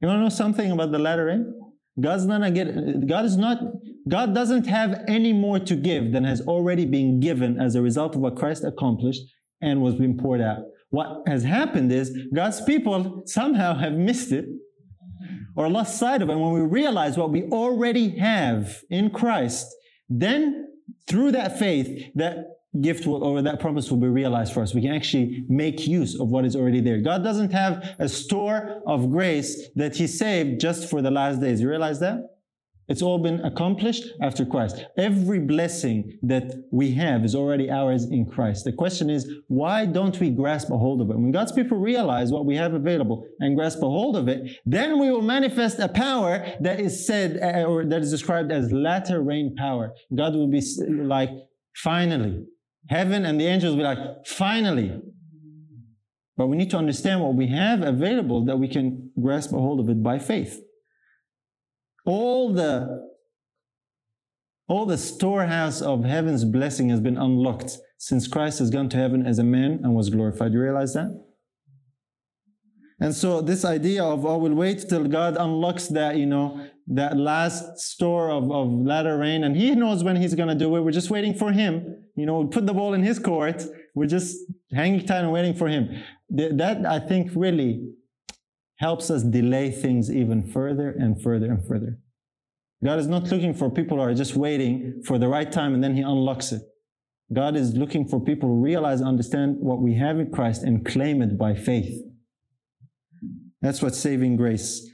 You 0.00 0.08
want 0.08 0.18
to 0.18 0.22
know 0.24 0.28
something 0.28 0.70
about 0.70 0.92
the 0.92 0.98
latter 0.98 1.24
rain? 1.26 1.61
God's 2.00 2.24
not 2.26 2.54
get, 2.54 3.06
God 3.06 3.24
is 3.24 3.36
not, 3.36 3.58
God 4.08 4.34
doesn't 4.34 4.66
have 4.66 5.04
any 5.06 5.32
more 5.32 5.58
to 5.58 5.76
give 5.76 6.12
than 6.12 6.24
has 6.24 6.40
already 6.40 6.86
been 6.86 7.20
given 7.20 7.60
as 7.60 7.74
a 7.74 7.82
result 7.82 8.14
of 8.14 8.20
what 8.22 8.36
Christ 8.36 8.64
accomplished 8.64 9.22
and 9.60 9.82
was 9.82 9.94
being 9.96 10.16
poured 10.16 10.40
out. 10.40 10.64
What 10.90 11.22
has 11.26 11.44
happened 11.44 11.92
is 11.92 12.16
God's 12.34 12.60
people 12.62 13.22
somehow 13.26 13.74
have 13.74 13.92
missed 13.92 14.32
it 14.32 14.46
or 15.56 15.68
lost 15.68 15.98
sight 15.98 16.22
of 16.22 16.28
it. 16.28 16.32
And 16.32 16.40
when 16.40 16.52
we 16.52 16.60
realize 16.60 17.16
what 17.16 17.30
we 17.30 17.44
already 17.44 18.18
have 18.18 18.82
in 18.90 19.10
Christ, 19.10 19.66
then 20.08 20.68
through 21.08 21.32
that 21.32 21.58
faith, 21.58 22.10
that 22.14 22.46
gift 22.80 23.06
will, 23.06 23.22
or 23.22 23.42
that 23.42 23.60
promise 23.60 23.90
will 23.90 23.98
be 23.98 24.08
realized 24.08 24.52
for 24.52 24.62
us. 24.62 24.74
We 24.74 24.80
can 24.80 24.94
actually 24.94 25.44
make 25.48 25.86
use 25.86 26.18
of 26.18 26.28
what 26.28 26.44
is 26.44 26.56
already 26.56 26.80
there. 26.80 26.98
God 26.98 27.22
doesn't 27.22 27.52
have 27.52 27.96
a 27.98 28.08
store 28.08 28.82
of 28.86 29.10
grace 29.10 29.68
that 29.76 29.96
He 29.96 30.06
saved 30.06 30.60
just 30.60 30.88
for 30.88 31.02
the 31.02 31.10
last 31.10 31.40
days. 31.40 31.60
You 31.60 31.68
realize 31.68 32.00
that? 32.00 32.28
It's 32.88 33.00
all 33.00 33.18
been 33.18 33.40
accomplished 33.40 34.04
after 34.20 34.44
Christ. 34.44 34.84
Every 34.98 35.38
blessing 35.38 36.18
that 36.22 36.64
we 36.72 36.90
have 36.92 37.24
is 37.24 37.34
already 37.34 37.70
ours 37.70 38.04
in 38.04 38.26
Christ. 38.26 38.64
The 38.64 38.72
question 38.72 39.08
is, 39.08 39.30
why 39.46 39.86
don't 39.86 40.18
we 40.18 40.30
grasp 40.30 40.68
a 40.70 40.76
hold 40.76 41.00
of 41.00 41.08
it? 41.10 41.16
When 41.16 41.30
God's 41.30 41.52
people 41.52 41.78
realize 41.78 42.32
what 42.32 42.44
we 42.44 42.56
have 42.56 42.74
available 42.74 43.24
and 43.38 43.56
grasp 43.56 43.78
a 43.78 43.86
hold 43.86 44.16
of 44.16 44.28
it, 44.28 44.58
then 44.66 44.98
we 44.98 45.10
will 45.10 45.22
manifest 45.22 45.78
a 45.78 45.88
power 45.88 46.44
that 46.60 46.80
is 46.80 47.06
said, 47.06 47.38
uh, 47.40 47.64
or 47.64 47.84
that 47.84 48.02
is 48.02 48.10
described 48.10 48.50
as 48.50 48.72
latter 48.72 49.22
rain 49.22 49.54
power. 49.56 49.92
God 50.14 50.34
will 50.34 50.48
be 50.48 50.60
like, 50.88 51.30
finally, 51.76 52.44
Heaven 52.88 53.24
and 53.24 53.40
the 53.40 53.46
angels 53.46 53.72
will 53.72 53.78
be 53.78 53.84
like, 53.84 54.26
finally. 54.26 55.00
But 56.36 56.46
we 56.48 56.56
need 56.56 56.70
to 56.70 56.76
understand 56.76 57.20
what 57.20 57.34
we 57.34 57.48
have 57.48 57.82
available 57.82 58.44
that 58.46 58.58
we 58.58 58.68
can 58.68 59.10
grasp 59.20 59.52
a 59.52 59.56
hold 59.56 59.80
of 59.80 59.88
it 59.88 60.02
by 60.02 60.18
faith. 60.18 60.60
All 62.04 62.52
the 62.52 63.12
all 64.68 64.86
the 64.86 64.96
storehouse 64.96 65.82
of 65.82 66.04
heaven's 66.04 66.44
blessing 66.44 66.88
has 66.88 67.00
been 67.00 67.18
unlocked 67.18 67.78
since 67.98 68.26
Christ 68.26 68.58
has 68.60 68.70
gone 68.70 68.88
to 68.88 68.96
heaven 68.96 69.26
as 69.26 69.38
a 69.38 69.44
man 69.44 69.80
and 69.82 69.94
was 69.94 70.08
glorified. 70.08 70.52
You 70.52 70.60
realize 70.60 70.94
that? 70.94 71.10
And 72.98 73.14
so 73.14 73.40
this 73.40 73.64
idea 73.64 74.02
of, 74.04 74.24
oh, 74.24 74.38
we'll 74.38 74.54
wait 74.54 74.88
till 74.88 75.04
God 75.04 75.36
unlocks 75.36 75.88
that, 75.88 76.16
you 76.16 76.26
know, 76.26 76.66
that 76.86 77.16
last 77.16 77.78
store 77.78 78.30
of, 78.30 78.50
of 78.50 78.72
latter 78.72 79.18
rain, 79.18 79.44
and 79.44 79.56
He 79.56 79.74
knows 79.74 80.04
when 80.04 80.16
He's 80.16 80.34
to 80.34 80.54
do 80.54 80.74
it. 80.76 80.80
We're 80.80 80.92
just 80.92 81.10
waiting 81.10 81.34
for 81.34 81.52
Him. 81.52 82.01
You 82.14 82.26
know, 82.26 82.44
put 82.46 82.66
the 82.66 82.74
ball 82.74 82.94
in 82.94 83.02
His 83.02 83.18
court. 83.18 83.64
We're 83.94 84.06
just 84.06 84.36
hanging 84.72 85.06
tight 85.06 85.20
and 85.20 85.32
waiting 85.32 85.54
for 85.54 85.68
Him. 85.68 86.02
That, 86.30 86.84
I 86.86 86.98
think, 86.98 87.30
really 87.34 87.88
helps 88.76 89.10
us 89.10 89.22
delay 89.22 89.70
things 89.70 90.10
even 90.10 90.42
further 90.50 90.90
and 90.90 91.22
further 91.22 91.46
and 91.46 91.66
further. 91.66 91.98
God 92.84 92.98
is 92.98 93.06
not 93.06 93.30
looking 93.30 93.54
for 93.54 93.70
people 93.70 93.98
who 93.98 94.02
are 94.02 94.14
just 94.14 94.34
waiting 94.34 95.02
for 95.04 95.18
the 95.18 95.28
right 95.28 95.50
time 95.50 95.72
and 95.74 95.82
then 95.82 95.94
He 95.94 96.02
unlocks 96.02 96.52
it. 96.52 96.62
God 97.32 97.56
is 97.56 97.74
looking 97.74 98.06
for 98.06 98.20
people 98.20 98.48
who 98.48 98.60
realize 98.60 99.00
and 99.00 99.08
understand 99.08 99.56
what 99.60 99.80
we 99.80 99.94
have 99.94 100.18
in 100.18 100.30
Christ 100.30 100.64
and 100.64 100.84
claim 100.84 101.22
it 101.22 101.38
by 101.38 101.54
faith. 101.54 102.02
That's 103.62 103.80
what 103.80 103.94
saving 103.94 104.36
grace 104.36 104.90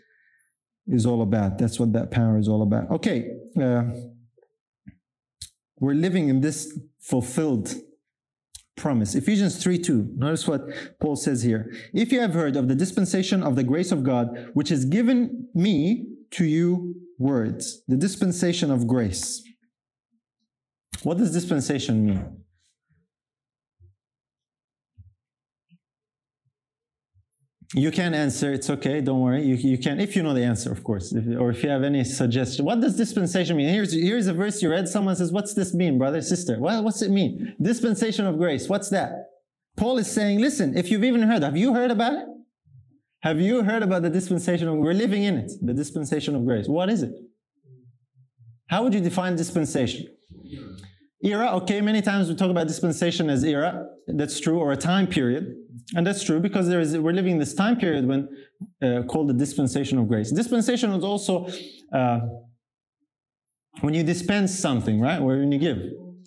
is 0.86 1.06
all 1.06 1.22
about. 1.22 1.58
That's 1.58 1.80
what 1.80 1.92
that 1.94 2.10
power 2.10 2.38
is 2.38 2.48
all 2.48 2.62
about. 2.62 2.90
Okay, 2.90 3.30
uh, 3.60 3.84
we're 5.80 5.94
living 5.94 6.28
in 6.28 6.40
this 6.40 6.78
fulfilled 7.00 7.74
promise. 8.76 9.14
Ephesians 9.14 9.62
3 9.62 9.78
2. 9.78 10.14
Notice 10.16 10.46
what 10.46 10.62
Paul 11.00 11.16
says 11.16 11.42
here. 11.42 11.72
If 11.92 12.12
you 12.12 12.20
have 12.20 12.34
heard 12.34 12.56
of 12.56 12.68
the 12.68 12.74
dispensation 12.74 13.42
of 13.42 13.56
the 13.56 13.64
grace 13.64 13.92
of 13.92 14.04
God, 14.04 14.50
which 14.54 14.70
is 14.70 14.84
given 14.84 15.48
me 15.54 16.06
to 16.32 16.44
you 16.44 16.94
words, 17.18 17.82
the 17.88 17.96
dispensation 17.96 18.70
of 18.70 18.86
grace. 18.86 19.42
What 21.02 21.18
does 21.18 21.32
dispensation 21.32 22.04
mean? 22.04 22.44
You 27.74 27.90
can 27.90 28.14
answer, 28.14 28.50
it's 28.50 28.70
okay, 28.70 29.02
don't 29.02 29.20
worry. 29.20 29.44
You, 29.44 29.54
you 29.56 29.76
can, 29.76 30.00
if 30.00 30.16
you 30.16 30.22
know 30.22 30.32
the 30.32 30.42
answer, 30.42 30.72
of 30.72 30.82
course, 30.82 31.12
if, 31.12 31.26
or 31.38 31.50
if 31.50 31.62
you 31.62 31.68
have 31.68 31.82
any 31.82 32.02
suggestion. 32.02 32.64
What 32.64 32.80
does 32.80 32.96
dispensation 32.96 33.58
mean? 33.58 33.68
Here's, 33.68 33.92
here's 33.92 34.26
a 34.26 34.32
verse 34.32 34.62
you 34.62 34.70
read. 34.70 34.88
Someone 34.88 35.14
says, 35.16 35.32
What's 35.32 35.52
this 35.52 35.74
mean, 35.74 35.98
brother, 35.98 36.22
sister? 36.22 36.58
Well, 36.58 36.82
what's 36.82 37.02
it 37.02 37.10
mean? 37.10 37.54
Dispensation 37.60 38.26
of 38.26 38.38
grace. 38.38 38.70
What's 38.70 38.88
that? 38.90 39.10
Paul 39.76 39.98
is 39.98 40.10
saying, 40.10 40.40
Listen, 40.40 40.78
if 40.78 40.90
you've 40.90 41.04
even 41.04 41.22
heard, 41.22 41.42
have 41.42 41.58
you 41.58 41.74
heard 41.74 41.90
about 41.90 42.14
it? 42.14 42.26
Have 43.20 43.38
you 43.38 43.62
heard 43.62 43.82
about 43.82 44.02
the 44.02 44.10
dispensation 44.10 44.68
of, 44.68 44.76
we're 44.76 44.94
living 44.94 45.24
in 45.24 45.36
it, 45.36 45.52
the 45.60 45.74
dispensation 45.74 46.34
of 46.36 46.46
grace. 46.46 46.68
What 46.68 46.88
is 46.88 47.02
it? 47.02 47.12
How 48.68 48.82
would 48.82 48.94
you 48.94 49.00
define 49.00 49.36
dispensation? 49.36 50.06
Era, 51.22 51.50
okay, 51.56 51.80
many 51.80 52.00
times 52.00 52.28
we 52.28 52.36
talk 52.36 52.50
about 52.50 52.68
dispensation 52.68 53.28
as 53.28 53.42
era. 53.42 53.88
That's 54.06 54.38
true, 54.38 54.58
or 54.58 54.72
a 54.72 54.76
time 54.76 55.06
period. 55.06 55.56
And 55.94 56.06
that's 56.06 56.22
true 56.22 56.40
because 56.40 56.68
there 56.68 56.80
is, 56.80 56.96
we're 56.96 57.12
living 57.12 57.32
in 57.32 57.38
this 57.38 57.54
time 57.54 57.76
period 57.76 58.06
when 58.06 58.28
uh, 58.82 59.02
called 59.02 59.28
the 59.28 59.34
dispensation 59.34 59.98
of 59.98 60.08
grace. 60.08 60.30
Dispensation 60.30 60.90
is 60.92 61.04
also 61.04 61.48
uh, 61.92 62.20
when 63.80 63.94
you 63.94 64.02
dispense 64.02 64.58
something, 64.58 65.00
right? 65.00 65.20
When 65.20 65.52
you 65.52 65.58
give. 65.58 65.78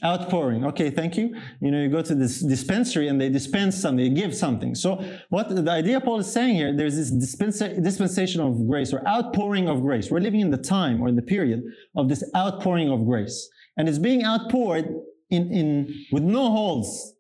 Outpouring. 0.04 0.66
Okay, 0.66 0.90
thank 0.90 1.16
you. 1.16 1.36
You 1.60 1.70
know, 1.70 1.80
you 1.80 1.88
go 1.88 2.02
to 2.02 2.16
this 2.16 2.40
dispensary 2.40 3.08
and 3.08 3.22
they 3.22 3.30
dispense 3.30 3.80
something, 3.80 4.04
they 4.04 4.20
give 4.20 4.36
something. 4.36 4.74
So 4.74 5.04
what 5.30 5.50
the 5.56 5.70
idea 5.70 6.02
Paul 6.02 6.20
is 6.20 6.32
saying 6.32 6.56
here, 6.56 6.76
there's 6.76 6.96
this 6.96 7.12
dispensa- 7.12 7.84
dispensation 7.84 8.42
of 8.42 8.68
grace 8.68 8.94
or 8.94 9.08
outpouring 9.08 9.70
of 9.70 9.82
grace. 9.82 10.10
We're 10.10 10.20
living 10.20 10.40
in 10.40 10.50
the 10.50 10.58
time 10.58 11.02
or 11.02 11.08
in 11.08 11.16
the 11.16 11.22
period 11.22 11.62
of 11.96 12.10
this 12.10 12.24
outpouring 12.36 12.90
of 12.90 13.06
grace. 13.06 13.48
And 13.78 13.88
it's 13.88 14.00
being 14.00 14.26
outpoured 14.26 14.90
in, 15.30 15.52
in 15.52 16.06
with 16.12 16.24
no 16.24 16.50
holes, 16.50 17.14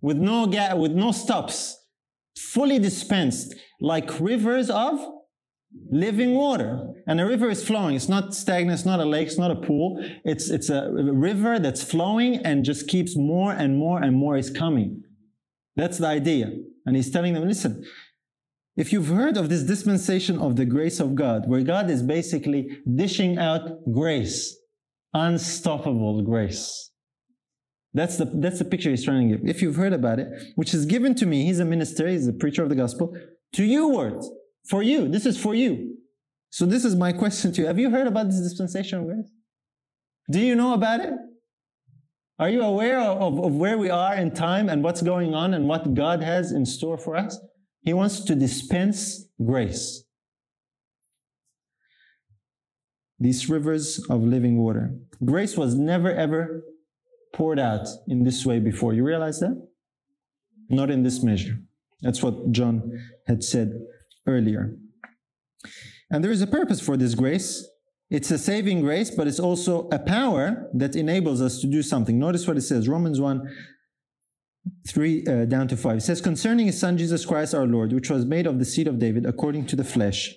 with 0.00 0.18
no 0.18 0.46
gap, 0.46 0.76
with 0.76 0.92
no 0.92 1.10
stops, 1.10 1.77
fully 2.38 2.78
dispensed, 2.78 3.54
like 3.80 4.20
rivers 4.20 4.70
of 4.70 5.04
living 5.90 6.34
water. 6.34 6.94
And 7.06 7.20
a 7.20 7.26
river 7.26 7.48
is 7.48 7.66
flowing. 7.66 7.96
It's 7.96 8.08
not 8.08 8.34
stagnant, 8.34 8.78
it's 8.78 8.86
not 8.86 9.00
a 9.00 9.04
lake, 9.04 9.28
it's 9.28 9.38
not 9.38 9.50
a 9.50 9.56
pool. 9.56 10.02
It's, 10.24 10.50
it's 10.50 10.70
a 10.70 10.90
river 10.92 11.58
that's 11.58 11.82
flowing 11.82 12.36
and 12.36 12.64
just 12.64 12.88
keeps 12.88 13.16
more 13.16 13.52
and 13.52 13.76
more 13.76 14.02
and 14.02 14.16
more 14.16 14.36
is 14.36 14.50
coming. 14.50 15.02
That's 15.76 15.98
the 15.98 16.06
idea. 16.06 16.50
And 16.86 16.96
he's 16.96 17.10
telling 17.10 17.34
them, 17.34 17.46
listen, 17.46 17.84
if 18.76 18.92
you've 18.92 19.08
heard 19.08 19.36
of 19.36 19.48
this 19.48 19.62
dispensation 19.62 20.38
of 20.38 20.56
the 20.56 20.64
grace 20.64 21.00
of 21.00 21.14
God, 21.14 21.48
where 21.48 21.62
God 21.62 21.90
is 21.90 22.02
basically 22.02 22.78
dishing 22.94 23.36
out 23.36 23.68
grace, 23.92 24.56
unstoppable 25.12 26.22
grace. 26.22 26.87
That's 27.94 28.16
the, 28.16 28.26
that's 28.26 28.58
the 28.58 28.64
picture 28.64 28.90
he's 28.90 29.04
trying 29.04 29.28
to 29.28 29.36
give. 29.36 29.48
If 29.48 29.62
you've 29.62 29.76
heard 29.76 29.92
about 29.92 30.18
it, 30.18 30.28
which 30.56 30.74
is 30.74 30.84
given 30.84 31.14
to 31.16 31.26
me, 31.26 31.44
he's 31.44 31.58
a 31.58 31.64
minister, 31.64 32.06
he's 32.06 32.28
a 32.28 32.32
preacher 32.32 32.62
of 32.62 32.68
the 32.68 32.74
gospel, 32.74 33.16
to 33.54 33.64
you 33.64 33.88
words, 33.88 34.30
for 34.68 34.82
you. 34.82 35.08
This 35.08 35.24
is 35.24 35.38
for 35.38 35.54
you. 35.54 35.96
So 36.50 36.66
this 36.66 36.84
is 36.84 36.94
my 36.96 37.12
question 37.12 37.52
to 37.52 37.62
you. 37.62 37.66
Have 37.66 37.78
you 37.78 37.90
heard 37.90 38.06
about 38.06 38.26
this 38.26 38.40
dispensation 38.40 39.00
of 39.00 39.06
grace? 39.06 39.30
Do 40.30 40.40
you 40.40 40.54
know 40.54 40.74
about 40.74 41.00
it? 41.00 41.14
Are 42.38 42.48
you 42.48 42.62
aware 42.62 43.00
of, 43.00 43.38
of 43.42 43.54
where 43.54 43.78
we 43.78 43.90
are 43.90 44.14
in 44.14 44.32
time 44.32 44.68
and 44.68 44.84
what's 44.84 45.02
going 45.02 45.34
on 45.34 45.54
and 45.54 45.66
what 45.66 45.94
God 45.94 46.22
has 46.22 46.52
in 46.52 46.66
store 46.66 46.96
for 46.96 47.16
us? 47.16 47.38
He 47.82 47.92
wants 47.92 48.20
to 48.24 48.34
dispense 48.34 49.26
grace. 49.44 50.04
These 53.18 53.48
rivers 53.48 53.98
of 54.08 54.22
living 54.22 54.58
water. 54.58 54.94
Grace 55.24 55.56
was 55.56 55.74
never 55.74 56.12
ever 56.12 56.62
poured 57.32 57.58
out 57.58 57.86
in 58.06 58.24
this 58.24 58.44
way 58.44 58.58
before. 58.58 58.94
You 58.94 59.04
realize 59.04 59.40
that? 59.40 59.68
Not 60.68 60.90
in 60.90 61.02
this 61.02 61.22
measure. 61.22 61.58
That's 62.02 62.22
what 62.22 62.52
John 62.52 62.92
had 63.26 63.42
said 63.42 63.72
earlier. 64.26 64.76
And 66.10 66.24
there 66.24 66.30
is 66.30 66.42
a 66.42 66.46
purpose 66.46 66.80
for 66.80 66.96
this 66.96 67.14
grace. 67.14 67.66
It's 68.10 68.30
a 68.30 68.38
saving 68.38 68.80
grace, 68.80 69.10
but 69.10 69.26
it's 69.26 69.40
also 69.40 69.88
a 69.88 69.98
power 69.98 70.70
that 70.74 70.96
enables 70.96 71.42
us 71.42 71.60
to 71.60 71.66
do 71.66 71.82
something. 71.82 72.18
Notice 72.18 72.46
what 72.46 72.56
it 72.56 72.62
says 72.62 72.88
Romans 72.88 73.20
1 73.20 73.46
3 74.86 75.26
uh, 75.26 75.44
down 75.46 75.68
to 75.68 75.76
5. 75.76 75.96
It 75.98 76.00
says, 76.00 76.20
Concerning 76.20 76.66
his 76.66 76.78
son 76.78 76.96
Jesus 76.96 77.26
Christ 77.26 77.54
our 77.54 77.66
Lord, 77.66 77.92
which 77.92 78.10
was 78.10 78.24
made 78.24 78.46
of 78.46 78.58
the 78.58 78.64
seed 78.64 78.86
of 78.86 78.98
David 78.98 79.26
according 79.26 79.66
to 79.66 79.76
the 79.76 79.84
flesh, 79.84 80.34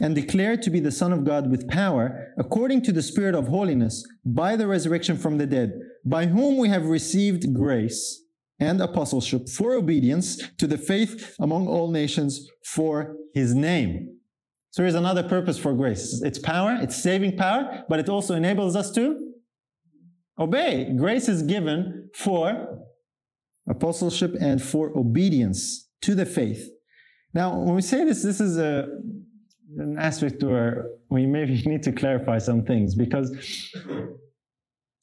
and 0.00 0.14
declared 0.14 0.62
to 0.62 0.70
be 0.70 0.80
the 0.80 0.92
Son 0.92 1.12
of 1.12 1.24
God 1.24 1.50
with 1.50 1.68
power, 1.68 2.34
according 2.36 2.82
to 2.82 2.92
the 2.92 3.02
Spirit 3.02 3.34
of 3.34 3.48
holiness, 3.48 4.04
by 4.24 4.56
the 4.56 4.66
resurrection 4.66 5.16
from 5.16 5.38
the 5.38 5.46
dead, 5.46 5.78
by 6.04 6.26
whom 6.26 6.56
we 6.56 6.68
have 6.68 6.86
received 6.86 7.52
grace 7.54 8.22
and 8.60 8.80
apostleship 8.80 9.48
for 9.48 9.74
obedience 9.74 10.40
to 10.58 10.66
the 10.66 10.78
faith 10.78 11.36
among 11.38 11.68
all 11.68 11.90
nations 11.90 12.48
for 12.64 13.16
his 13.34 13.54
name. 13.54 14.16
So 14.70 14.82
here's 14.82 14.94
another 14.94 15.22
purpose 15.22 15.58
for 15.58 15.72
grace. 15.74 16.20
It's 16.22 16.38
power, 16.38 16.78
it's 16.80 17.00
saving 17.00 17.36
power, 17.36 17.84
but 17.88 17.98
it 17.98 18.08
also 18.08 18.34
enables 18.34 18.76
us 18.76 18.90
to 18.92 19.32
obey. 20.38 20.92
Grace 20.96 21.28
is 21.28 21.42
given 21.42 22.10
for 22.14 22.84
apostleship 23.68 24.34
and 24.40 24.62
for 24.62 24.96
obedience 24.98 25.88
to 26.02 26.14
the 26.14 26.26
faith. 26.26 26.68
Now, 27.34 27.58
when 27.58 27.74
we 27.74 27.82
say 27.82 28.04
this, 28.04 28.22
this 28.22 28.40
is 28.40 28.58
a, 28.58 28.86
an 29.76 29.98
aspect 29.98 30.42
where 30.42 30.86
we 31.10 31.26
maybe 31.26 31.62
need 31.66 31.82
to 31.84 31.92
clarify 31.92 32.38
some 32.38 32.64
things 32.64 32.94
because 32.94 33.30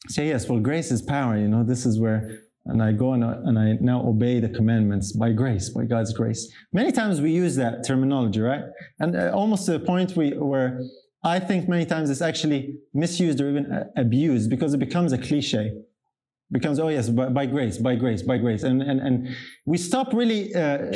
say 0.07 0.27
yes, 0.27 0.47
well, 0.47 0.59
grace 0.59 0.91
is 0.91 1.01
power. 1.01 1.37
You 1.37 1.47
know, 1.47 1.63
this 1.63 1.85
is 1.85 1.99
where 1.99 2.45
and 2.67 2.81
I 2.81 2.91
go 2.93 3.13
and, 3.13 3.23
and 3.23 3.59
I 3.59 3.73
now 3.79 4.01
obey 4.07 4.39
the 4.39 4.49
commandments 4.49 5.11
by 5.11 5.31
grace, 5.31 5.69
by 5.69 5.85
God's 5.85 6.13
grace. 6.13 6.51
Many 6.73 6.91
times 6.91 7.21
we 7.21 7.31
use 7.31 7.55
that 7.57 7.85
terminology, 7.85 8.41
right? 8.41 8.63
And 8.99 9.15
uh, 9.15 9.31
almost 9.33 9.65
to 9.67 9.73
the 9.73 9.79
point 9.79 10.15
we, 10.15 10.31
where 10.31 10.81
I 11.23 11.39
think 11.39 11.69
many 11.69 11.85
times 11.85 12.09
it's 12.09 12.21
actually 12.21 12.75
misused 12.93 13.39
or 13.39 13.49
even 13.49 13.71
uh, 13.71 13.85
abused 13.95 14.49
because 14.49 14.73
it 14.73 14.79
becomes 14.79 15.13
a 15.13 15.17
cliche. 15.17 15.67
It 15.67 16.53
becomes, 16.53 16.79
oh 16.79 16.87
yes, 16.87 17.07
by, 17.09 17.29
by, 17.29 17.45
grace, 17.45 17.77
by 17.77 17.95
grace, 17.95 18.23
by 18.23 18.37
grace. 18.39 18.63
And, 18.63 18.81
and, 18.81 18.99
and 18.99 19.35
we 19.65 19.77
stop 19.77 20.11
really 20.11 20.53
uh, 20.55 20.91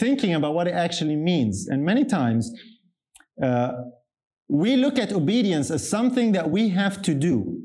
thinking 0.00 0.34
about 0.34 0.54
what 0.54 0.66
it 0.66 0.74
actually 0.74 1.16
means. 1.16 1.68
And 1.68 1.84
many 1.84 2.04
times 2.04 2.52
uh, 3.40 3.70
we 4.48 4.74
look 4.74 4.98
at 4.98 5.12
obedience 5.12 5.70
as 5.70 5.88
something 5.88 6.32
that 6.32 6.50
we 6.50 6.70
have 6.70 7.02
to 7.02 7.14
do 7.14 7.63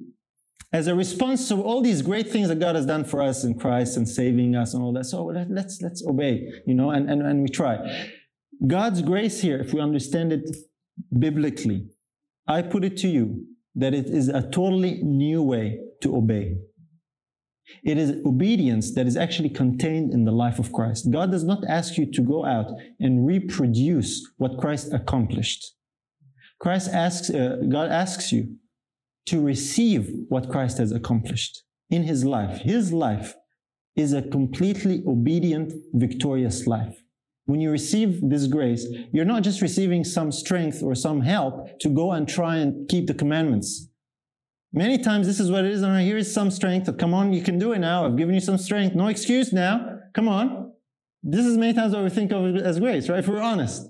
as 0.72 0.88
a 0.88 0.96
response 0.96 1.48
to 1.48 1.62
all 1.62 1.82
these 1.82 2.02
great 2.02 2.30
things 2.30 2.48
that 2.50 2.60
God 2.60 2.76
has 2.76 2.86
done 2.86 3.04
for 3.04 3.22
us 3.22 3.44
in 3.44 3.58
Christ 3.58 3.98
and 3.98 4.08
saving 4.08 4.56
us 4.56 4.74
and 4.74 4.84
all 4.84 4.94
that. 4.94 5.06
So 5.06 5.26
let's, 5.26 5.82
let's 5.82 6.06
obey, 6.06 6.48
you 6.68 6.76
know, 6.76 6.92
and, 6.92 7.10
and, 7.10 7.22
and 7.24 7.42
we 7.42 7.50
try. 7.50 8.08
God's 8.66 9.02
grace 9.02 9.42
here, 9.42 9.60
if 9.60 9.74
we 9.74 9.80
understand 9.80 10.32
it 10.32 10.56
biblically, 11.18 11.88
I 12.48 12.62
put 12.62 12.84
it 12.84 12.98
to 12.98 13.08
you 13.08 13.46
that 13.76 13.94
it 13.94 14.08
is 14.08 14.28
a 14.28 14.42
totally 14.42 15.02
new 15.02 15.42
way 15.42 15.80
to 16.02 16.16
obey. 16.16 16.58
It 17.84 17.98
is 17.98 18.26
obedience 18.26 18.94
that 18.96 19.06
is 19.06 19.16
actually 19.16 19.50
contained 19.50 20.12
in 20.12 20.26
the 20.26 20.32
life 20.32 20.60
of 20.60 20.74
Christ. 20.74 21.12
God 21.12 21.32
does 21.32 21.44
not 21.44 21.64
ask 21.68 21.98
you 21.98 22.12
to 22.12 22.22
go 22.22 22.46
out 22.46 22.72
and 23.00 23.26
reproduce 23.26 24.28
what 24.38 24.58
Christ 24.58 24.92
accomplished. 24.92 25.76
Christ 26.60 26.90
asks, 26.92 27.30
uh, 27.30 27.58
God 27.70 27.90
asks 27.90 28.32
you 28.32 28.58
to 29.30 29.42
receive 29.42 30.26
what 30.30 30.50
Christ 30.50 30.78
has 30.78 30.92
accomplished 30.92 31.64
in 31.90 32.04
his 32.04 32.26
life. 32.26 32.62
His 32.62 32.92
life 32.94 33.36
is 33.96 34.14
a 34.14 34.22
completely 34.22 35.04
obedient, 35.06 35.74
victorious 35.94 36.68
life. 36.68 36.98
when 37.50 37.60
you 37.60 37.72
receive 37.72 38.22
this 38.30 38.46
grace, 38.46 38.86
you're 39.12 39.26
not 39.26 39.42
just 39.42 39.60
receiving 39.60 40.04
some 40.04 40.32
strength 40.32 40.84
or 40.84 40.94
some 40.94 41.22
help 41.22 41.80
to 41.80 41.90
go 41.90 42.12
and 42.12 42.30
try 42.30 42.58
and 42.58 42.88
keep 42.88 43.08
the 43.08 43.14
commandments. 43.14 43.90
Many 44.72 45.00
times 45.00 45.26
this 45.26 45.40
is 45.40 45.50
what 45.50 45.66
it 45.66 45.72
is. 45.72 45.82
And 45.82 46.00
here 46.00 46.18
is 46.18 46.32
some 46.32 46.52
strength. 46.52 46.96
Come 47.00 47.14
on, 47.16 47.34
you 47.34 47.42
can 47.42 47.58
do 47.58 47.72
it 47.72 47.80
now. 47.80 48.06
I've 48.06 48.18
given 48.18 48.36
you 48.36 48.40
some 48.42 48.60
strength. 48.60 48.96
No 48.96 49.08
excuse 49.08 49.52
now. 49.52 49.98
Come 50.14 50.28
on. 50.28 50.74
This 51.24 51.46
is 51.46 51.58
many 51.58 51.74
times 51.74 51.94
what 51.94 52.04
we 52.04 52.12
think 52.12 52.32
of 52.32 52.56
as 52.56 52.80
grace, 52.80 53.10
right? 53.10 53.20
If 53.20 53.28
we're 53.28 53.42
honest. 53.42 53.90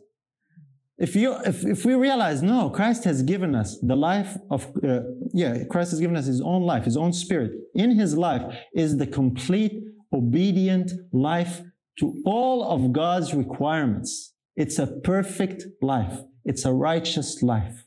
If 1.00 1.16
you, 1.16 1.34
if, 1.46 1.66
if 1.66 1.86
we 1.86 1.96
realize, 1.96 2.44
no, 2.44 2.70
Christ 2.70 3.06
has 3.06 3.24
given 3.24 3.56
us 3.56 3.80
the 3.82 3.96
life 3.96 4.36
of, 4.52 4.68
uh, 4.84 5.00
yeah, 5.34 5.64
Christ 5.64 5.92
has 5.92 6.00
given 6.02 6.18
us 6.18 6.26
His 6.26 6.42
own 6.42 6.64
life, 6.64 6.84
His 6.84 6.98
own 6.98 7.14
Spirit. 7.14 7.54
In 7.74 7.92
His 7.92 8.18
life 8.18 8.42
is 8.76 8.98
the 8.98 9.08
complete 9.08 9.82
obedient 10.14 10.92
life 11.14 11.62
to 12.00 12.22
all 12.26 12.70
of 12.70 12.92
God's 12.92 13.34
requirements. 13.34 14.34
It's 14.58 14.78
a 14.78 14.88
perfect 14.88 15.64
life. 15.82 16.20
It's 16.44 16.66
a 16.66 16.74
righteous 16.74 17.42
life. 17.42 17.86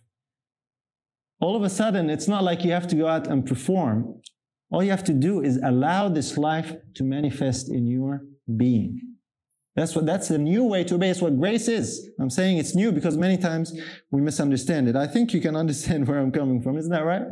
All 1.38 1.54
of 1.54 1.62
a 1.62 1.70
sudden, 1.70 2.08
it's 2.08 2.28
not 2.28 2.44
like 2.44 2.64
you 2.64 2.72
have 2.72 2.86
to 2.88 2.96
go 2.96 3.08
out 3.08 3.26
and 3.26 3.44
perform. 3.44 4.22
All 4.70 4.82
you 4.82 4.90
have 4.90 5.04
to 5.04 5.12
do 5.12 5.42
is 5.42 5.58
allow 5.62 6.08
this 6.08 6.38
life 6.38 6.76
to 6.94 7.04
manifest 7.04 7.70
in 7.70 7.86
your 7.86 8.22
being. 8.56 9.11
That's 9.74 9.96
what 9.96 10.04
that's 10.04 10.30
a 10.30 10.38
new 10.38 10.64
way 10.64 10.84
to 10.84 10.96
obey. 10.96 11.08
It's 11.08 11.22
what 11.22 11.38
grace 11.38 11.66
is. 11.66 12.10
I'm 12.20 12.30
saying 12.30 12.58
it's 12.58 12.74
new 12.74 12.92
because 12.92 13.16
many 13.16 13.38
times 13.38 13.72
we 14.10 14.20
misunderstand 14.20 14.88
it. 14.88 14.96
I 14.96 15.06
think 15.06 15.32
you 15.32 15.40
can 15.40 15.56
understand 15.64 16.08
where 16.08 16.18
I'm 16.18 16.32
coming 16.32 16.60
from. 16.62 16.76
Isn't 16.76 16.92
that 16.92 17.04
right? 17.04 17.22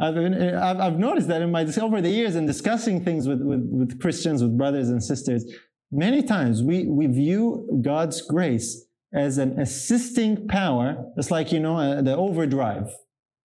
I've, 0.00 0.14
been, 0.14 0.54
I've, 0.54 0.78
I've 0.78 0.98
noticed 0.98 1.26
that 1.26 1.42
in 1.42 1.50
my 1.50 1.62
over 1.82 2.00
the 2.00 2.08
years 2.08 2.36
in 2.36 2.46
discussing 2.46 3.04
things 3.04 3.26
with, 3.26 3.42
with, 3.42 3.68
with 3.68 4.00
Christians, 4.00 4.40
with 4.44 4.56
brothers 4.56 4.90
and 4.90 5.02
sisters, 5.02 5.44
Many 5.90 6.22
times 6.22 6.62
we, 6.62 6.86
we 6.86 7.06
view 7.06 7.80
God's 7.82 8.20
grace 8.20 8.84
as 9.14 9.38
an 9.38 9.58
assisting 9.58 10.46
power. 10.46 11.02
It's 11.16 11.30
like, 11.30 11.50
you 11.50 11.60
know, 11.60 11.78
uh, 11.78 12.02
the 12.02 12.14
overdrive. 12.14 12.94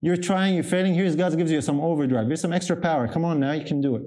You're 0.01 0.17
trying, 0.17 0.55
you're 0.55 0.65
failing. 0.65 0.93
Here's 0.93 1.15
God 1.15 1.37
gives 1.37 1.51
you 1.51 1.61
some 1.61 1.79
overdrive. 1.79 2.27
Here's 2.27 2.41
some 2.41 2.51
extra 2.51 2.75
power. 2.75 3.07
Come 3.07 3.23
on 3.23 3.39
now, 3.39 3.53
you 3.53 3.63
can 3.63 3.79
do 3.79 3.95
it. 3.95 4.01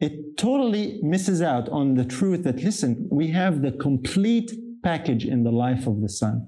It 0.00 0.36
totally 0.36 1.00
misses 1.02 1.42
out 1.42 1.68
on 1.68 1.94
the 1.94 2.04
truth 2.04 2.44
that, 2.44 2.62
listen, 2.62 3.08
we 3.10 3.28
have 3.28 3.62
the 3.62 3.72
complete 3.72 4.52
package 4.82 5.24
in 5.24 5.42
the 5.42 5.50
life 5.50 5.86
of 5.86 6.00
the 6.00 6.08
Son. 6.08 6.46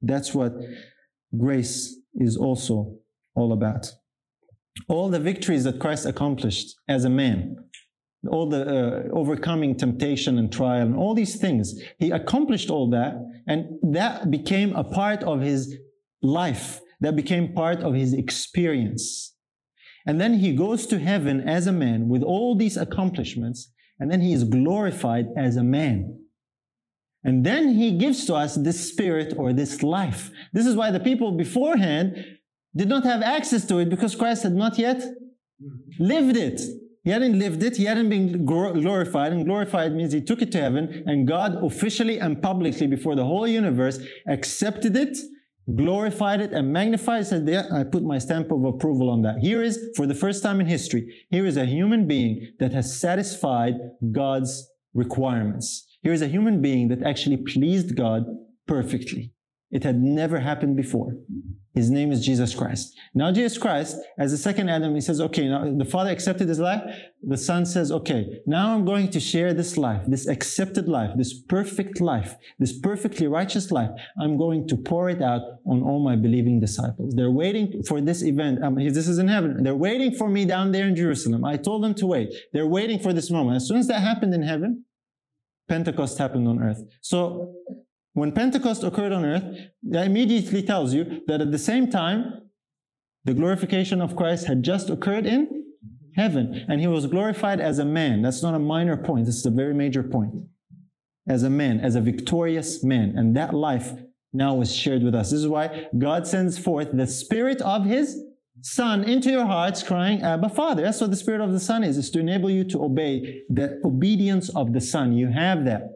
That's 0.00 0.34
what 0.34 0.52
grace 1.38 1.96
is 2.14 2.36
also 2.36 2.96
all 3.34 3.52
about. 3.52 3.92
All 4.88 5.08
the 5.08 5.20
victories 5.20 5.64
that 5.64 5.78
Christ 5.78 6.06
accomplished 6.06 6.74
as 6.88 7.04
a 7.04 7.10
man, 7.10 7.56
all 8.28 8.48
the 8.48 8.62
uh, 8.62 9.02
overcoming 9.12 9.76
temptation 9.76 10.38
and 10.38 10.52
trial 10.52 10.86
and 10.86 10.96
all 10.96 11.14
these 11.14 11.36
things. 11.36 11.80
He 11.98 12.10
accomplished 12.10 12.70
all 12.70 12.90
that, 12.90 13.14
and 13.46 13.78
that 13.94 14.30
became 14.30 14.74
a 14.74 14.84
part 14.84 15.22
of 15.22 15.40
his 15.40 15.76
life. 16.22 16.80
That 17.00 17.16
became 17.16 17.52
part 17.52 17.80
of 17.80 17.94
his 17.94 18.12
experience. 18.12 19.31
And 20.06 20.20
then 20.20 20.34
he 20.34 20.54
goes 20.54 20.86
to 20.86 20.98
heaven 20.98 21.40
as 21.48 21.66
a 21.66 21.72
man 21.72 22.08
with 22.08 22.22
all 22.22 22.56
these 22.56 22.76
accomplishments, 22.76 23.70
and 23.98 24.10
then 24.10 24.20
he 24.20 24.32
is 24.32 24.44
glorified 24.44 25.26
as 25.36 25.56
a 25.56 25.62
man. 25.62 26.18
And 27.24 27.46
then 27.46 27.74
he 27.74 27.96
gives 27.98 28.24
to 28.26 28.34
us 28.34 28.56
this 28.56 28.88
spirit 28.90 29.34
or 29.36 29.52
this 29.52 29.82
life. 29.82 30.30
This 30.52 30.66
is 30.66 30.74
why 30.74 30.90
the 30.90 30.98
people 30.98 31.32
beforehand 31.32 32.16
did 32.74 32.88
not 32.88 33.04
have 33.04 33.22
access 33.22 33.64
to 33.66 33.78
it 33.78 33.90
because 33.90 34.16
Christ 34.16 34.42
had 34.42 34.54
not 34.54 34.78
yet 34.78 35.04
lived 35.98 36.36
it. 36.36 36.60
He 37.04 37.10
hadn't 37.10 37.38
lived 37.38 37.62
it. 37.62 37.76
He 37.76 37.84
hadn't 37.84 38.08
been 38.08 38.44
glorified. 38.44 39.32
And 39.32 39.44
glorified 39.44 39.92
means 39.92 40.12
he 40.12 40.20
took 40.20 40.42
it 40.42 40.52
to 40.52 40.60
heaven 40.60 41.04
and 41.06 41.26
God 41.26 41.62
officially 41.62 42.18
and 42.18 42.40
publicly 42.40 42.86
before 42.86 43.14
the 43.14 43.24
whole 43.24 43.46
universe 43.46 44.00
accepted 44.28 44.96
it, 44.96 45.16
glorified 45.76 46.40
it 46.40 46.52
and 46.52 46.72
magnified 46.72 47.22
it. 47.22 47.24
Said, 47.26 47.48
yeah, 47.48 47.66
I 47.72 47.84
put 47.84 48.02
my 48.02 48.18
stamp 48.18 48.50
of 48.50 48.64
approval 48.64 49.10
on 49.10 49.22
that. 49.22 49.38
Here 49.38 49.62
is, 49.62 49.90
for 49.96 50.06
the 50.06 50.14
first 50.14 50.42
time 50.42 50.60
in 50.60 50.66
history, 50.66 51.24
here 51.30 51.46
is 51.46 51.56
a 51.56 51.66
human 51.66 52.06
being 52.06 52.52
that 52.58 52.72
has 52.72 52.98
satisfied 52.98 53.74
God's 54.10 54.68
requirements. 54.94 55.86
Here 56.02 56.12
is 56.12 56.22
a 56.22 56.28
human 56.28 56.60
being 56.60 56.88
that 56.88 57.02
actually 57.02 57.38
pleased 57.38 57.96
God 57.96 58.24
perfectly. 58.66 59.31
It 59.72 59.82
had 59.84 60.00
never 60.00 60.38
happened 60.38 60.76
before. 60.76 61.16
His 61.74 61.90
name 61.90 62.12
is 62.12 62.24
Jesus 62.24 62.54
Christ. 62.54 62.94
Now 63.14 63.32
Jesus 63.32 63.56
Christ, 63.56 63.96
as 64.18 64.30
the 64.30 64.36
second 64.36 64.68
Adam, 64.68 64.94
he 64.94 65.00
says, 65.00 65.22
okay, 65.22 65.48
now 65.48 65.72
the 65.74 65.86
Father 65.86 66.10
accepted 66.10 66.46
his 66.46 66.58
life. 66.58 66.82
The 67.22 67.38
Son 67.38 67.64
says, 67.64 67.90
okay, 67.90 68.40
now 68.46 68.74
I'm 68.74 68.84
going 68.84 69.08
to 69.08 69.18
share 69.18 69.54
this 69.54 69.78
life, 69.78 70.02
this 70.06 70.28
accepted 70.28 70.86
life, 70.86 71.12
this 71.16 71.32
perfect 71.32 71.98
life, 72.02 72.36
this 72.58 72.78
perfectly 72.78 73.26
righteous 73.26 73.70
life. 73.70 73.88
I'm 74.20 74.36
going 74.36 74.68
to 74.68 74.76
pour 74.76 75.08
it 75.08 75.22
out 75.22 75.40
on 75.66 75.82
all 75.82 76.04
my 76.04 76.14
believing 76.14 76.60
disciples. 76.60 77.14
They're 77.16 77.30
waiting 77.30 77.82
for 77.88 78.02
this 78.02 78.22
event. 78.22 78.62
Um, 78.62 78.74
this 78.74 79.08
is 79.08 79.18
in 79.18 79.28
heaven. 79.28 79.62
They're 79.62 79.74
waiting 79.74 80.12
for 80.14 80.28
me 80.28 80.44
down 80.44 80.72
there 80.72 80.86
in 80.86 80.94
Jerusalem. 80.94 81.42
I 81.42 81.56
told 81.56 81.82
them 81.82 81.94
to 81.94 82.06
wait. 82.06 82.34
They're 82.52 82.66
waiting 82.66 82.98
for 82.98 83.14
this 83.14 83.30
moment. 83.30 83.56
As 83.56 83.66
soon 83.66 83.78
as 83.78 83.86
that 83.88 84.02
happened 84.02 84.34
in 84.34 84.42
heaven, 84.42 84.84
Pentecost 85.68 86.18
happened 86.18 86.46
on 86.48 86.62
earth. 86.62 86.82
So 87.00 87.54
when 88.14 88.32
Pentecost 88.32 88.84
occurred 88.84 89.12
on 89.12 89.24
earth, 89.24 89.44
that 89.84 90.06
immediately 90.06 90.62
tells 90.62 90.92
you 90.92 91.22
that 91.26 91.40
at 91.40 91.50
the 91.50 91.58
same 91.58 91.88
time, 91.90 92.42
the 93.24 93.34
glorification 93.34 94.00
of 94.00 94.16
Christ 94.16 94.46
had 94.46 94.62
just 94.62 94.90
occurred 94.90 95.26
in 95.26 95.64
heaven. 96.14 96.66
And 96.68 96.80
he 96.80 96.86
was 96.86 97.06
glorified 97.06 97.60
as 97.60 97.78
a 97.78 97.84
man. 97.84 98.22
That's 98.22 98.42
not 98.42 98.54
a 98.54 98.58
minor 98.58 98.96
point, 98.96 99.26
this 99.26 99.36
is 99.36 99.46
a 99.46 99.50
very 99.50 99.74
major 99.74 100.02
point. 100.02 100.34
As 101.26 101.42
a 101.42 101.50
man, 101.50 101.80
as 101.80 101.94
a 101.94 102.00
victorious 102.00 102.82
man. 102.82 103.14
And 103.16 103.36
that 103.36 103.54
life 103.54 103.92
now 104.32 104.60
is 104.60 104.74
shared 104.74 105.02
with 105.02 105.14
us. 105.14 105.30
This 105.30 105.40
is 105.40 105.48
why 105.48 105.86
God 105.96 106.26
sends 106.26 106.58
forth 106.58 106.88
the 106.92 107.06
Spirit 107.06 107.62
of 107.62 107.84
His 107.84 108.20
Son 108.60 109.04
into 109.04 109.30
your 109.30 109.46
hearts, 109.46 109.82
crying, 109.82 110.22
Abba, 110.22 110.48
Father. 110.48 110.82
That's 110.82 111.00
what 111.00 111.10
the 111.10 111.16
Spirit 111.16 111.40
of 111.40 111.52
the 111.52 111.60
Son 111.60 111.82
is, 111.82 111.96
is 111.96 112.10
to 112.10 112.20
enable 112.20 112.50
you 112.50 112.64
to 112.64 112.84
obey 112.84 113.42
the 113.48 113.80
obedience 113.84 114.48
of 114.50 114.72
the 114.72 114.80
Son. 114.80 115.12
You 115.12 115.28
have 115.28 115.64
that. 115.64 115.91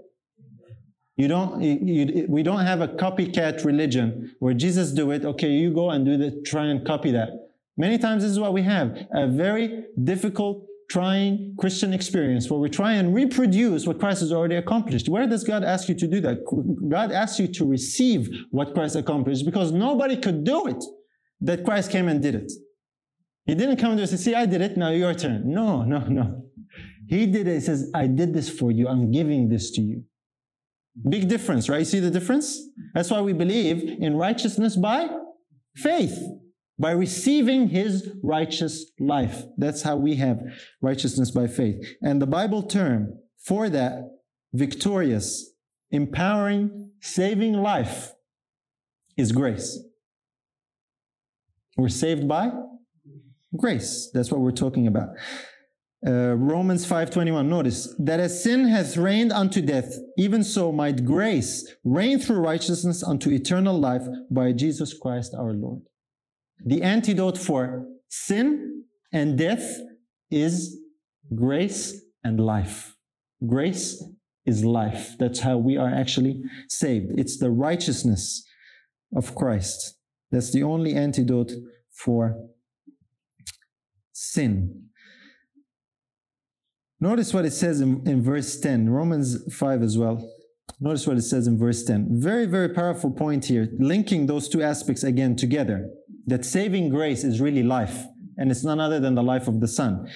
You 1.16 1.28
don't, 1.28 1.62
you, 1.62 1.78
you, 1.82 2.26
we 2.28 2.42
don't 2.42 2.64
have 2.66 2.82
a 2.82 2.88
copycat 2.88 3.64
religion 3.64 4.34
where 4.38 4.52
Jesus 4.52 4.92
do 4.92 5.10
it. 5.12 5.24
Okay, 5.24 5.48
you 5.48 5.72
go 5.72 5.90
and 5.90 6.04
do 6.04 6.16
the, 6.18 6.42
try 6.42 6.66
and 6.66 6.86
copy 6.86 7.10
that. 7.12 7.30
Many 7.78 7.98
times 7.98 8.22
this 8.22 8.32
is 8.32 8.38
what 8.38 8.52
we 8.52 8.62
have. 8.62 8.96
A 9.14 9.26
very 9.26 9.84
difficult, 10.02 10.66
trying 10.90 11.54
Christian 11.58 11.92
experience 11.92 12.50
where 12.50 12.60
we 12.60 12.68
try 12.68 12.92
and 12.92 13.14
reproduce 13.14 13.86
what 13.86 13.98
Christ 13.98 14.20
has 14.20 14.32
already 14.32 14.56
accomplished. 14.56 15.08
Where 15.08 15.26
does 15.26 15.42
God 15.42 15.64
ask 15.64 15.88
you 15.88 15.94
to 15.96 16.06
do 16.06 16.20
that? 16.20 16.44
God 16.88 17.12
asks 17.12 17.40
you 17.40 17.48
to 17.48 17.64
receive 17.66 18.28
what 18.50 18.74
Christ 18.74 18.94
accomplished 18.94 19.44
because 19.44 19.72
nobody 19.72 20.16
could 20.16 20.44
do 20.44 20.66
it 20.66 20.84
that 21.40 21.64
Christ 21.64 21.90
came 21.90 22.08
and 22.08 22.22
did 22.22 22.34
it. 22.34 22.52
He 23.46 23.54
didn't 23.54 23.76
come 23.76 23.92
and 23.92 24.08
say, 24.08 24.16
see, 24.16 24.34
I 24.34 24.46
did 24.46 24.60
it, 24.60 24.76
now 24.76 24.90
your 24.90 25.14
turn. 25.14 25.52
No, 25.52 25.82
no, 25.82 26.00
no. 26.00 26.42
He 27.08 27.26
did 27.26 27.46
it. 27.46 27.54
He 27.54 27.60
says, 27.60 27.90
I 27.94 28.06
did 28.06 28.34
this 28.34 28.48
for 28.50 28.70
you. 28.70 28.88
I'm 28.88 29.10
giving 29.12 29.48
this 29.48 29.70
to 29.72 29.80
you. 29.80 30.04
Big 31.08 31.28
difference, 31.28 31.68
right? 31.68 31.80
You 31.80 31.84
see 31.84 32.00
the 32.00 32.10
difference? 32.10 32.58
That's 32.94 33.10
why 33.10 33.20
we 33.20 33.32
believe 33.32 33.82
in 34.00 34.16
righteousness 34.16 34.76
by 34.76 35.08
faith, 35.74 36.18
by 36.78 36.92
receiving 36.92 37.68
his 37.68 38.10
righteous 38.22 38.92
life. 38.98 39.44
That's 39.58 39.82
how 39.82 39.96
we 39.96 40.16
have 40.16 40.40
righteousness 40.80 41.30
by 41.30 41.48
faith. 41.48 41.76
And 42.02 42.20
the 42.20 42.26
Bible 42.26 42.62
term 42.62 43.18
for 43.38 43.68
that, 43.68 44.02
victorious, 44.54 45.52
empowering, 45.90 46.92
saving 47.00 47.52
life, 47.52 48.12
is 49.16 49.32
grace. 49.32 49.78
We're 51.76 51.88
saved 51.88 52.26
by 52.26 52.52
grace. 53.56 54.10
That's 54.12 54.30
what 54.30 54.40
we're 54.40 54.50
talking 54.50 54.86
about. 54.86 55.10
Uh, 56.06 56.36
Romans 56.36 56.86
5:21 56.86 57.48
notice 57.48 57.92
that 57.98 58.20
as 58.20 58.40
sin 58.40 58.68
hath 58.68 58.96
reigned 58.96 59.32
unto 59.32 59.60
death 59.60 59.98
even 60.16 60.44
so 60.44 60.70
might 60.70 61.04
grace 61.04 61.74
reign 61.82 62.20
through 62.20 62.38
righteousness 62.38 63.02
unto 63.02 63.28
eternal 63.30 63.76
life 63.76 64.06
by 64.30 64.52
Jesus 64.52 64.94
Christ 64.94 65.34
our 65.34 65.52
Lord. 65.52 65.82
The 66.64 66.82
antidote 66.82 67.36
for 67.36 67.88
sin 68.08 68.84
and 69.12 69.36
death 69.36 69.80
is 70.30 70.78
grace 71.34 72.02
and 72.22 72.38
life. 72.38 72.96
Grace 73.44 74.04
is 74.44 74.64
life. 74.64 75.16
That's 75.18 75.40
how 75.40 75.56
we 75.58 75.76
are 75.76 75.92
actually 75.92 76.40
saved. 76.68 77.18
It's 77.18 77.36
the 77.36 77.50
righteousness 77.50 78.44
of 79.14 79.34
Christ. 79.34 79.96
That's 80.30 80.52
the 80.52 80.62
only 80.62 80.94
antidote 80.94 81.52
for 81.90 82.48
sin. 84.12 84.86
Notice 87.00 87.34
what 87.34 87.44
it 87.44 87.52
says 87.52 87.80
in, 87.80 88.06
in 88.06 88.22
verse 88.22 88.58
10, 88.58 88.88
Romans 88.88 89.54
5 89.54 89.82
as 89.82 89.98
well. 89.98 90.30
Notice 90.80 91.06
what 91.06 91.16
it 91.16 91.22
says 91.22 91.46
in 91.46 91.58
verse 91.58 91.84
10. 91.84 92.08
Very, 92.10 92.46
very 92.46 92.68
powerful 92.70 93.10
point 93.10 93.46
here, 93.46 93.68
linking 93.78 94.26
those 94.26 94.48
two 94.48 94.62
aspects 94.62 95.04
again 95.04 95.36
together. 95.36 95.88
That 96.26 96.44
saving 96.44 96.88
grace 96.88 97.22
is 97.22 97.40
really 97.40 97.62
life, 97.62 98.04
and 98.36 98.50
it's 98.50 98.64
none 98.64 98.80
other 98.80 98.98
than 98.98 99.14
the 99.14 99.22
life 99.22 99.46
of 99.46 99.60
the 99.60 99.68
Son. 99.68 100.08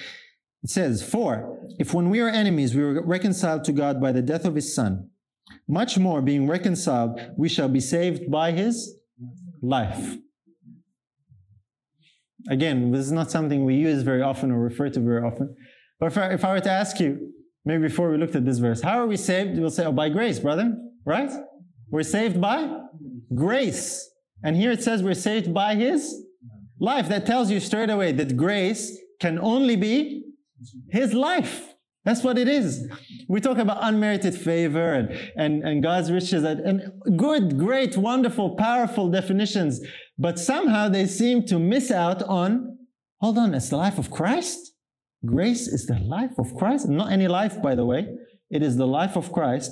It 0.63 0.69
says, 0.69 1.01
For 1.01 1.57
if 1.79 1.93
when 1.93 2.09
we 2.09 2.19
are 2.19 2.29
enemies, 2.29 2.75
we 2.75 2.83
were 2.83 3.05
reconciled 3.05 3.63
to 3.65 3.71
God 3.71 4.01
by 4.01 4.11
the 4.11 4.21
death 4.21 4.45
of 4.45 4.55
his 4.55 4.75
Son, 4.75 5.09
much 5.67 5.97
more 5.97 6.21
being 6.21 6.47
reconciled, 6.47 7.19
we 7.37 7.49
shall 7.49 7.69
be 7.69 7.79
saved 7.79 8.29
by 8.29 8.51
his 8.51 8.95
life. 9.61 10.17
Again, 12.49 12.91
this 12.91 13.05
is 13.05 13.11
not 13.11 13.31
something 13.31 13.65
we 13.65 13.75
use 13.75 14.01
very 14.01 14.21
often 14.21 14.51
or 14.51 14.59
refer 14.59 14.89
to 14.89 14.99
very 14.99 15.23
often. 15.23 15.55
But 16.01 16.07
if 16.07 16.17
I, 16.17 16.33
if 16.33 16.43
I 16.43 16.53
were 16.53 16.59
to 16.59 16.71
ask 16.71 16.99
you, 16.99 17.31
maybe 17.63 17.83
before 17.83 18.09
we 18.09 18.17
looked 18.17 18.35
at 18.35 18.43
this 18.43 18.57
verse, 18.57 18.81
how 18.81 18.97
are 18.97 19.05
we 19.05 19.15
saved? 19.15 19.57
We'll 19.57 19.69
say, 19.69 19.85
oh, 19.85 19.91
by 19.91 20.09
grace, 20.09 20.39
brother, 20.39 20.75
right? 21.05 21.31
We're 21.91 22.01
saved 22.01 22.41
by 22.41 22.75
grace. 23.33 24.09
And 24.43 24.55
here 24.55 24.71
it 24.71 24.81
says 24.81 25.03
we're 25.03 25.13
saved 25.13 25.53
by 25.53 25.75
his 25.75 26.25
life. 26.79 27.07
That 27.07 27.27
tells 27.27 27.51
you 27.51 27.59
straight 27.59 27.91
away 27.91 28.13
that 28.13 28.35
grace 28.35 28.97
can 29.19 29.37
only 29.37 29.75
be 29.75 30.23
his 30.89 31.13
life. 31.13 31.75
That's 32.03 32.23
what 32.23 32.39
it 32.39 32.47
is. 32.47 32.89
We 33.29 33.39
talk 33.39 33.59
about 33.59 33.77
unmerited 33.81 34.33
favor 34.33 34.95
and, 34.95 35.31
and, 35.37 35.63
and 35.63 35.83
God's 35.83 36.11
riches 36.11 36.43
and, 36.43 36.59
and 36.61 37.19
good, 37.19 37.59
great, 37.59 37.95
wonderful, 37.95 38.55
powerful 38.55 39.07
definitions. 39.07 39.79
But 40.17 40.39
somehow 40.39 40.89
they 40.89 41.05
seem 41.05 41.45
to 41.45 41.59
miss 41.59 41.91
out 41.91 42.23
on, 42.23 42.79
hold 43.19 43.37
on, 43.37 43.53
it's 43.53 43.69
the 43.69 43.77
life 43.77 43.99
of 43.99 44.09
Christ? 44.09 44.70
Grace 45.25 45.67
is 45.67 45.85
the 45.85 45.99
life 45.99 46.37
of 46.37 46.55
Christ. 46.55 46.89
Not 46.89 47.11
any 47.11 47.27
life, 47.27 47.61
by 47.61 47.75
the 47.75 47.85
way. 47.85 48.07
It 48.49 48.63
is 48.63 48.77
the 48.77 48.87
life 48.87 49.15
of 49.15 49.31
Christ 49.31 49.71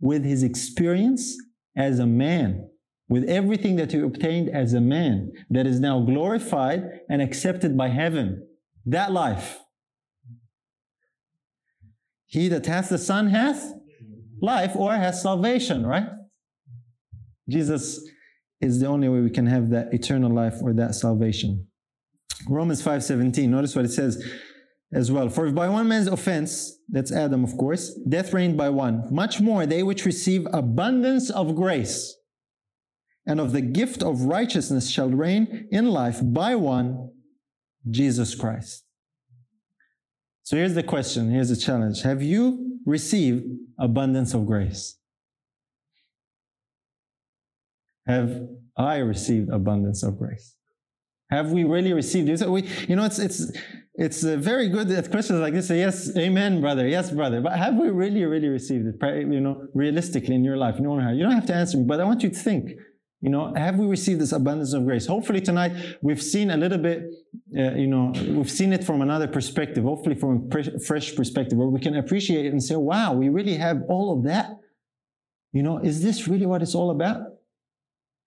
with 0.00 0.24
his 0.24 0.42
experience 0.42 1.36
as 1.76 1.98
a 1.98 2.06
man, 2.06 2.68
with 3.08 3.24
everything 3.28 3.76
that 3.76 3.92
he 3.92 4.00
obtained 4.00 4.48
as 4.48 4.72
a 4.72 4.80
man, 4.80 5.32
that 5.50 5.66
is 5.66 5.80
now 5.80 6.00
glorified 6.00 7.00
and 7.08 7.22
accepted 7.22 7.76
by 7.76 7.88
heaven. 7.88 8.46
That 8.86 9.12
life. 9.12 9.60
He 12.26 12.48
that 12.48 12.66
hath 12.66 12.88
the 12.88 12.98
Son 12.98 13.28
hath 13.28 13.72
life 14.40 14.76
or 14.76 14.92
has 14.92 15.20
salvation, 15.20 15.86
right? 15.86 16.06
Jesus 17.48 18.00
is 18.60 18.78
the 18.78 18.86
only 18.86 19.08
way 19.08 19.20
we 19.20 19.30
can 19.30 19.46
have 19.46 19.70
that 19.70 19.92
eternal 19.92 20.32
life 20.32 20.56
or 20.62 20.72
that 20.74 20.94
salvation. 20.94 21.66
Romans 22.48 22.82
5:17, 22.82 23.48
notice 23.48 23.74
what 23.74 23.84
it 23.84 23.90
says 23.90 24.22
as 24.92 25.10
well. 25.12 25.28
For 25.28 25.46
if 25.46 25.54
by 25.54 25.68
one 25.68 25.88
man's 25.88 26.08
offense, 26.08 26.78
that's 26.88 27.12
Adam, 27.12 27.44
of 27.44 27.56
course, 27.56 27.94
death 28.08 28.32
reigned 28.32 28.56
by 28.56 28.68
one, 28.68 29.04
much 29.10 29.40
more 29.40 29.66
they 29.66 29.82
which 29.82 30.04
receive 30.04 30.46
abundance 30.52 31.30
of 31.30 31.54
grace 31.54 32.16
and 33.26 33.38
of 33.40 33.52
the 33.52 33.60
gift 33.60 34.02
of 34.02 34.22
righteousness 34.22 34.90
shall 34.90 35.08
reign 35.08 35.68
in 35.70 35.90
life 35.90 36.20
by 36.22 36.56
one, 36.56 37.10
Jesus 37.88 38.34
Christ. 38.34 38.84
So 40.42 40.56
here's 40.56 40.74
the 40.74 40.82
question, 40.82 41.30
here's 41.30 41.50
the 41.50 41.56
challenge. 41.56 42.02
Have 42.02 42.22
you 42.22 42.78
received 42.84 43.44
abundance 43.78 44.34
of 44.34 44.46
grace? 44.46 44.96
Have 48.06 48.48
I 48.76 48.96
received 48.96 49.50
abundance 49.50 50.02
of 50.02 50.18
grace? 50.18 50.56
Have 51.30 51.52
we 51.52 51.62
really 51.62 51.92
received 51.92 52.28
it? 52.28 52.50
We, 52.50 52.64
you 52.88 52.96
know, 52.96 53.04
it's 53.04 53.20
it's 53.20 53.52
it's 54.00 54.22
very 54.22 54.70
good 54.70 54.90
at 54.90 55.10
questions 55.10 55.40
like 55.40 55.52
this. 55.52 55.68
Say, 55.68 55.80
yes, 55.80 56.16
amen, 56.16 56.62
brother. 56.62 56.88
Yes, 56.88 57.10
brother. 57.10 57.42
But 57.42 57.52
have 57.58 57.74
we 57.74 57.90
really, 57.90 58.24
really 58.24 58.48
received 58.48 58.86
it? 58.86 58.96
You 59.30 59.40
know, 59.40 59.68
realistically 59.74 60.34
in 60.34 60.42
your 60.42 60.56
life, 60.56 60.76
you 60.78 60.84
don't 60.84 61.16
You 61.16 61.24
don't 61.24 61.32
have 61.32 61.46
to 61.46 61.54
answer 61.54 61.76
me, 61.76 61.84
but 61.84 62.00
I 62.00 62.04
want 62.04 62.22
you 62.22 62.30
to 62.30 62.34
think. 62.34 62.70
You 63.20 63.28
know, 63.28 63.52
have 63.54 63.76
we 63.76 63.86
received 63.86 64.18
this 64.22 64.32
abundance 64.32 64.72
of 64.72 64.86
grace? 64.86 65.06
Hopefully 65.06 65.42
tonight 65.42 65.72
we've 66.00 66.22
seen 66.22 66.50
a 66.50 66.56
little 66.56 66.78
bit, 66.78 67.04
uh, 67.54 67.72
you 67.72 67.86
know, 67.86 68.14
we've 68.28 68.50
seen 68.50 68.72
it 68.72 68.82
from 68.82 69.02
another 69.02 69.28
perspective, 69.28 69.84
hopefully 69.84 70.14
from 70.14 70.48
a 70.50 70.80
fresh 70.80 71.14
perspective 71.14 71.58
where 71.58 71.68
we 71.68 71.80
can 71.80 71.96
appreciate 71.96 72.46
it 72.46 72.52
and 72.52 72.62
say, 72.62 72.76
wow, 72.76 73.12
we 73.12 73.28
really 73.28 73.56
have 73.56 73.82
all 73.90 74.16
of 74.16 74.24
that. 74.24 74.46
You 75.52 75.62
know, 75.62 75.76
is 75.76 76.02
this 76.02 76.26
really 76.26 76.46
what 76.46 76.62
it's 76.62 76.74
all 76.74 76.90
about? 76.90 77.18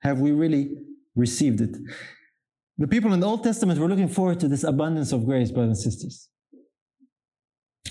Have 0.03 0.19
we 0.19 0.31
really 0.31 0.75
received 1.15 1.61
it? 1.61 1.75
The 2.77 2.87
people 2.87 3.13
in 3.13 3.19
the 3.19 3.27
Old 3.27 3.43
Testament 3.43 3.79
were 3.79 3.87
looking 3.87 4.07
forward 4.07 4.39
to 4.39 4.47
this 4.47 4.63
abundance 4.63 5.11
of 5.11 5.25
grace, 5.25 5.51
brothers 5.51 5.83
and 5.83 5.93
sisters. 5.93 6.29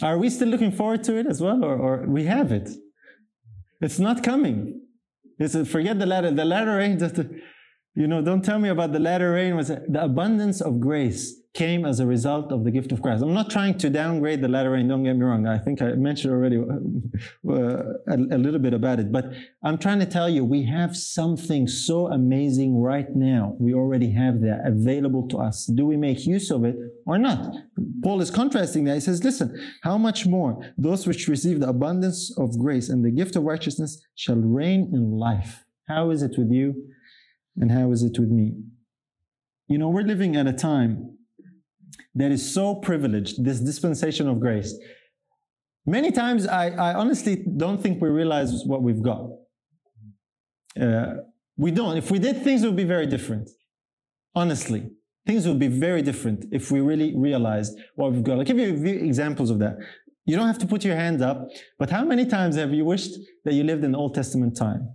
Are 0.01 0.19
we 0.19 0.29
still 0.31 0.49
looking 0.49 0.73
forward 0.73 1.05
to 1.05 1.17
it 1.17 1.27
as 1.27 1.41
well, 1.41 1.65
or, 1.65 1.77
or 1.77 2.07
we 2.07 2.25
have 2.25 2.51
it? 2.51 2.69
It's 3.81 3.99
not 3.99 4.23
coming. 4.23 4.81
It's 5.39 5.55
a, 5.55 5.65
forget 5.65 5.99
the 5.99 6.07
latter. 6.07 6.31
The 6.31 6.45
latter 6.45 6.77
rain, 6.77 6.99
just, 6.99 7.17
you 7.95 8.07
know, 8.07 8.23
don't 8.23 8.45
tell 8.45 8.59
me 8.59 8.69
about 8.69 8.93
the 8.93 8.99
latter 8.99 9.33
rain. 9.33 9.57
Was 9.57 9.69
the 9.69 10.03
abundance 10.03 10.61
of 10.61 10.81
grace 10.81 11.43
came 11.55 11.85
as 11.85 12.01
a 12.01 12.07
result 12.07 12.51
of 12.51 12.65
the 12.65 12.71
gift 12.71 12.93
of 12.93 13.03
Christ. 13.03 13.23
I'm 13.23 13.35
not 13.35 13.51
trying 13.51 13.77
to 13.79 13.91
downgrade 13.91 14.41
the 14.41 14.49
latter 14.49 14.71
rain, 14.71 14.89
don't 14.89 15.05
get 15.05 15.15
me 15.15 15.25
wrong. 15.25 15.47
I 15.47 15.59
think 15.59 15.83
I 15.83 15.93
mentioned 15.93 16.33
already 16.33 16.57
uh, 16.57 17.53
a, 17.53 18.15
a, 18.15 18.39
little 18.39 18.59
bit 18.59 18.73
about 18.73 19.01
it, 19.01 19.13
but 19.13 19.27
I'm 19.63 19.77
trying 19.77 19.99
to 19.99 20.07
tell 20.07 20.31
you 20.31 20.45
we 20.45 20.65
have 20.65 20.97
something 20.97 21.69
so 21.69 22.07
amazing 22.07 22.81
right 22.81 23.15
now. 23.15 23.55
We 23.61 23.75
already 23.75 24.13
have 24.13 24.41
that 24.41 24.63
available 24.65 25.29
to 25.29 25.39
us. 25.39 25.67
Do 25.67 25.85
we 25.85 25.99
make 25.99 26.27
use 26.27 26.51
of 26.51 26.65
it 26.65 26.77
or 27.07 27.19
not? 27.19 27.55
Paul 28.03 28.23
is 28.23 28.31
contrasting 28.31 28.85
that. 28.85 28.95
He 28.95 29.01
says, 29.01 29.23
listen, 29.23 29.55
how 29.83 29.99
much 29.99 30.25
more 30.25 30.73
those 30.79 31.07
which 31.07 31.29
receive 31.29 31.61
the 31.61 31.69
abundance 31.69 32.35
of 32.39 32.59
grace 32.59 32.89
and 32.89 33.05
the 33.05 33.11
gift 33.11 33.37
of 33.37 33.43
righteousness 33.43 34.03
shall 34.15 34.37
reign 34.37 34.91
in 34.95 35.19
life. 35.19 35.67
How 35.87 36.11
is 36.11 36.23
it 36.23 36.39
with 36.39 36.51
you 36.51 36.83
and 37.57 37.71
how 37.71 37.93
is 37.93 38.03
it 38.03 38.19
with 38.19 38.31
me? 38.31 38.55
You 39.69 39.79
know, 39.79 39.89
we're 39.89 40.03
living 40.03 40.37
at 40.37 40.47
a 40.47 40.53
time 40.53 41.17
that 42.15 42.31
is 42.31 42.55
so 42.55 42.75
privileged, 42.75 43.45
this 43.45 43.61
dispensation 43.61 44.29
of 44.29 44.41
grace. 44.41 44.75
Many 45.87 46.13
times, 46.13 46.47
I, 46.47 46.71
I 46.71 46.95
honestly 46.95 47.45
don't 47.57 47.83
think 47.83 48.01
we 48.01 48.09
realize 48.09 48.65
what 48.65 48.83
we've 48.83 49.03
got. 49.03 49.29
Uh, 50.81 51.15
we 51.57 51.71
don't. 51.71 51.97
If 51.97 52.11
we 52.11 52.19
did, 52.19 52.43
things 52.43 52.63
would 52.63 52.77
be 52.77 52.85
very 52.85 53.07
different. 53.07 53.51
Honestly, 54.35 54.91
things 55.27 55.47
would 55.47 55.59
be 55.59 55.69
very 55.69 56.03
different 56.03 56.47
if 56.53 56.71
we 56.71 56.81
really 56.81 57.17
realized 57.17 57.79
what 57.97 58.13
we've 58.13 58.23
got. 58.23 58.39
I'll 58.39 58.45
give 58.45 58.59
you 58.59 58.75
a 58.75 58.77
few 58.77 58.95
examples 58.95 59.51
of 59.51 59.59
that. 59.59 59.77
You 60.25 60.37
don't 60.37 60.47
have 60.47 60.59
to 60.59 60.67
put 60.67 60.85
your 60.85 60.97
hands 60.97 61.21
up, 61.21 61.49
but 61.79 61.91
how 61.91 62.05
many 62.05 62.27
times 62.27 62.57
have 62.57 62.73
you 62.73 62.85
wished 62.85 63.19
that 63.45 63.55
you 63.55 63.65
lived 63.65 63.85
in 63.85 63.95
Old 63.95 64.15
Testament 64.15 64.57
time? 64.57 64.95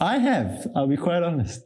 I 0.00 0.18
have, 0.18 0.66
I'll 0.74 0.86
be 0.86 0.96
quite 0.96 1.22
honest. 1.22 1.62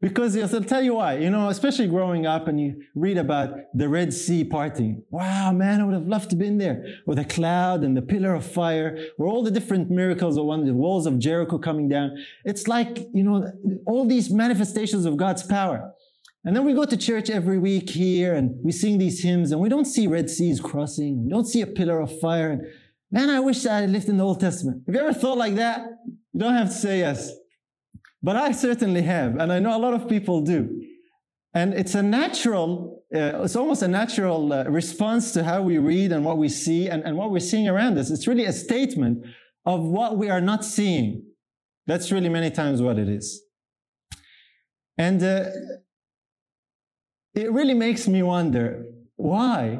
Because 0.00 0.34
I'll 0.54 0.64
tell 0.64 0.80
you 0.80 0.94
why, 0.94 1.18
you 1.18 1.28
know, 1.28 1.50
especially 1.50 1.86
growing 1.86 2.24
up 2.24 2.48
and 2.48 2.58
you 2.58 2.82
read 2.94 3.18
about 3.18 3.54
the 3.74 3.86
Red 3.86 4.14
Sea 4.14 4.44
parting. 4.44 5.02
Wow, 5.10 5.52
man, 5.52 5.82
I 5.82 5.84
would 5.84 5.92
have 5.92 6.08
loved 6.08 6.30
to 6.30 6.36
been 6.36 6.56
there 6.56 6.82
with 7.06 7.18
a 7.18 7.24
cloud 7.24 7.84
and 7.84 7.94
the 7.94 8.00
pillar 8.00 8.34
of 8.34 8.46
fire, 8.46 8.98
or 9.18 9.26
all 9.26 9.42
the 9.42 9.50
different 9.50 9.90
miracles 9.90 10.38
of 10.38 10.46
one, 10.46 10.64
the 10.64 10.72
walls 10.72 11.06
of 11.06 11.18
Jericho 11.18 11.58
coming 11.58 11.88
down. 11.90 12.16
It's 12.46 12.66
like, 12.66 12.98
you 13.12 13.22
know, 13.22 13.52
all 13.86 14.06
these 14.06 14.30
manifestations 14.30 15.04
of 15.04 15.18
God's 15.18 15.42
power. 15.42 15.92
And 16.44 16.56
then 16.56 16.64
we 16.64 16.72
go 16.72 16.86
to 16.86 16.96
church 16.96 17.28
every 17.28 17.58
week 17.58 17.90
here 17.90 18.34
and 18.34 18.58
we 18.64 18.72
sing 18.72 18.96
these 18.96 19.22
hymns 19.22 19.52
and 19.52 19.60
we 19.60 19.68
don't 19.68 19.84
see 19.84 20.06
Red 20.06 20.30
Seas 20.30 20.58
crossing. 20.60 21.24
We 21.24 21.30
don't 21.30 21.44
see 21.44 21.60
a 21.60 21.66
pillar 21.66 22.00
of 22.00 22.18
fire. 22.20 22.50
And 22.52 22.62
man, 23.10 23.28
I 23.28 23.40
wish 23.40 23.66
I 23.66 23.82
had 23.82 23.90
lived 23.90 24.08
in 24.08 24.16
the 24.16 24.24
Old 24.24 24.40
Testament. 24.40 24.84
Have 24.86 24.94
you 24.94 25.00
ever 25.02 25.12
thought 25.12 25.36
like 25.36 25.56
that? 25.56 25.84
You 26.32 26.40
don't 26.40 26.54
have 26.54 26.68
to 26.68 26.74
say 26.74 27.00
yes. 27.00 27.30
But 28.22 28.36
I 28.36 28.52
certainly 28.52 29.02
have, 29.02 29.36
and 29.36 29.52
I 29.52 29.58
know 29.58 29.76
a 29.76 29.80
lot 29.80 29.94
of 29.94 30.08
people 30.08 30.42
do. 30.42 30.82
And 31.54 31.74
it's 31.74 31.94
a 31.94 32.02
natural, 32.02 33.02
uh, 33.14 33.42
it's 33.42 33.56
almost 33.56 33.82
a 33.82 33.88
natural 33.88 34.52
uh, 34.52 34.64
response 34.64 35.32
to 35.32 35.42
how 35.42 35.62
we 35.62 35.78
read 35.78 36.12
and 36.12 36.24
what 36.24 36.38
we 36.38 36.48
see 36.48 36.88
and, 36.88 37.02
and 37.02 37.16
what 37.16 37.30
we're 37.30 37.40
seeing 37.40 37.68
around 37.68 37.98
us. 37.98 38.10
It's 38.10 38.28
really 38.28 38.44
a 38.44 38.52
statement 38.52 39.24
of 39.64 39.80
what 39.82 40.16
we 40.16 40.30
are 40.30 40.40
not 40.40 40.64
seeing. 40.64 41.24
That's 41.86 42.12
really 42.12 42.28
many 42.28 42.50
times 42.50 42.80
what 42.80 42.98
it 42.98 43.08
is. 43.08 43.42
And 44.96 45.22
uh, 45.22 45.46
it 47.34 47.50
really 47.50 47.74
makes 47.74 48.06
me 48.06 48.22
wonder 48.22 48.84
why 49.16 49.78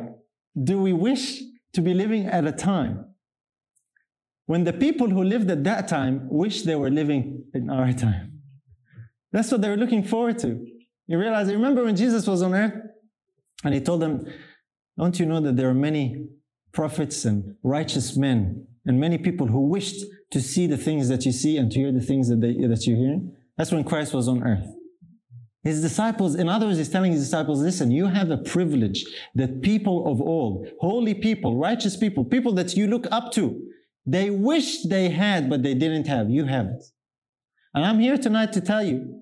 do 0.61 0.80
we 0.80 0.93
wish 0.93 1.41
to 1.74 1.80
be 1.80 1.95
living 1.95 2.26
at 2.26 2.45
a 2.47 2.53
time 2.53 3.05
when 4.47 4.64
the 4.64 4.72
people 4.72 5.09
who 5.09 5.22
lived 5.22 5.49
at 5.51 5.62
that 5.62 5.86
time 5.86 6.26
wish 6.28 6.62
they 6.62 6.74
were 6.74 6.91
living 6.91 7.45
in 7.55 7.70
our 7.70 7.93
time. 8.07 8.30
That's 9.33 9.51
what 9.53 9.61
they 9.61 9.68
were 9.68 9.76
looking 9.76 10.05
forward 10.05 10.39
to. 10.41 10.66
You 11.07 11.18
realize, 11.18 11.53
remember 11.53 11.85
when 11.85 11.97
Jesus 11.97 12.26
was 12.26 12.43
on 12.43 12.55
earth 12.55 12.74
and 13.64 13.74
he 13.74 13.81
told 13.81 14.01
them, 14.01 14.26
Don't 14.99 15.18
you 15.18 15.26
know 15.26 15.41
that 15.41 15.57
there 15.57 15.68
are 15.68 15.74
many 15.74 16.28
prophets 16.72 17.24
and 17.24 17.57
righteous 17.62 18.16
men 18.16 18.66
and 18.87 18.99
many 18.99 19.18
people 19.18 19.47
who 19.49 19.68
wished 19.68 20.05
to 20.31 20.41
see 20.41 20.66
the 20.66 20.76
things 20.76 21.09
that 21.09 21.26
you 21.26 21.33
see 21.33 21.57
and 21.57 21.70
to 21.72 21.78
hear 21.78 21.93
the 21.93 22.01
things 22.01 22.28
that, 22.28 22.41
they, 22.41 22.55
that 22.66 22.87
you're 22.87 22.97
hearing? 22.97 23.37
That's 23.57 23.72
when 23.72 23.85
Christ 23.85 24.14
was 24.14 24.28
on 24.28 24.43
earth. 24.43 24.66
His 25.62 25.83
disciples, 25.83 26.37
in 26.37 26.49
other 26.49 26.66
words, 26.66 26.78
he's 26.78 26.89
telling 26.89 27.12
his 27.12 27.24
disciples, 27.24 27.61
listen, 27.61 27.91
you 27.91 28.07
have 28.07 28.31
a 28.31 28.39
privilege 28.39 29.05
that 29.35 29.61
people 29.61 30.11
of 30.11 30.20
old, 30.20 30.68
holy 30.81 31.12
people, 31.12 31.57
righteous 31.57 31.97
people, 31.97 32.24
people 32.24 32.53
that 32.55 32.76
you 32.76 32.87
look 32.87 33.07
up 33.11 33.31
to, 33.33 33.61
they 34.07 34.31
wish 34.31 34.85
they 34.85 35.11
had, 35.11 35.51
but 35.51 35.62
they 35.62 35.74
didn't 35.74 36.07
have. 36.07 36.31
You 36.31 36.47
have 36.47 36.66
it. 36.66 36.85
And 37.74 37.85
I'm 37.85 37.99
here 37.99 38.16
tonight 38.16 38.53
to 38.55 38.61
tell 38.61 38.83
you 38.83 39.19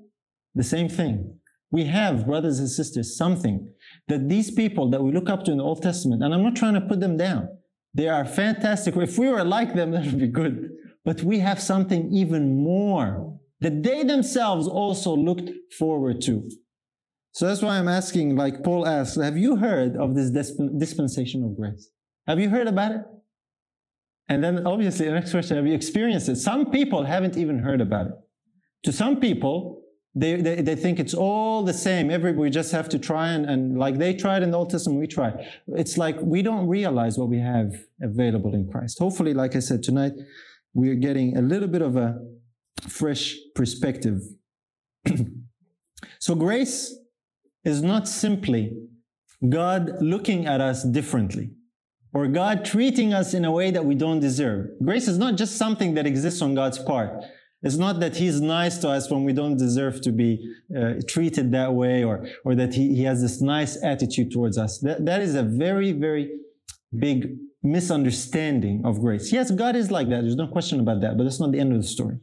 the 0.58 0.64
same 0.64 0.88
thing. 0.88 1.38
We 1.70 1.84
have, 1.84 2.26
brothers 2.26 2.58
and 2.58 2.68
sisters, 2.68 3.16
something 3.16 3.72
that 4.08 4.28
these 4.28 4.50
people 4.50 4.90
that 4.90 5.02
we 5.02 5.12
look 5.12 5.30
up 5.30 5.44
to 5.44 5.52
in 5.52 5.58
the 5.58 5.64
Old 5.64 5.82
Testament, 5.82 6.22
and 6.22 6.34
I'm 6.34 6.42
not 6.42 6.56
trying 6.56 6.74
to 6.74 6.80
put 6.80 6.98
them 7.00 7.16
down. 7.16 7.48
They 7.94 8.08
are 8.08 8.24
fantastic. 8.24 8.96
If 8.96 9.18
we 9.18 9.28
were 9.28 9.44
like 9.44 9.74
them, 9.74 9.90
that 9.92 10.04
would 10.04 10.18
be 10.18 10.26
good. 10.26 10.70
but 11.04 11.22
we 11.22 11.38
have 11.38 11.60
something 11.62 12.12
even 12.12 12.62
more 12.62 13.38
that 13.60 13.82
they 13.82 14.02
themselves 14.02 14.66
also 14.66 15.16
looked 15.16 15.50
forward 15.78 16.20
to. 16.22 16.48
So 17.32 17.46
that's 17.46 17.62
why 17.62 17.78
I'm 17.78 17.88
asking, 17.88 18.34
like 18.34 18.64
Paul 18.64 18.86
asks, 18.86 19.16
have 19.16 19.38
you 19.38 19.56
heard 19.56 19.96
of 19.96 20.16
this 20.16 20.30
dispensation 20.78 21.44
of 21.44 21.56
grace? 21.56 21.88
Have 22.26 22.40
you 22.40 22.50
heard 22.50 22.66
about 22.66 22.92
it? 22.92 23.02
And 24.28 24.42
then 24.42 24.66
obviously 24.66 25.06
the 25.06 25.12
next 25.12 25.30
question, 25.30 25.56
have 25.56 25.66
you 25.66 25.74
experienced 25.74 26.28
it? 26.28 26.36
Some 26.36 26.70
people 26.70 27.04
haven't 27.04 27.36
even 27.36 27.60
heard 27.60 27.80
about 27.80 28.06
it. 28.08 28.12
To 28.84 28.92
some 28.92 29.20
people, 29.20 29.77
they, 30.18 30.36
they, 30.36 30.56
they 30.62 30.74
think 30.74 30.98
it's 30.98 31.14
all 31.14 31.62
the 31.62 31.72
same. 31.72 32.10
Every, 32.10 32.32
we 32.32 32.50
just 32.50 32.72
have 32.72 32.88
to 32.88 32.98
try 32.98 33.28
and, 33.28 33.46
and 33.46 33.78
like 33.78 33.98
they 33.98 34.14
tried 34.14 34.42
in 34.42 34.50
the 34.50 34.58
Old 34.58 34.70
Testament, 34.70 35.00
we 35.00 35.06
try. 35.06 35.32
It's 35.68 35.96
like 35.96 36.16
we 36.20 36.42
don't 36.42 36.66
realize 36.66 37.16
what 37.16 37.28
we 37.28 37.38
have 37.38 37.72
available 38.02 38.54
in 38.54 38.68
Christ. 38.70 38.98
Hopefully, 38.98 39.32
like 39.32 39.54
I 39.54 39.60
said 39.60 39.82
tonight, 39.82 40.12
we're 40.74 40.96
getting 40.96 41.36
a 41.36 41.42
little 41.42 41.68
bit 41.68 41.82
of 41.82 41.96
a 41.96 42.18
fresh 42.88 43.36
perspective. 43.54 44.22
so 46.18 46.34
grace 46.34 46.96
is 47.64 47.82
not 47.82 48.08
simply 48.08 48.76
God 49.48 50.02
looking 50.02 50.46
at 50.46 50.60
us 50.60 50.82
differently 50.82 51.50
or 52.12 52.26
God 52.26 52.64
treating 52.64 53.12
us 53.14 53.34
in 53.34 53.44
a 53.44 53.52
way 53.52 53.70
that 53.70 53.84
we 53.84 53.94
don't 53.94 54.18
deserve. 54.18 54.70
Grace 54.82 55.06
is 55.06 55.18
not 55.18 55.36
just 55.36 55.56
something 55.56 55.94
that 55.94 56.06
exists 56.06 56.42
on 56.42 56.54
God's 56.54 56.78
part. 56.78 57.24
It's 57.62 57.76
not 57.76 58.00
that 58.00 58.16
He's 58.16 58.40
nice 58.40 58.78
to 58.78 58.88
us 58.88 59.10
when 59.10 59.24
we 59.24 59.32
don't 59.32 59.56
deserve 59.56 60.00
to 60.02 60.12
be 60.12 60.54
uh, 60.76 60.94
treated 61.08 61.50
that 61.52 61.74
way 61.74 62.04
or, 62.04 62.26
or 62.44 62.54
that 62.54 62.74
he, 62.74 62.94
he 62.94 63.02
has 63.04 63.20
this 63.20 63.40
nice 63.40 63.82
attitude 63.82 64.30
towards 64.30 64.56
us. 64.56 64.78
That, 64.78 65.04
that 65.06 65.22
is 65.22 65.34
a 65.34 65.42
very, 65.42 65.92
very 65.92 66.30
big 66.96 67.36
misunderstanding 67.62 68.82
of 68.84 69.00
grace. 69.00 69.32
Yes, 69.32 69.50
God 69.50 69.74
is 69.74 69.90
like 69.90 70.08
that. 70.08 70.22
There's 70.22 70.36
no 70.36 70.46
question 70.46 70.80
about 70.80 71.00
that, 71.00 71.16
but 71.16 71.24
that's 71.24 71.40
not 71.40 71.52
the 71.52 71.58
end 71.58 71.72
of 71.72 71.82
the 71.82 71.88
story. 71.88 72.18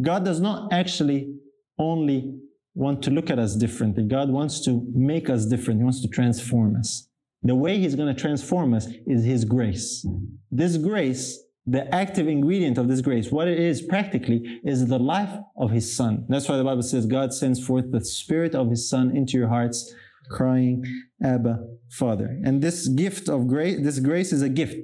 God 0.00 0.24
does 0.24 0.40
not 0.40 0.72
actually 0.72 1.34
only 1.78 2.38
want 2.74 3.02
to 3.02 3.10
look 3.10 3.30
at 3.30 3.38
us 3.38 3.54
differently. 3.54 4.04
God 4.04 4.30
wants 4.30 4.60
to 4.64 4.86
make 4.92 5.28
us 5.30 5.46
different. 5.46 5.80
He 5.80 5.84
wants 5.84 6.02
to 6.02 6.08
transform 6.08 6.76
us. 6.76 7.08
The 7.42 7.54
way 7.54 7.78
He's 7.78 7.94
going 7.94 8.14
to 8.14 8.20
transform 8.20 8.74
us 8.74 8.86
is 9.06 9.24
His 9.24 9.44
grace. 9.44 10.06
This 10.50 10.76
grace, 10.76 11.38
the 11.66 11.92
active 11.94 12.28
ingredient 12.28 12.76
of 12.76 12.88
this 12.88 13.00
grace, 13.00 13.30
what 13.30 13.48
it 13.48 13.58
is 13.58 13.80
practically, 13.82 14.60
is 14.64 14.86
the 14.86 14.98
life 14.98 15.38
of 15.56 15.70
His 15.70 15.96
Son. 15.96 16.26
That's 16.28 16.48
why 16.48 16.58
the 16.58 16.64
Bible 16.64 16.82
says 16.82 17.06
God 17.06 17.32
sends 17.32 17.64
forth 17.64 17.90
the 17.90 18.04
Spirit 18.04 18.54
of 18.54 18.68
His 18.68 18.88
Son 18.88 19.16
into 19.16 19.38
your 19.38 19.48
hearts, 19.48 19.94
crying, 20.30 20.84
Abba, 21.22 21.66
Father. 21.90 22.38
And 22.44 22.60
this 22.60 22.88
gift 22.88 23.28
of 23.28 23.48
grace, 23.48 23.78
this 23.82 23.98
grace 23.98 24.32
is 24.32 24.42
a 24.42 24.48
gift. 24.48 24.76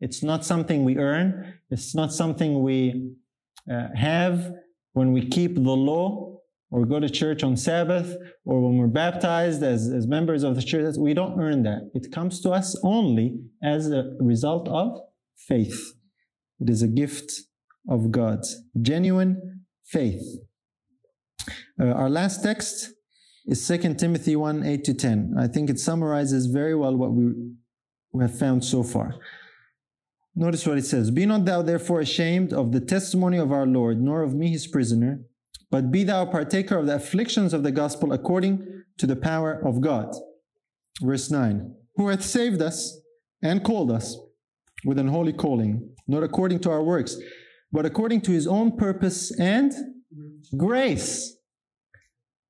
It's 0.00 0.22
not 0.22 0.44
something 0.44 0.84
we 0.84 0.98
earn. 0.98 1.54
It's 1.70 1.94
not 1.94 2.12
something 2.12 2.62
we 2.62 3.12
uh, 3.70 3.88
have 3.94 4.52
when 4.92 5.12
we 5.12 5.26
keep 5.28 5.54
the 5.54 5.60
law 5.60 6.38
or 6.70 6.84
go 6.84 6.98
to 6.98 7.08
church 7.08 7.44
on 7.44 7.56
Sabbath 7.56 8.16
or 8.44 8.60
when 8.60 8.78
we're 8.78 8.88
baptized 8.88 9.62
as, 9.62 9.88
as 9.88 10.08
members 10.08 10.42
of 10.42 10.56
the 10.56 10.62
church. 10.62 10.96
We 10.98 11.14
don't 11.14 11.40
earn 11.40 11.62
that. 11.62 11.90
It 11.94 12.10
comes 12.10 12.40
to 12.40 12.50
us 12.50 12.76
only 12.82 13.38
as 13.62 13.90
a 13.90 14.16
result 14.18 14.68
of 14.68 14.98
faith. 15.36 15.94
It 16.60 16.70
is 16.70 16.82
a 16.82 16.88
gift 16.88 17.32
of 17.88 18.10
God. 18.10 18.40
Genuine 18.80 19.64
faith. 19.84 20.22
Uh, 21.80 21.86
our 21.86 22.08
last 22.08 22.42
text 22.42 22.90
is 23.46 23.66
2 23.66 23.94
Timothy 23.94 24.36
1 24.36 24.64
8 24.64 24.84
to 24.84 24.94
10. 24.94 25.34
I 25.38 25.46
think 25.46 25.68
it 25.68 25.78
summarizes 25.78 26.46
very 26.46 26.74
well 26.74 26.96
what 26.96 27.12
we, 27.12 27.32
we 28.12 28.22
have 28.22 28.38
found 28.38 28.64
so 28.64 28.82
far. 28.82 29.14
Notice 30.36 30.66
what 30.66 30.78
it 30.78 30.86
says 30.86 31.10
Be 31.10 31.26
not 31.26 31.44
thou 31.44 31.62
therefore 31.62 32.00
ashamed 32.00 32.52
of 32.52 32.72
the 32.72 32.80
testimony 32.80 33.38
of 33.38 33.52
our 33.52 33.66
Lord, 33.66 34.00
nor 34.00 34.22
of 34.22 34.34
me 34.34 34.48
his 34.50 34.66
prisoner, 34.66 35.20
but 35.70 35.90
be 35.90 36.04
thou 36.04 36.24
partaker 36.24 36.78
of 36.78 36.86
the 36.86 36.96
afflictions 36.96 37.52
of 37.52 37.62
the 37.62 37.72
gospel 37.72 38.12
according 38.12 38.82
to 38.98 39.06
the 39.06 39.16
power 39.16 39.60
of 39.64 39.80
God. 39.80 40.14
Verse 41.02 41.30
9 41.30 41.74
Who 41.96 42.08
hath 42.08 42.22
saved 42.22 42.62
us 42.62 42.98
and 43.42 43.62
called 43.62 43.90
us 43.90 44.16
with 44.84 44.98
an 44.98 45.08
holy 45.08 45.32
calling, 45.32 45.90
not 46.06 46.22
according 46.22 46.60
to 46.60 46.70
our 46.70 46.82
works, 46.82 47.16
but 47.72 47.86
according 47.86 48.20
to 48.22 48.32
his 48.32 48.46
own 48.46 48.76
purpose 48.76 49.36
and 49.38 49.72
grace, 50.56 51.36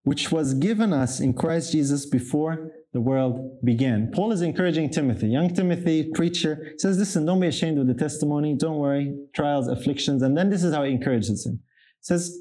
which 0.03 0.30
was 0.30 0.55
given 0.55 0.93
us 0.93 1.20
in 1.20 1.32
Christ 1.32 1.72
Jesus 1.72 2.07
before 2.07 2.70
the 2.93 3.01
world 3.01 3.59
began. 3.64 4.11
Paul 4.12 4.32
is 4.32 4.43
encouraging 4.43 4.91
Timothy, 4.91 5.28
young 5.28 5.53
Timothy, 5.53 6.11
preacher, 6.14 6.72
says, 6.78 6.99
Listen, 6.99 7.26
don't 7.26 7.41
be 7.41 7.49
ashamed 7.49 7.78
of 7.78 7.87
the 7.87 7.95
testimony. 7.95 8.55
Don't 8.55 8.76
worry, 8.76 9.16
trials, 9.35 9.66
afflictions. 9.66 10.22
And 10.22 10.37
then 10.37 10.49
this 10.51 10.62
is 10.62 10.72
how 10.72 10.85
he 10.85 10.93
encourages 10.93 11.45
him. 11.45 11.61
He 12.01 12.03
says, 12.03 12.39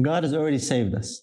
God 0.00 0.22
has 0.22 0.32
already 0.32 0.58
saved 0.58 0.94
us. 0.94 1.22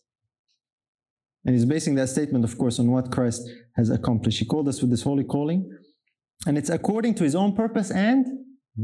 And 1.46 1.56
he's 1.56 1.66
basing 1.66 1.96
that 1.96 2.10
statement, 2.10 2.44
of 2.44 2.58
course, 2.58 2.78
on 2.80 2.92
what 2.92 3.12
Christ 3.12 3.50
has 3.76 3.90
accomplished. 3.90 4.40
He 4.40 4.46
called 4.46 4.68
us 4.68 4.82
with 4.82 4.92
this 4.92 5.04
holy 5.04 5.24
calling, 5.24 5.72
and 6.46 6.58
it's 6.58 6.70
according 6.70 7.16
to 7.16 7.24
his 7.24 7.36
own 7.36 7.56
purpose 7.56 7.92
and 7.92 8.26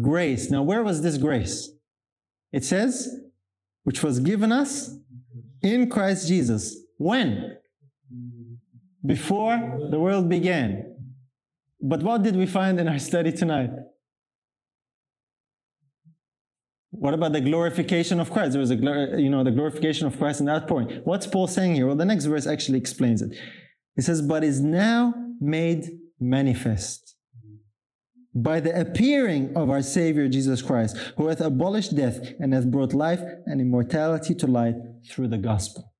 grace. 0.01 0.51
Now, 0.51 0.63
where 0.63 0.83
was 0.83 1.01
this 1.01 1.17
grace? 1.17 1.69
It 2.51 2.63
says, 2.63 3.09
which 3.83 4.03
was 4.03 4.19
given 4.19 4.51
us 4.51 4.91
in 5.61 5.89
Christ 5.89 6.27
Jesus. 6.27 6.75
When? 6.97 7.57
before 9.05 9.87
the 9.89 9.99
world 9.99 10.29
began. 10.29 10.95
But 11.81 12.01
what 12.01 12.23
did 12.23 12.35
we 12.35 12.45
find 12.45 12.79
in 12.79 12.87
our 12.87 12.99
study 12.99 13.31
tonight? 13.31 13.71
What 16.91 17.13
about 17.13 17.33
the 17.33 17.41
glorification 17.41 18.19
of 18.19 18.31
Christ? 18.31 18.53
There 18.53 18.61
was 18.61 18.71
a, 18.71 18.75
you 18.75 19.29
know, 19.29 19.43
the 19.43 19.51
glorification 19.51 20.07
of 20.07 20.17
Christ 20.17 20.39
in 20.39 20.45
that 20.45 20.67
point. 20.67 21.05
What's 21.05 21.27
Paul 21.27 21.47
saying 21.47 21.75
here? 21.75 21.87
Well, 21.87 21.95
the 21.95 22.05
next 22.05 22.25
verse 22.25 22.47
actually 22.47 22.77
explains 22.77 23.21
it. 23.21 23.35
He 23.95 24.01
says, 24.01 24.21
but 24.21 24.43
is 24.43 24.61
now 24.61 25.13
made 25.41 25.89
manifest 26.19 27.14
by 28.35 28.59
the 28.59 28.77
appearing 28.79 29.55
of 29.55 29.69
our 29.69 29.81
Savior 29.81 30.27
Jesus 30.27 30.61
Christ, 30.61 30.97
who 31.17 31.27
hath 31.27 31.39
abolished 31.39 31.95
death 31.95 32.19
and 32.39 32.53
hath 32.53 32.69
brought 32.69 32.93
life 32.93 33.21
and 33.45 33.61
immortality 33.61 34.35
to 34.35 34.47
light 34.47 34.75
through 35.09 35.29
the 35.29 35.37
gospel. 35.37 35.93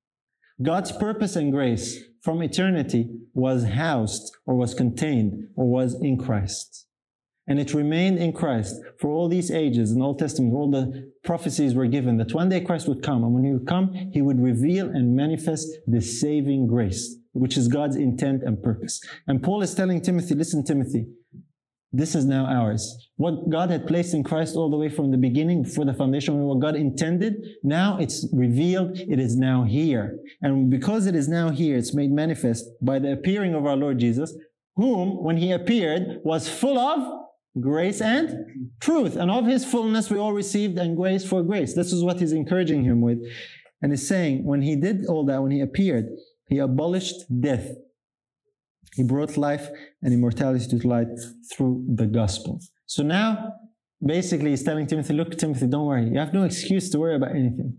God's 0.62 0.92
purpose 0.92 1.36
and 1.36 1.52
grace 1.52 1.98
from 2.22 2.42
eternity 2.42 3.08
was 3.34 3.64
housed 3.64 4.36
or 4.46 4.54
was 4.54 4.74
contained 4.74 5.48
or 5.54 5.66
was 5.66 5.94
in 6.00 6.18
Christ. 6.18 6.86
And 7.46 7.60
it 7.60 7.74
remained 7.74 8.18
in 8.18 8.32
Christ 8.32 8.74
for 8.98 9.10
all 9.10 9.28
these 9.28 9.50
ages 9.50 9.92
in 9.92 10.02
Old 10.02 10.18
Testament, 10.18 10.54
all 10.54 10.70
the 10.70 11.12
prophecies 11.24 11.74
were 11.74 11.86
given 11.86 12.16
that 12.16 12.34
one 12.34 12.48
day 12.48 12.60
Christ 12.60 12.88
would 12.88 13.02
come. 13.02 13.22
And 13.22 13.32
when 13.32 13.44
he 13.44 13.52
would 13.52 13.68
come, 13.68 13.92
he 14.12 14.20
would 14.20 14.40
reveal 14.40 14.88
and 14.88 15.14
manifest 15.14 15.68
the 15.86 16.00
saving 16.00 16.66
grace, 16.66 17.16
which 17.32 17.56
is 17.56 17.68
God's 17.68 17.96
intent 17.96 18.42
and 18.42 18.60
purpose. 18.60 19.00
And 19.28 19.42
Paul 19.42 19.62
is 19.62 19.74
telling 19.74 20.00
Timothy, 20.00 20.34
listen, 20.34 20.64
Timothy, 20.64 21.06
this 21.92 22.14
is 22.14 22.24
now 22.24 22.46
ours. 22.46 23.08
What 23.16 23.48
God 23.48 23.70
had 23.70 23.86
placed 23.86 24.12
in 24.12 24.22
Christ 24.22 24.56
all 24.56 24.70
the 24.70 24.76
way 24.76 24.88
from 24.88 25.10
the 25.10 25.16
beginning, 25.16 25.62
before 25.62 25.84
the 25.84 25.94
foundation, 25.94 26.38
what 26.42 26.60
God 26.60 26.76
intended, 26.76 27.34
now 27.62 27.96
it's 27.98 28.28
revealed, 28.32 28.98
it 28.98 29.18
is 29.18 29.36
now 29.36 29.64
here. 29.64 30.18
And 30.42 30.70
because 30.70 31.06
it 31.06 31.14
is 31.14 31.28
now 31.28 31.50
here, 31.50 31.76
it's 31.76 31.94
made 31.94 32.10
manifest 32.10 32.66
by 32.82 32.98
the 32.98 33.12
appearing 33.12 33.54
of 33.54 33.64
our 33.64 33.76
Lord 33.76 33.98
Jesus, 33.98 34.36
whom, 34.74 35.22
when 35.24 35.38
he 35.38 35.52
appeared, 35.52 36.20
was 36.24 36.48
full 36.48 36.78
of 36.78 37.22
grace 37.58 38.02
and 38.02 38.70
truth. 38.80 39.16
And 39.16 39.30
of 39.30 39.46
his 39.46 39.64
fullness 39.64 40.10
we 40.10 40.18
all 40.18 40.34
received 40.34 40.76
and 40.78 40.96
grace 40.96 41.26
for 41.26 41.42
grace. 41.42 41.74
This 41.74 41.92
is 41.92 42.04
what 42.04 42.20
he's 42.20 42.32
encouraging 42.32 42.84
him 42.84 43.00
with. 43.00 43.18
And 43.80 43.92
he's 43.92 44.06
saying, 44.06 44.44
when 44.44 44.62
he 44.62 44.76
did 44.76 45.06
all 45.06 45.24
that, 45.26 45.42
when 45.42 45.52
he 45.52 45.60
appeared, 45.60 46.06
he 46.48 46.58
abolished 46.58 47.24
death. 47.40 47.68
He 48.96 49.02
brought 49.02 49.36
life 49.36 49.68
and 50.02 50.12
immortality 50.12 50.66
to 50.68 50.88
light 50.88 51.08
through 51.52 51.84
the 51.94 52.06
gospel. 52.06 52.60
So 52.86 53.02
now, 53.02 53.52
basically, 54.04 54.50
he's 54.50 54.64
telling 54.64 54.86
Timothy, 54.86 55.12
look, 55.12 55.36
Timothy, 55.36 55.66
don't 55.66 55.86
worry. 55.86 56.08
You 56.08 56.18
have 56.18 56.32
no 56.32 56.44
excuse 56.44 56.88
to 56.90 56.98
worry 56.98 57.14
about 57.14 57.32
anything. 57.32 57.78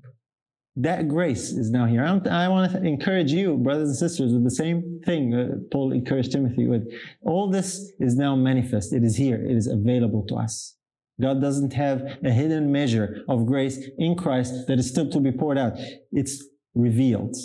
That 0.76 1.08
grace 1.08 1.50
is 1.54 1.72
now 1.72 1.88
here. 1.88 2.06
I, 2.06 2.48
want 2.50 2.72
to 2.72 2.84
encourage 2.84 3.32
you, 3.32 3.58
brothers 3.58 3.90
and 3.90 3.98
sisters, 3.98 4.32
with 4.32 4.44
the 4.44 4.52
same 4.52 5.02
thing 5.06 5.66
Paul 5.72 5.92
encouraged 5.92 6.34
Timothy 6.34 6.68
with. 6.68 6.84
All 7.24 7.50
this 7.50 7.92
is 8.00 8.16
now 8.16 8.36
manifest. 8.36 8.94
It 8.94 9.04
is 9.04 9.16
here. 9.18 9.44
It 9.44 9.58
is 9.58 9.66
available 9.66 10.24
to 10.28 10.36
us. 10.36 10.76
God 11.20 11.42
doesn't 11.42 11.74
have 11.74 12.04
a 12.24 12.30
hidden 12.30 12.72
measure 12.72 13.24
of 13.28 13.48
grace 13.48 13.80
in 13.98 14.16
Christ 14.16 14.68
that 14.68 14.78
is 14.78 14.88
still 14.88 15.10
to 15.10 15.20
be 15.20 15.32
poured 15.32 15.58
out. 15.58 15.74
It's 16.12 16.46
revealed 16.76 17.36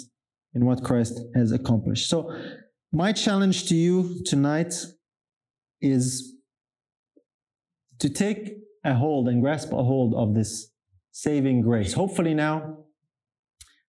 in 0.55 0.67
what 0.67 0.85
Christ 0.85 1.19
has 1.35 1.53
accomplished. 1.53 2.11
So 2.11 2.37
my 2.93 3.11
challenge 3.11 3.67
to 3.69 3.75
you 3.75 4.23
tonight 4.25 4.75
is 5.81 6.35
to 7.99 8.11
take 8.11 8.59
a 8.85 8.95
hold 8.95 9.29
and 9.29 9.41
grasp 9.41 9.73
a 9.73 9.83
hold 9.83 10.15
of 10.15 10.35
this 10.35 10.71
saving 11.11 11.63
grace. 11.63 11.95
Hopefully, 11.95 12.35
now, 12.35 12.85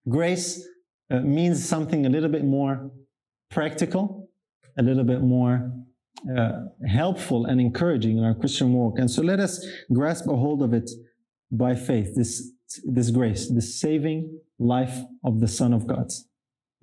grace 0.07 0.65
uh, 1.11 1.19
means 1.19 1.67
something 1.67 2.05
a 2.05 2.09
little 2.09 2.29
bit 2.29 2.45
more 2.45 2.91
practical, 3.51 4.29
a 4.77 4.83
little 4.83 5.03
bit 5.03 5.21
more 5.21 5.71
uh, 6.37 6.61
helpful 6.87 7.45
and 7.45 7.59
encouraging 7.59 8.17
in 8.17 8.23
our 8.23 8.33
Christian 8.33 8.71
walk. 8.71 8.99
And 8.99 9.11
so 9.11 9.21
let 9.21 9.39
us 9.39 9.65
grasp 9.91 10.27
a 10.27 10.35
hold 10.35 10.63
of 10.63 10.73
it 10.73 10.89
by 11.51 11.75
faith, 11.75 12.15
this, 12.15 12.51
this 12.85 13.11
grace, 13.11 13.49
this 13.49 13.79
saving 13.79 14.39
life 14.59 14.99
of 15.25 15.41
the 15.41 15.47
Son 15.47 15.73
of 15.73 15.87
God. 15.87 16.09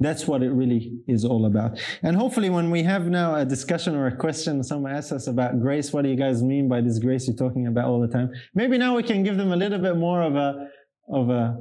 That's 0.01 0.27
what 0.27 0.43
it 0.43 0.51
really 0.51 0.99
is 1.07 1.27
all 1.27 1.45
about. 1.45 1.79
And 2.03 2.17
hopefully, 2.17 2.49
when 2.49 2.71
we 2.71 2.83
have 2.85 3.07
now 3.07 3.35
a 3.35 3.45
discussion 3.45 3.95
or 3.95 4.07
a 4.07 4.17
question, 4.17 4.65
someone 4.65 4.93
asks 4.93 5.13
us 5.13 5.27
about 5.27 5.61
grace, 5.61 5.93
what 5.93 6.03
do 6.03 6.09
you 6.09 6.17
guys 6.17 6.43
mean 6.43 6.69
by 6.69 6.81
this 6.81 6.99
grace 6.99 7.29
you're 7.29 7.37
talking 7.37 7.67
about 7.67 7.85
all 7.85 8.01
the 8.01 8.09
time? 8.09 8.31
Maybe 8.55 8.79
now 8.79 8.97
we 8.97 9.03
can 9.03 9.23
give 9.23 9.37
them 9.37 9.53
a 9.53 9.57
little 9.57 9.79
bit 9.79 9.97
more 9.97 10.23
of 10.23 10.37
a, 10.37 10.69
of 11.13 11.29
a 11.29 11.59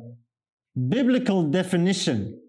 biblical 0.87 1.43
definition, 1.43 2.39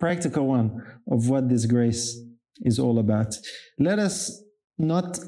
practical 0.00 0.48
one, 0.48 0.82
of 1.08 1.28
what 1.28 1.48
this 1.48 1.64
grace 1.64 2.20
is 2.62 2.80
all 2.80 2.98
about. 2.98 3.36
Let 3.78 4.00
us 4.00 4.42
not 4.78 5.20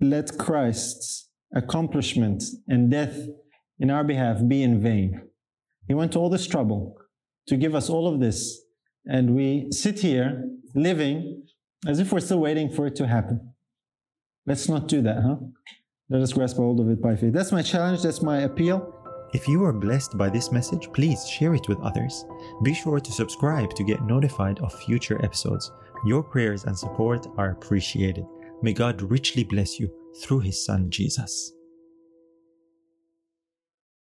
let 0.00 0.36
Christ's 0.36 1.28
accomplishment 1.54 2.42
and 2.66 2.90
death 2.90 3.16
in 3.78 3.88
our 3.88 4.02
behalf 4.02 4.40
be 4.48 4.64
in 4.64 4.82
vain. 4.82 5.22
He 5.86 5.94
went 5.94 6.12
to 6.12 6.18
all 6.18 6.30
this 6.30 6.48
trouble 6.48 6.96
to 7.46 7.56
give 7.56 7.74
us 7.74 7.90
all 7.90 8.12
of 8.12 8.20
this. 8.20 8.60
And 9.06 9.34
we 9.34 9.68
sit 9.70 10.00
here 10.00 10.48
living 10.74 11.44
as 11.86 11.98
if 11.98 12.12
we're 12.12 12.20
still 12.20 12.40
waiting 12.40 12.70
for 12.70 12.86
it 12.86 12.96
to 12.96 13.06
happen. 13.06 13.52
Let's 14.46 14.68
not 14.68 14.88
do 14.88 15.02
that, 15.02 15.22
huh? 15.22 15.36
Let 16.10 16.22
us 16.22 16.32
grasp 16.32 16.56
hold 16.56 16.80
of 16.80 16.90
it 16.90 17.00
by 17.00 17.16
faith. 17.16 17.32
That's 17.32 17.52
my 17.52 17.62
challenge, 17.62 18.02
that's 18.02 18.22
my 18.22 18.40
appeal. 18.40 18.94
If 19.32 19.48
you 19.48 19.64
are 19.64 19.72
blessed 19.72 20.16
by 20.16 20.28
this 20.28 20.52
message, 20.52 20.92
please 20.92 21.26
share 21.28 21.54
it 21.54 21.66
with 21.68 21.80
others. 21.80 22.24
Be 22.62 22.74
sure 22.74 23.00
to 23.00 23.12
subscribe 23.12 23.74
to 23.74 23.82
get 23.82 24.04
notified 24.04 24.60
of 24.60 24.72
future 24.72 25.22
episodes. 25.24 25.72
Your 26.06 26.22
prayers 26.22 26.64
and 26.64 26.78
support 26.78 27.26
are 27.38 27.50
appreciated. 27.50 28.24
May 28.62 28.74
God 28.74 29.02
richly 29.02 29.42
bless 29.42 29.80
you 29.80 29.90
through 30.20 30.40
His 30.40 30.64
Son, 30.64 30.90
Jesus. 30.90 31.53